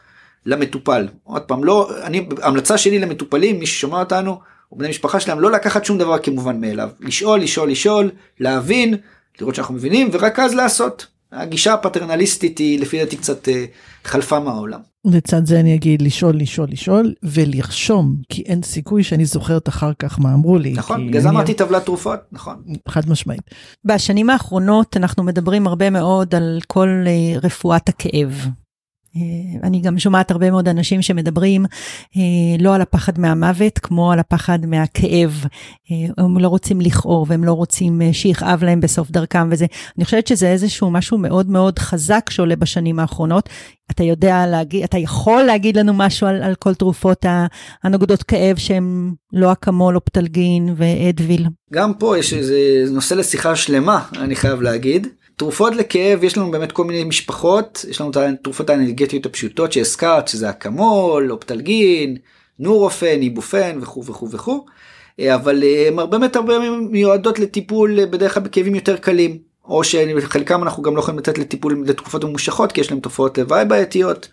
למטופל. 0.45 1.07
עוד 1.23 1.41
פעם, 1.41 1.63
לא, 1.63 1.89
אני, 2.03 2.27
המלצה 2.41 2.77
שלי 2.77 2.99
למטופלים, 2.99 3.59
מי 3.59 3.65
ששומע 3.65 3.99
אותנו, 3.99 4.39
או 4.71 4.77
בני 4.77 4.89
משפחה 4.89 5.19
שלהם, 5.19 5.39
לא 5.39 5.51
לקחת 5.51 5.85
שום 5.85 5.97
דבר 5.97 6.19
כמובן 6.19 6.61
מאליו. 6.61 6.89
לשאול, 6.99 7.39
לשאול, 7.39 7.71
לשאול, 7.71 8.11
להבין, 8.39 8.97
לראות 9.41 9.55
שאנחנו 9.55 9.73
מבינים, 9.73 10.09
ורק 10.11 10.39
אז 10.39 10.53
לעשות. 10.53 11.07
הגישה 11.31 11.73
הפטרנליסטית 11.73 12.57
היא 12.57 12.79
לפי 12.79 12.99
דעתי 12.99 13.17
קצת 13.17 13.49
אה, 13.49 13.65
חלפה 14.03 14.39
מהעולם. 14.39 14.79
לצד 15.05 15.45
זה 15.45 15.59
אני 15.59 15.75
אגיד 15.75 16.01
לשאול, 16.01 16.35
לשאול, 16.35 16.67
לשאול, 16.71 17.13
ולרשום, 17.23 18.15
כי 18.29 18.41
אין 18.41 18.63
סיכוי 18.63 19.03
שאני 19.03 19.25
זוכרת 19.25 19.69
אחר 19.69 19.91
כך 19.99 20.19
מה 20.19 20.33
אמרו 20.33 20.57
לי. 20.57 20.73
נכון, 20.73 21.07
בגלל 21.07 21.21
זה 21.21 21.29
אמרתי 21.29 21.53
טבלת 21.53 21.85
תרופות, 21.85 22.19
נכון. 22.31 22.63
חד 22.87 23.09
משמעית. 23.09 23.41
בשנים 23.85 24.29
האחרונות 24.29 24.97
אנחנו 24.97 25.23
מדברים 25.23 25.67
הרבה 25.67 25.89
מאוד 25.89 26.35
על 26.35 26.59
כל 26.67 27.03
אה, 27.07 27.39
רפואת 27.43 27.89
הכאב. 27.89 28.47
אה, 29.15 29.21
אני 29.63 29.81
גם 29.81 29.99
שומעת 29.99 30.31
הרבה 30.31 30.51
מאוד 30.51 30.67
אנשים 30.67 31.01
שמדברים 31.01 31.65
אה, 32.17 32.21
לא 32.59 32.75
על 32.75 32.81
הפחד 32.81 33.19
מהמוות, 33.19 33.79
כמו 33.79 34.11
על 34.11 34.19
הפחד 34.19 34.65
מהכאב. 34.65 35.45
אה, 35.91 36.23
הם 36.23 36.37
לא 36.37 36.47
רוצים 36.47 36.81
לכאוב, 36.81 37.31
הם 37.31 37.43
לא 37.43 37.53
רוצים 37.53 38.01
שיכאב 38.11 38.63
להם 38.63 38.81
בסוף 38.81 39.11
דרכם 39.11 39.49
וזה. 39.51 39.65
אני 39.97 40.05
חושבת 40.05 40.27
שזה 40.27 40.51
איזשהו 40.51 40.91
משהו 40.91 41.17
מאוד 41.17 41.49
מאוד 41.49 41.79
חזק 41.79 42.29
שעולה 42.29 42.55
בשנים 42.55 42.99
האחרונות. 42.99 43.49
אתה 43.91 44.03
יודע 44.03 44.47
להגיד, 44.47 44.83
אתה 44.83 44.97
יכול 44.97 45.43
להגיד 45.43 45.77
לנו 45.77 45.93
משהו 45.93 46.27
על, 46.27 46.43
על 46.43 46.55
כל 46.55 46.73
תרופות 46.73 47.25
הנוגדות 47.83 48.23
כאב 48.23 48.57
שהן 48.57 49.13
לא 49.33 49.51
אקמול, 49.51 49.95
אופטלגין 49.95 50.73
ואדוויל? 50.77 51.47
גם 51.73 51.93
פה 51.93 52.17
יש 52.17 52.33
איזה 52.33 52.55
נושא 52.91 53.13
לשיחה 53.13 53.55
שלמה, 53.55 54.03
אני 54.17 54.35
חייב 54.35 54.61
להגיד. 54.61 55.07
תרופות 55.35 55.75
לכאב 55.75 56.23
יש 56.23 56.37
לנו 56.37 56.51
באמת 56.51 56.71
כל 56.71 56.83
מיני 56.83 57.03
משפחות 57.03 57.85
יש 57.89 58.01
לנו 58.01 58.09
את 58.09 58.17
התרופות 58.17 58.69
האנרגטיות 58.69 59.25
הפשוטות 59.25 59.71
שהזכרת 59.71 60.27
שזה 60.27 60.49
אקמול 60.49 61.31
אופטלגין 61.31 62.17
נורופן 62.59 63.21
איבופן 63.21 63.79
וכו' 63.81 64.05
וכו' 64.05 64.29
וכו' 64.31 64.65
אבל 65.29 65.63
אה, 65.63 65.87
הן 65.87 66.09
באמת 66.09 66.35
הרבה 66.35 66.53
מיועדות 66.69 67.39
לטיפול 67.39 67.99
אה, 67.99 68.05
בדרך 68.05 68.33
כלל 68.33 68.43
בכאבים 68.43 68.75
יותר 68.75 68.97
קלים. 68.97 69.37
או 69.65 69.83
שחלקם 69.83 70.63
אנחנו 70.63 70.83
גם 70.83 70.95
לא 70.95 70.99
יכולים 70.99 71.19
לתת 71.19 71.37
לטיפול 71.37 71.83
לתקופות 71.87 72.23
ממושכות 72.23 72.71
כי 72.71 72.81
יש 72.81 72.91
להם 72.91 72.99
תופעות 72.99 73.37
לוואי 73.37 73.65
בעייתיות. 73.65 74.27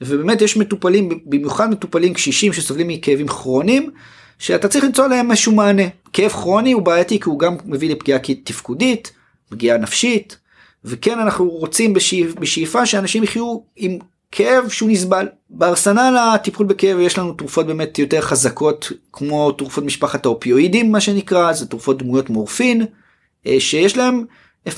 ובאמת 0.00 0.42
יש 0.42 0.56
מטופלים 0.56 1.20
במיוחד 1.26 1.70
מטופלים 1.70 2.14
קשישים 2.14 2.52
שסובלים 2.52 2.88
מכאבים 2.88 3.28
כרוניים 3.28 3.90
שאתה 4.38 4.68
צריך 4.68 4.84
למצוא 4.84 5.06
להם 5.06 5.30
איזשהו 5.30 5.52
מענה. 5.52 5.82
כאב 6.12 6.30
כרוני 6.30 6.72
הוא 6.72 6.82
בעייתי 6.82 7.20
כי 7.20 7.28
הוא 7.28 7.38
גם 7.38 7.56
מביא 7.64 7.90
לפגיעה 7.90 8.18
תפקודית 8.44 9.12
פגיעה 9.54 9.78
נפשית 9.78 10.38
וכן 10.84 11.18
אנחנו 11.18 11.48
רוצים 11.48 11.94
בשאיפ, 11.94 12.34
בשאיפה 12.34 12.86
שאנשים 12.86 13.22
יחיו 13.22 13.58
עם 13.76 13.98
כאב 14.32 14.68
שהוא 14.68 14.90
נסבל. 14.90 15.28
בארסנל 15.50 16.16
הטיפול 16.18 16.66
בכאב 16.66 16.98
יש 16.98 17.18
לנו 17.18 17.32
תרופות 17.32 17.66
באמת 17.66 17.98
יותר 17.98 18.20
חזקות 18.20 18.92
כמו 19.12 19.52
תרופות 19.52 19.84
משפחת 19.84 20.26
האופיואידים 20.26 20.92
מה 20.92 21.00
שנקרא 21.00 21.52
זה 21.52 21.66
תרופות 21.66 21.98
דמויות 21.98 22.30
מורפין 22.30 22.86
אה, 23.46 23.60
שיש 23.60 23.96
להם 23.96 24.24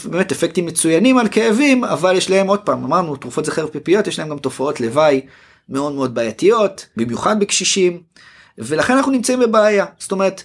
באמת 0.05 0.33
אפקטים 0.33 0.67
מצוינים 0.67 1.19
על 1.19 1.29
כאבים 1.29 1.85
אבל 1.85 2.17
יש 2.17 2.31
להם 2.31 2.47
עוד 2.47 2.61
פעם 2.61 2.85
אמרנו 2.85 3.17
תרופות 3.17 3.49
חרב 3.49 3.69
פיפיות 3.69 4.07
יש 4.07 4.19
להם 4.19 4.29
גם 4.29 4.39
תופעות 4.39 4.81
לוואי 4.81 5.21
מאוד 5.69 5.93
מאוד 5.93 6.15
בעייתיות 6.15 6.87
במיוחד 6.97 7.41
בקשישים 7.41 8.03
ולכן 8.59 8.97
אנחנו 8.97 9.13
נמצאים 9.13 9.41
בבעיה 9.41 9.85
זאת 9.99 10.13
אומרת 10.13 10.43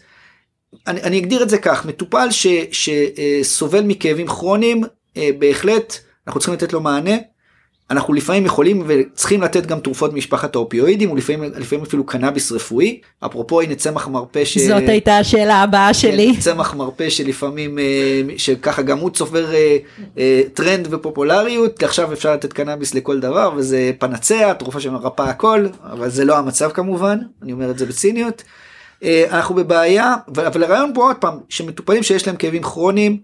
אני, 0.88 1.02
אני 1.02 1.20
אגדיר 1.20 1.44
את 1.44 1.50
זה 1.50 1.58
כך 1.58 1.86
מטופל 1.86 2.28
ש, 2.32 2.48
שסובל 2.72 3.82
מכאבים 3.82 4.28
כרוניים 4.28 4.84
אה, 5.18 5.30
בהחלט 5.40 5.98
אנחנו 6.28 6.40
צריכים 6.40 6.54
לתת 6.54 6.74
לו 6.74 6.82
מענה. 6.82 7.16
אנחנו 7.92 8.14
לפעמים 8.14 8.46
יכולים 8.46 8.84
וצריכים 8.88 9.42
לתת 9.42 9.66
גם 9.66 9.80
תרופות 9.80 10.14
משפחת 10.14 10.56
האופיואידים 10.56 11.12
ולפעמים 11.12 11.52
לפעמים 11.58 11.86
אפילו 11.86 12.06
קנאביס 12.06 12.52
רפואי 12.52 13.00
אפרופו 13.26 13.62
הנה 13.62 13.76
צמח 13.76 14.08
מרפא 14.08 14.46
ש... 14.46 14.58
זאת 14.58 14.90
הייתה 14.90 15.18
השאלה 15.18 15.56
הבאה 15.56 15.94
שלי. 15.94 16.34
כן, 16.34 16.40
צמח 16.52 16.74
מרפא 16.74 17.10
שלפעמים 17.10 17.80
אה, 17.80 18.22
שככה 18.38 18.82
גם 18.82 19.00
הוא 19.00 19.10
צובר 19.10 19.54
אה, 20.18 20.42
טרנד 20.54 20.88
ופופולריות 20.92 21.84
עכשיו 21.84 22.14
אפשר 22.14 22.34
לתת 22.34 22.54
קנאביס 22.54 22.94
לכל 22.94 23.20
דבר 23.20 23.52
וזה 23.58 23.92
פנצע 24.00 24.54
תרופה 24.54 24.80
שמרפאה 24.80 25.30
הכל 25.30 25.68
אבל 25.84 26.10
זה 26.10 26.26
לא 26.26 26.38
המצב 26.38 26.70
כמובן 26.72 27.18
אני 27.44 27.52
אומר 27.52 27.72
את 27.72 27.78
זה 27.78 27.86
בציניות. 27.86 28.44
אנחנו 29.04 29.56
בבעיה 29.56 30.16
אבל 30.28 30.64
הרעיון 30.64 30.92
פה 30.94 31.04
עוד 31.04 31.16
פעם 31.16 31.38
שמטופלים 31.50 32.04
שיש 32.04 32.28
להם 32.28 32.36
כאבים 32.36 32.64
כרוניים. 32.64 33.18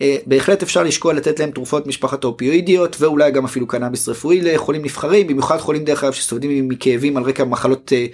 אה, 0.00 0.16
בהחלט 0.26 0.62
אפשר 0.62 0.82
לשקול 0.82 1.16
לתת 1.16 1.40
להם 1.40 1.50
תרופות 1.50 1.86
משפחת 1.86 2.24
האופיואידיות 2.24 2.96
ואולי 3.00 3.30
גם 3.30 3.44
אפילו 3.44 3.66
קנאביס 3.66 4.08
רפואי 4.08 4.40
לחולים 4.40 4.84
נבחרים 4.84 5.26
במיוחד 5.26 5.58
חולים 5.58 5.84
דרך 5.84 6.04
אגב 6.04 6.12
שסובלים 6.12 6.68
מכאבים 6.68 7.16
על 7.16 7.22
רקע 7.22 7.44
מחלות 7.44 7.92
אה, 7.92 8.06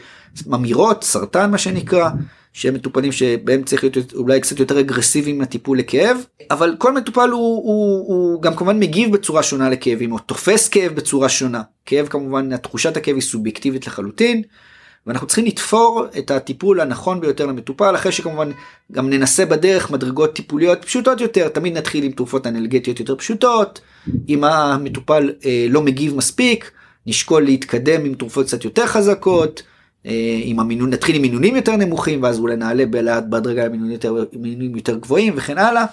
ממירות 0.47 1.05
סרטן 1.05 1.51
מה 1.51 1.59
שנקרא 1.59 2.09
שהם 2.53 2.75
מטופלים 2.75 3.13
שבהם 3.13 3.63
צריך 3.63 3.85
להיות 3.85 3.97
אולי 4.15 4.41
קצת 4.41 4.61
יותר 4.61 4.81
אגרסיביים 4.81 5.41
לטיפול 5.41 5.79
לכאב 5.79 6.17
אבל 6.51 6.75
כל 6.79 6.93
מטופל 6.93 7.31
הוא, 7.31 7.41
הוא, 7.41 8.07
הוא 8.07 8.43
גם 8.43 8.57
כמובן 8.57 8.79
מגיב 8.81 9.13
בצורה 9.13 9.43
שונה 9.43 9.71
לכאבים 9.71 10.13
או 10.13 10.19
תופס 10.19 10.69
כאב 10.69 10.93
בצורה 10.93 11.29
שונה 11.29 11.63
כאב 11.87 12.07
כמובן 12.07 12.57
תחושת 12.57 12.97
הכאב 12.97 13.15
היא 13.15 13.23
סובייקטיבית 13.23 13.87
לחלוטין. 13.87 14.43
ואנחנו 15.07 15.27
צריכים 15.27 15.45
לתפור 15.45 16.05
את 16.19 16.31
הטיפול 16.31 16.81
הנכון 16.81 17.21
ביותר 17.21 17.47
למטופל 17.47 17.95
אחרי 17.95 18.13
שכמובן 18.13 18.51
גם 18.93 19.11
ננסה 19.11 19.47
בדרך 19.47 19.91
מדרגות 19.91 20.37
טיפוליות 20.37 20.85
פשוטות 20.85 21.21
יותר. 21.21 21.49
תמיד 21.49 21.77
נתחיל 21.77 22.05
עם 22.05 22.13
תרופות 22.13 22.47
אנלגטיות 22.47 23.01
יותר 23.01 23.17
פשוטות. 23.17 23.81
אם 24.29 24.45
המטופל 24.45 25.33
אה, 25.45 25.67
לא 25.71 25.83
מגיב 25.83 26.17
מספיק 26.17 26.71
נשקול 27.07 27.45
להתקדם 27.45 28.05
עם 28.05 28.15
תרופות 28.15 28.47
קצת 28.47 28.65
יותר 28.65 28.87
חזקות. 28.87 29.63
אה, 30.07 30.41
עם 30.43 30.61
המינון 30.61 30.91
נתחיל 30.91 31.17
עם 31.17 31.23
מינונים 31.23 31.57
יותר 31.57 31.77
נמוכים 31.77 32.23
ואז 32.23 32.39
אולי 32.39 32.57
נעלה 32.57 32.85
בהדרגה 33.29 33.65
למינונים 33.65 33.93
יותר, 33.93 34.25
יותר 34.75 34.99
גבוהים 34.99 35.33
וכן 35.37 35.59
הלאה. 35.59 35.85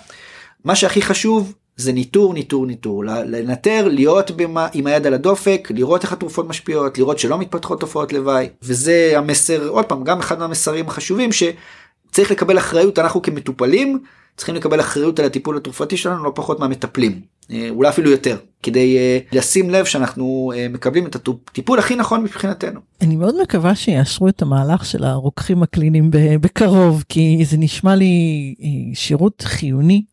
מה 0.66 0.76
שהכי 0.76 1.01
חשוב 1.01 1.53
זה 1.78 1.94
ניטור, 1.94 2.34
ניטור, 2.34 2.66
ניטור, 2.66 3.04
לנטר, 3.06 3.88
להיות 3.88 4.32
במה, 4.32 4.68
עם 4.74 4.88
היד 4.88 5.08
על 5.08 5.14
הדופק, 5.14 5.68
לראות 5.76 6.04
איך 6.04 6.14
התרופות 6.14 6.48
משפיעות, 6.48 6.98
לראות 6.98 7.20
שלא 7.20 7.38
מתפתחות 7.38 7.80
תופעות 7.80 8.14
לוואי, 8.14 8.50
וזה 8.64 9.14
המסר, 9.16 9.68
עוד 9.68 9.86
פעם, 9.86 10.04
גם 10.04 10.20
אחד 10.20 10.40
מהמסרים 10.40 10.88
החשובים 10.88 11.30
שצריך 11.32 12.32
לקבל 12.32 12.58
אחריות, 12.58 13.00
אנחנו 13.00 13.22
כמטופלים, 13.22 14.00
צריכים 14.38 14.56
לקבל 14.56 14.80
אחריות 14.80 15.20
על 15.20 15.26
הטיפול 15.26 15.58
התרופתי 15.58 15.98
שלנו, 15.98 16.24
לא 16.24 16.32
פחות 16.36 16.60
מהמטפלים, 16.60 17.22
אה, 17.52 17.68
אולי 17.70 17.90
אפילו 17.90 18.12
יותר, 18.12 18.38
כדי 18.64 18.98
אה, 18.98 19.20
לשים 19.32 19.70
לב 19.70 19.86
שאנחנו 19.86 20.52
אה, 20.56 20.68
מקבלים 20.70 21.06
את 21.06 21.16
הטיפול 21.16 21.80
הכי 21.80 21.96
נכון 21.96 22.24
מבחינתנו. 22.24 22.80
אני 23.02 23.16
מאוד 23.16 23.42
מקווה 23.42 23.76
שיאשרו 23.76 24.28
את 24.28 24.42
המהלך 24.42 24.86
של 24.86 25.04
הרוקחים 25.04 25.64
הקליניים 25.64 26.12
בקרוב, 26.42 27.04
כי 27.10 27.44
זה 27.46 27.58
נשמע 27.58 27.96
לי 27.96 28.56
שירות 28.94 29.42
חיוני 29.42 30.04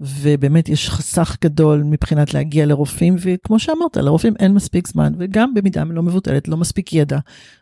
ובאמת 0.00 0.68
יש 0.68 0.90
חסך 0.90 1.36
גדול 1.44 1.82
מבחינת 1.82 2.34
להגיע 2.34 2.66
לרופאים, 2.66 3.16
וכמו 3.20 3.58
שאמרת, 3.58 3.96
לרופאים 3.96 4.34
אין 4.38 4.54
מספיק 4.54 4.88
זמן, 4.88 5.12
וגם 5.18 5.54
במידה 5.54 5.84
לא 5.90 6.02
מבוטלת, 6.02 6.48
לא 6.48 6.56
מספיק 6.56 6.92
ידע 6.92 7.18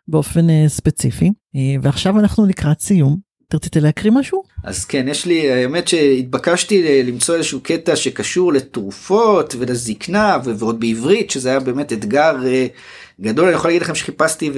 באופן 0.09 0.49
uh, 0.49 0.69
ספציפי. 0.69 1.29
Uh, 1.29 1.59
ועכשיו 1.83 2.21
אנחנו 2.21 2.47
לקראת 2.47 2.81
סיום. 2.81 3.33
רצית 3.55 3.77
להקריא 3.77 4.13
משהו? 4.13 4.43
אז 4.65 4.85
כן, 4.85 5.09
יש 5.09 5.27
לי, 5.27 5.53
האמת 5.53 5.89
שהתבקשתי 5.89 7.03
למצוא 7.03 7.35
איזשהו 7.35 7.61
קטע 7.61 7.97
שקשור 7.97 8.53
לתרופות 8.53 9.55
ולזקנה, 9.59 10.39
ועוד 10.45 10.81
בעברית, 10.81 11.31
שזה 11.31 11.49
היה 11.49 11.61
באמת 11.61 11.93
אתגר 11.93 12.37
uh, 12.43 13.23
גדול. 13.23 13.47
אני 13.47 13.55
יכול 13.55 13.71
להגיד 13.71 13.83
לכם 13.83 13.95
שחיפשתי 13.95 14.51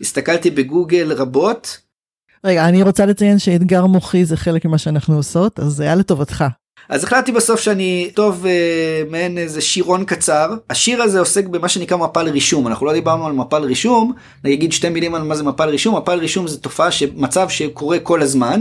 והסתכלתי 0.00 0.50
בגוגל 0.50 1.12
רבות. 1.12 1.78
רגע, 2.44 2.68
אני 2.68 2.82
רוצה 2.82 3.06
לציין 3.06 3.38
שאתגר 3.38 3.86
מוחי 3.86 4.24
זה 4.24 4.36
חלק 4.36 4.64
ממה 4.64 4.78
שאנחנו 4.78 5.16
עושות, 5.16 5.60
אז 5.60 5.72
זה 5.72 5.82
היה 5.82 5.94
לטובתך. 5.94 6.44
אז 6.88 7.04
החלטתי 7.04 7.32
בסוף 7.32 7.60
שאני 7.60 8.10
טוב 8.14 8.46
אה, 8.46 9.02
מעין 9.10 9.38
איזה 9.38 9.60
שירון 9.60 10.04
קצר. 10.04 10.54
השיר 10.70 11.02
הזה 11.02 11.18
עוסק 11.18 11.46
במה 11.46 11.68
שנקרא 11.68 11.96
מפל 11.96 12.28
רישום. 12.28 12.66
אנחנו 12.66 12.86
לא 12.86 12.92
דיברנו 12.92 13.26
על 13.26 13.32
מפל 13.32 13.62
רישום, 13.62 14.12
אני 14.44 14.54
אגיד 14.54 14.72
שתי 14.72 14.88
מילים 14.88 15.14
על 15.14 15.22
מה 15.22 15.34
זה 15.34 15.42
מפל 15.42 15.68
רישום. 15.68 15.96
מפל 15.96 16.18
רישום 16.18 16.46
זה 16.46 16.60
תופעה, 16.60 16.88
מצב 17.14 17.48
שקורה 17.48 17.98
כל 17.98 18.22
הזמן, 18.22 18.60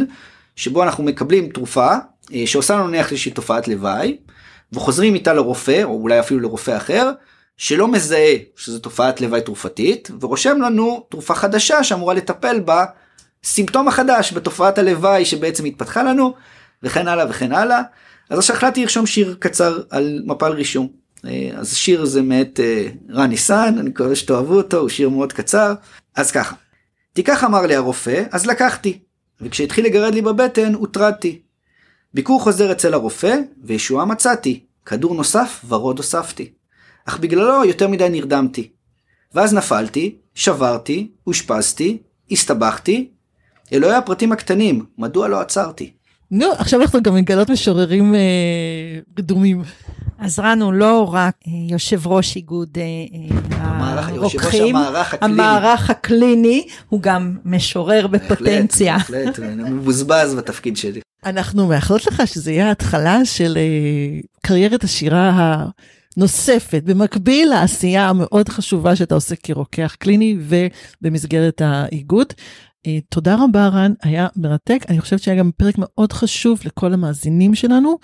שבו 0.55 0.83
אנחנו 0.83 1.03
מקבלים 1.03 1.49
תרופה 1.49 1.95
אה, 2.33 2.43
שעושה 2.45 2.75
לנו 2.75 2.87
נניח 2.87 3.11
איזושהי 3.11 3.31
תופעת 3.31 3.67
לוואי, 3.67 4.17
וחוזרים 4.73 5.13
איתה 5.13 5.33
לרופא, 5.33 5.83
או 5.83 6.01
אולי 6.01 6.19
אפילו 6.19 6.39
לרופא 6.39 6.77
אחר, 6.77 7.11
שלא 7.57 7.87
מזהה 7.87 8.33
שזו 8.55 8.79
תופעת 8.79 9.21
לוואי 9.21 9.41
תרופתית, 9.41 10.11
ורושם 10.21 10.61
לנו 10.61 11.05
תרופה 11.09 11.35
חדשה 11.35 11.83
שאמורה 11.83 12.13
לטפל 12.13 12.61
בסימפטום 12.65 13.87
החדש, 13.87 14.33
בתופעת 14.33 14.77
הלוואי 14.77 15.25
שבעצם 15.25 15.65
התפתחה 15.65 16.03
לנו, 16.03 16.33
וכן 16.83 17.07
הלאה 17.07 17.25
וכן 17.29 17.51
הלאה. 17.51 17.81
אז 18.29 18.39
עכשיו 18.39 18.55
החלטתי 18.55 18.81
לרשום 18.81 19.05
שיר 19.05 19.35
קצר 19.39 19.81
על 19.89 20.21
מפל 20.25 20.51
רישום. 20.51 20.87
אה, 21.25 21.49
אז 21.55 21.75
שיר 21.75 22.05
זה 22.05 22.21
מאת 22.21 22.59
אה, 22.59 22.87
רן 23.09 23.29
ניסן, 23.29 23.75
אני 23.79 23.89
מקווה 23.89 24.15
שתאהבו 24.15 24.53
אותו, 24.53 24.77
הוא 24.77 24.89
שיר 24.89 25.09
מאוד 25.09 25.33
קצר. 25.33 25.73
אז 26.15 26.31
ככה, 26.31 26.55
תיקח 27.13 27.43
אמר 27.43 27.61
לי 27.61 27.75
הרופא, 27.75 28.23
אז 28.31 28.45
לקחתי. 28.45 28.99
וכשהתחיל 29.41 29.85
לגרד 29.85 30.13
לי 30.13 30.21
בבטן, 30.21 30.73
הוטרדתי. 30.73 31.41
ביקור 32.13 32.41
חוזר 32.41 32.71
אצל 32.71 32.93
הרופא, 32.93 33.35
וישועה 33.63 34.05
מצאתי. 34.05 34.63
כדור 34.85 35.15
נוסף, 35.15 35.65
ורוד 35.67 35.97
הוספתי. 35.97 36.51
אך 37.05 37.19
בגללו 37.19 37.65
יותר 37.65 37.87
מדי 37.87 38.09
נרדמתי. 38.09 38.69
ואז 39.33 39.53
נפלתי, 39.53 40.15
שברתי, 40.35 41.11
אושפזתי, 41.27 41.97
הסתבכתי. 42.31 43.09
אלוהי 43.73 43.95
הפרטים 43.95 44.31
הקטנים, 44.31 44.85
מדוע 44.97 45.27
לא 45.27 45.39
עצרתי? 45.39 45.96
נו, 46.31 46.51
עכשיו 46.57 46.81
אנחנו 46.81 47.03
גם 47.03 47.15
מגלות 47.15 47.49
משוררים 47.49 48.15
אה, 48.15 48.19
רדומים. 49.19 49.63
אז 50.19 50.39
רן 50.39 50.61
הוא 50.61 50.73
לא 50.73 51.09
רק 51.13 51.33
אה, 51.47 51.51
יושב 51.69 52.07
ראש 52.07 52.35
איגוד 52.35 52.77
אה, 52.77 53.37
הרוקחים, 53.51 54.75
המערך 54.75 55.13
הקליני. 55.13 55.33
המערך 55.33 55.89
הקליני, 55.89 56.67
הוא 56.89 57.01
גם 57.01 57.37
משורר 57.45 58.07
בפוטנציה. 58.07 58.97
בהחלט, 58.97 59.39
אני 59.39 59.69
מבוזבז 59.69 60.35
בתפקיד 60.35 60.77
שלי. 60.77 61.01
אנחנו 61.25 61.67
מאחלות 61.67 62.05
לך 62.05 62.23
שזה 62.25 62.51
יהיה 62.51 62.67
ההתחלה 62.67 63.25
של 63.25 63.57
קריירת 64.41 64.83
השירה 64.83 65.65
הנוספת, 66.17 66.83
במקביל 66.85 67.49
לעשייה 67.49 68.09
המאוד 68.09 68.49
חשובה 68.49 68.95
שאתה 68.95 69.15
עושה 69.15 69.35
כרוקח 69.43 69.95
קליני 69.99 70.37
ובמסגרת 70.39 71.61
האיגוד. 71.65 72.33
אה, 72.87 72.99
תודה 73.09 73.35
רבה 73.43 73.67
רן, 73.67 73.93
היה 74.03 74.27
מרתק. 74.35 74.85
אני 74.89 75.01
חושבת 75.01 75.19
שהיה 75.19 75.37
גם 75.37 75.51
פרק 75.57 75.75
מאוד 75.77 76.13
חשוב 76.13 76.59
לכל 76.65 76.93
המאזינים 76.93 77.55
שלנו, 77.55 77.97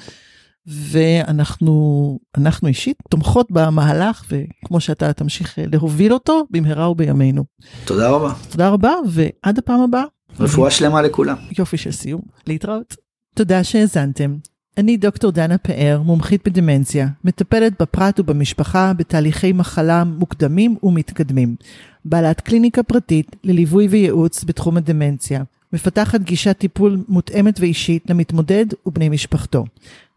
ואנחנו 0.67 2.19
אנחנו 2.37 2.67
אישית 2.67 2.97
תומכות 3.09 3.51
במהלך, 3.51 4.25
וכמו 4.29 4.79
שאתה 4.79 5.13
תמשיך 5.13 5.59
אה, 5.59 5.65
להוביל 5.71 6.13
אותו 6.13 6.45
במהרה 6.49 6.89
ובימינו. 6.89 7.43
תודה 7.85 8.09
רבה. 8.09 8.33
תודה 8.51 8.69
רבה, 8.69 8.93
ועד 9.09 9.57
הפעם 9.57 9.81
הבאה. 9.81 10.03
רפואה 10.39 10.71
שלמה 10.71 11.01
לכולם. 11.01 11.35
יופי 11.59 11.77
של 11.77 11.91
סיום. 11.91 12.21
להתראות. 12.47 12.95
תודה 13.35 13.63
שהאזנתם. 13.63 14.35
אני 14.77 14.97
דוקטור 14.97 15.31
דנה 15.31 15.57
פאר, 15.57 16.01
מומחית 16.05 16.47
בדמנציה, 16.47 17.07
מטפלת 17.23 17.81
בפרט 17.81 18.19
ובמשפחה 18.19 18.93
בתהליכי 18.93 19.53
מחלה 19.53 20.03
מוקדמים 20.03 20.75
ומתקדמים. 20.83 21.55
בעלת 22.05 22.41
קליניקה 22.41 22.83
פרטית 22.83 23.35
לליווי 23.43 23.87
וייעוץ 23.87 24.43
בתחום 24.43 24.77
הדמנציה. 24.77 25.43
מפתחת 25.73 26.21
גישת 26.21 26.57
טיפול 26.57 27.03
מותאמת 27.07 27.59
ואישית 27.59 28.09
למתמודד 28.09 28.65
ובני 28.85 29.09
משפחתו. 29.09 29.65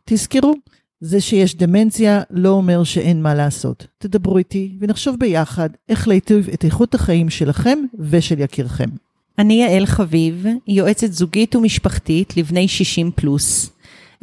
תזכרו, 0.05 0.55
זה 1.01 1.21
שיש 1.21 1.57
דמנציה 1.57 2.23
לא 2.31 2.49
אומר 2.49 2.85
שאין 2.85 3.23
מה 3.23 3.35
לעשות. 3.35 3.87
תדברו 3.99 4.39
איתי 4.39 4.73
ונחשוב 4.81 5.17
ביחד 5.19 5.69
איך 5.89 6.09
להיטיב 6.09 6.49
את 6.55 6.65
איכות 6.65 6.95
החיים 6.95 7.31
שלכם 7.31 7.79
ושל 7.99 8.41
יקירכם. 8.41 8.89
אני 9.39 9.55
יעל 9.55 9.87
חביב, 9.87 10.47
יועצת 10.69 11.13
זוגית 11.13 11.57
ומשפחתית 11.57 12.37
לבני 12.37 12.69
60 12.69 13.11
פלוס. 13.15 13.71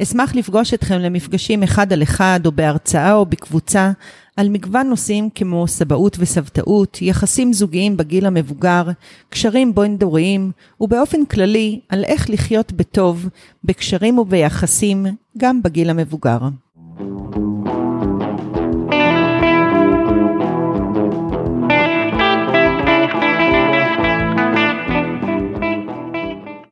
אשמח 0.02 0.34
לפגוש 0.34 0.74
אתכם 0.74 0.98
למפגשים 0.98 1.62
אחד 1.62 1.92
על 1.92 2.02
אחד 2.02 2.40
או 2.46 2.52
בהרצאה 2.52 3.14
או 3.14 3.26
בקבוצה 3.26 3.92
על 4.36 4.48
מגוון 4.48 4.88
נושאים 4.88 5.28
כמו 5.34 5.68
סבאות 5.68 6.16
וסבתאות, 6.20 7.02
יחסים 7.02 7.52
זוגיים 7.52 7.96
בגיל 7.96 8.26
המבוגר, 8.26 8.84
קשרים 9.28 9.74
בין-דוריים, 9.74 10.50
ובאופן 10.80 11.24
כללי 11.24 11.80
על 11.88 12.04
איך 12.04 12.30
לחיות 12.30 12.72
בטוב, 12.72 13.28
בקשרים 13.64 14.18
וביחסים, 14.18 15.06
גם 15.38 15.62
בגיל 15.62 15.90
המבוגר. 15.90 16.38